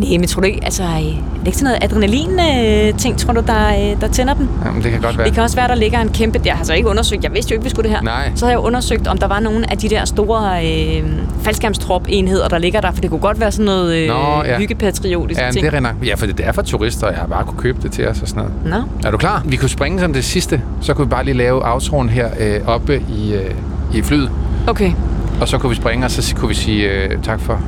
nej, 0.00 0.18
men 0.18 0.26
tror 0.28 0.40
du 0.40 0.46
ikke, 0.46 0.60
altså, 0.64 0.82
øh, 0.82 0.88
er 0.88 1.00
det 1.38 1.46
ikke 1.46 1.58
sådan 1.58 1.64
noget 1.64 1.78
adrenalin-ting, 1.84 3.18
tror 3.18 3.32
du, 3.32 3.40
der, 3.46 3.68
øh, 3.68 4.00
der 4.00 4.08
tænder 4.08 4.34
den? 4.34 4.48
Jamen, 4.64 4.82
det 4.82 4.90
kan 4.92 5.00
godt 5.00 5.18
være. 5.18 5.26
Det 5.26 5.34
kan 5.34 5.42
også 5.42 5.56
være, 5.56 5.68
der 5.68 5.74
ligger 5.74 6.00
en 6.00 6.08
kæmpe... 6.08 6.40
Jeg 6.44 6.54
har 6.54 6.64
så 6.64 6.74
ikke 6.74 6.88
undersøgt, 6.88 7.24
jeg 7.24 7.34
vidste 7.34 7.50
jo 7.50 7.54
ikke, 7.54 7.64
vi 7.64 7.70
skulle 7.70 7.88
det 7.88 7.96
her. 7.96 8.02
Nej. 8.04 8.30
Så 8.34 8.44
har 8.44 8.50
jeg 8.52 8.58
undersøgt, 8.58 9.06
om 9.06 9.18
der 9.18 9.26
var 9.26 9.40
nogle 9.40 9.70
af 9.70 9.78
de 9.78 9.88
der 9.88 10.04
store 10.04 10.66
øh, 10.66 11.04
faldskærmstrop-enheder, 11.42 12.48
der 12.48 12.58
ligger 12.58 12.80
der, 12.80 12.92
for 12.92 13.00
det 13.00 13.10
kunne 13.10 13.20
godt 13.20 13.40
være 13.40 13.52
sådan 13.52 13.66
noget 13.66 13.96
øh, 13.96 14.08
Nå, 14.08 14.42
ja. 14.44 14.58
hyggepatriotisk 14.58 15.40
Ja, 15.40 15.50
ting. 15.50 15.66
det 15.66 15.74
er 15.74 15.80
nok. 15.80 15.92
Ja, 16.06 16.14
for 16.14 16.26
det 16.26 16.40
er 16.46 16.52
for 16.52 16.62
turister, 16.62 17.06
og 17.06 17.12
jeg 17.12 17.20
har 17.20 17.26
bare 17.26 17.44
kunne 17.44 17.58
købe 17.58 17.78
det 17.82 17.92
til 17.92 18.08
os 18.08 18.22
og 18.22 18.28
sådan 18.28 18.42
noget. 18.64 18.84
Nå. 19.02 19.06
Er 19.08 19.10
du 19.10 19.16
klar? 19.16 19.42
Vi 19.44 19.56
kunne 19.56 19.68
springe 19.68 20.00
som 20.00 20.12
det 20.12 20.24
sidste. 20.24 20.62
Så 20.80 20.94
kunne 20.94 21.06
vi 21.06 21.10
bare 21.10 21.24
lige 21.24 21.36
lave 21.36 21.72
outroen 21.72 22.08
her 22.08 22.28
øh, 22.40 22.60
oppe 22.66 23.02
i, 23.08 23.34
øh, 23.34 23.50
i 23.94 24.02
flyet. 24.02 24.30
Okay. 24.66 24.92
Og 25.40 25.48
så 25.48 25.58
kunne 25.58 25.70
vi 25.70 25.76
springe, 25.76 26.04
og 26.04 26.10
så 26.10 26.34
kunne 26.36 26.48
vi 26.48 26.54
sige 26.54 26.90
øh, 26.90 27.22
tak 27.22 27.40
for, 27.40 27.60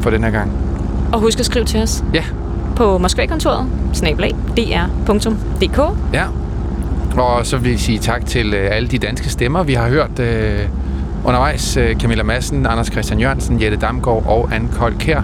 for 0.00 0.10
den 0.10 0.24
her 0.24 0.30
gang. 0.30 0.52
Og 1.12 1.20
husk 1.20 1.38
at 1.40 1.46
skrive 1.46 1.64
til 1.64 1.82
os. 1.82 2.04
Ja. 2.14 2.24
På 2.76 2.98
Moskva-kontoret, 2.98 3.66
snablag, 3.92 4.34
dr.dk. 4.56 5.78
Ja. 6.12 6.24
Og 7.16 7.46
så 7.46 7.56
vil 7.56 7.70
jeg 7.70 7.80
sige 7.80 7.98
tak 7.98 8.26
til 8.26 8.54
øh, 8.54 8.68
alle 8.76 8.88
de 8.88 8.98
danske 8.98 9.28
stemmer, 9.28 9.62
vi 9.62 9.74
har 9.74 9.88
hørt 9.88 10.18
øh, 10.18 10.60
undervejs. 11.24 11.76
Øh, 11.76 11.96
Camilla 11.96 12.22
Madsen, 12.22 12.66
Anders 12.66 12.86
Christian 12.86 13.20
Jørgensen, 13.20 13.62
Jette 13.62 13.76
Damgaard 13.76 14.26
og 14.26 14.48
Anne 14.52 14.68
Kold 14.76 14.98
Kær. 14.98 15.22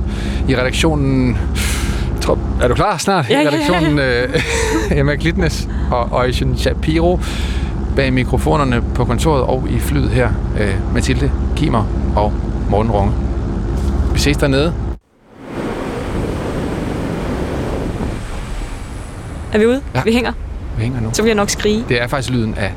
I 0.49 0.57
redaktionen... 0.57 1.39
Tror, 2.21 2.39
er 2.63 2.69
du 2.69 2.75
klar 2.75 2.97
snart? 2.97 3.31
Ja, 3.31 3.41
I 3.41 3.45
ja, 3.45 3.51
ja. 3.51 3.57
redaktionen 3.57 3.99
øh, 3.99 4.43
Emma 4.99 5.15
Glitnes 5.15 5.69
og 5.91 6.09
Øjsen 6.13 6.57
Shapiro. 6.57 7.21
Bag 7.97 8.13
mikrofonerne 8.13 8.83
på 8.95 9.05
kontoret 9.05 9.43
og 9.43 9.67
i 9.71 9.79
flyet 9.79 10.11
her. 10.11 10.29
Øh, 10.61 10.95
Mathilde 10.95 11.31
Kimer 11.57 11.85
og 12.17 12.33
Morten 12.71 12.93
Runge. 12.93 13.13
Vi 14.13 14.19
ses 14.19 14.37
dernede. 14.37 14.92
Er 19.53 19.59
vi 19.59 19.67
ude? 19.67 19.83
Ja. 19.95 20.03
Vi 20.03 20.13
hænger. 20.13 20.33
Vi 20.77 20.83
hænger 20.83 21.01
nu. 21.01 21.11
Så 21.13 21.23
vil 21.23 21.29
jeg 21.29 21.37
nok 21.37 21.51
skrige. 21.51 21.85
Det 21.89 22.03
er 22.03 22.07
faktisk 22.07 22.31
lyden 22.31 22.55
af... 22.55 22.75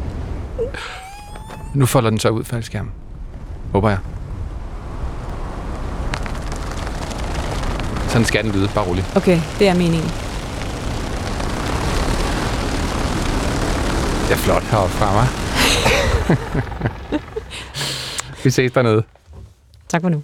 Nu 1.74 1.86
folder 1.86 2.10
den 2.10 2.20
så 2.20 2.30
ud, 2.30 2.44
faldskærmen. 2.44 2.92
Håber 3.72 3.90
jeg. 3.90 3.98
Sådan 8.08 8.26
skal 8.26 8.44
den 8.44 8.52
lyde, 8.52 8.70
bare 8.76 8.86
roligt. 8.86 9.12
Okay, 9.16 9.42
det 9.60 9.68
er 9.68 9.74
meningen. 9.74 10.12
Det 14.28 14.32
er 14.32 14.36
flot 14.38 14.64
heroppe 14.64 14.94
fra 14.94 15.14
mig. 15.14 15.28
Vi 18.44 18.50
ses 18.50 18.72
dernede. 18.72 19.04
Tak 19.90 20.02
for 20.02 20.10
nu. 20.10 20.24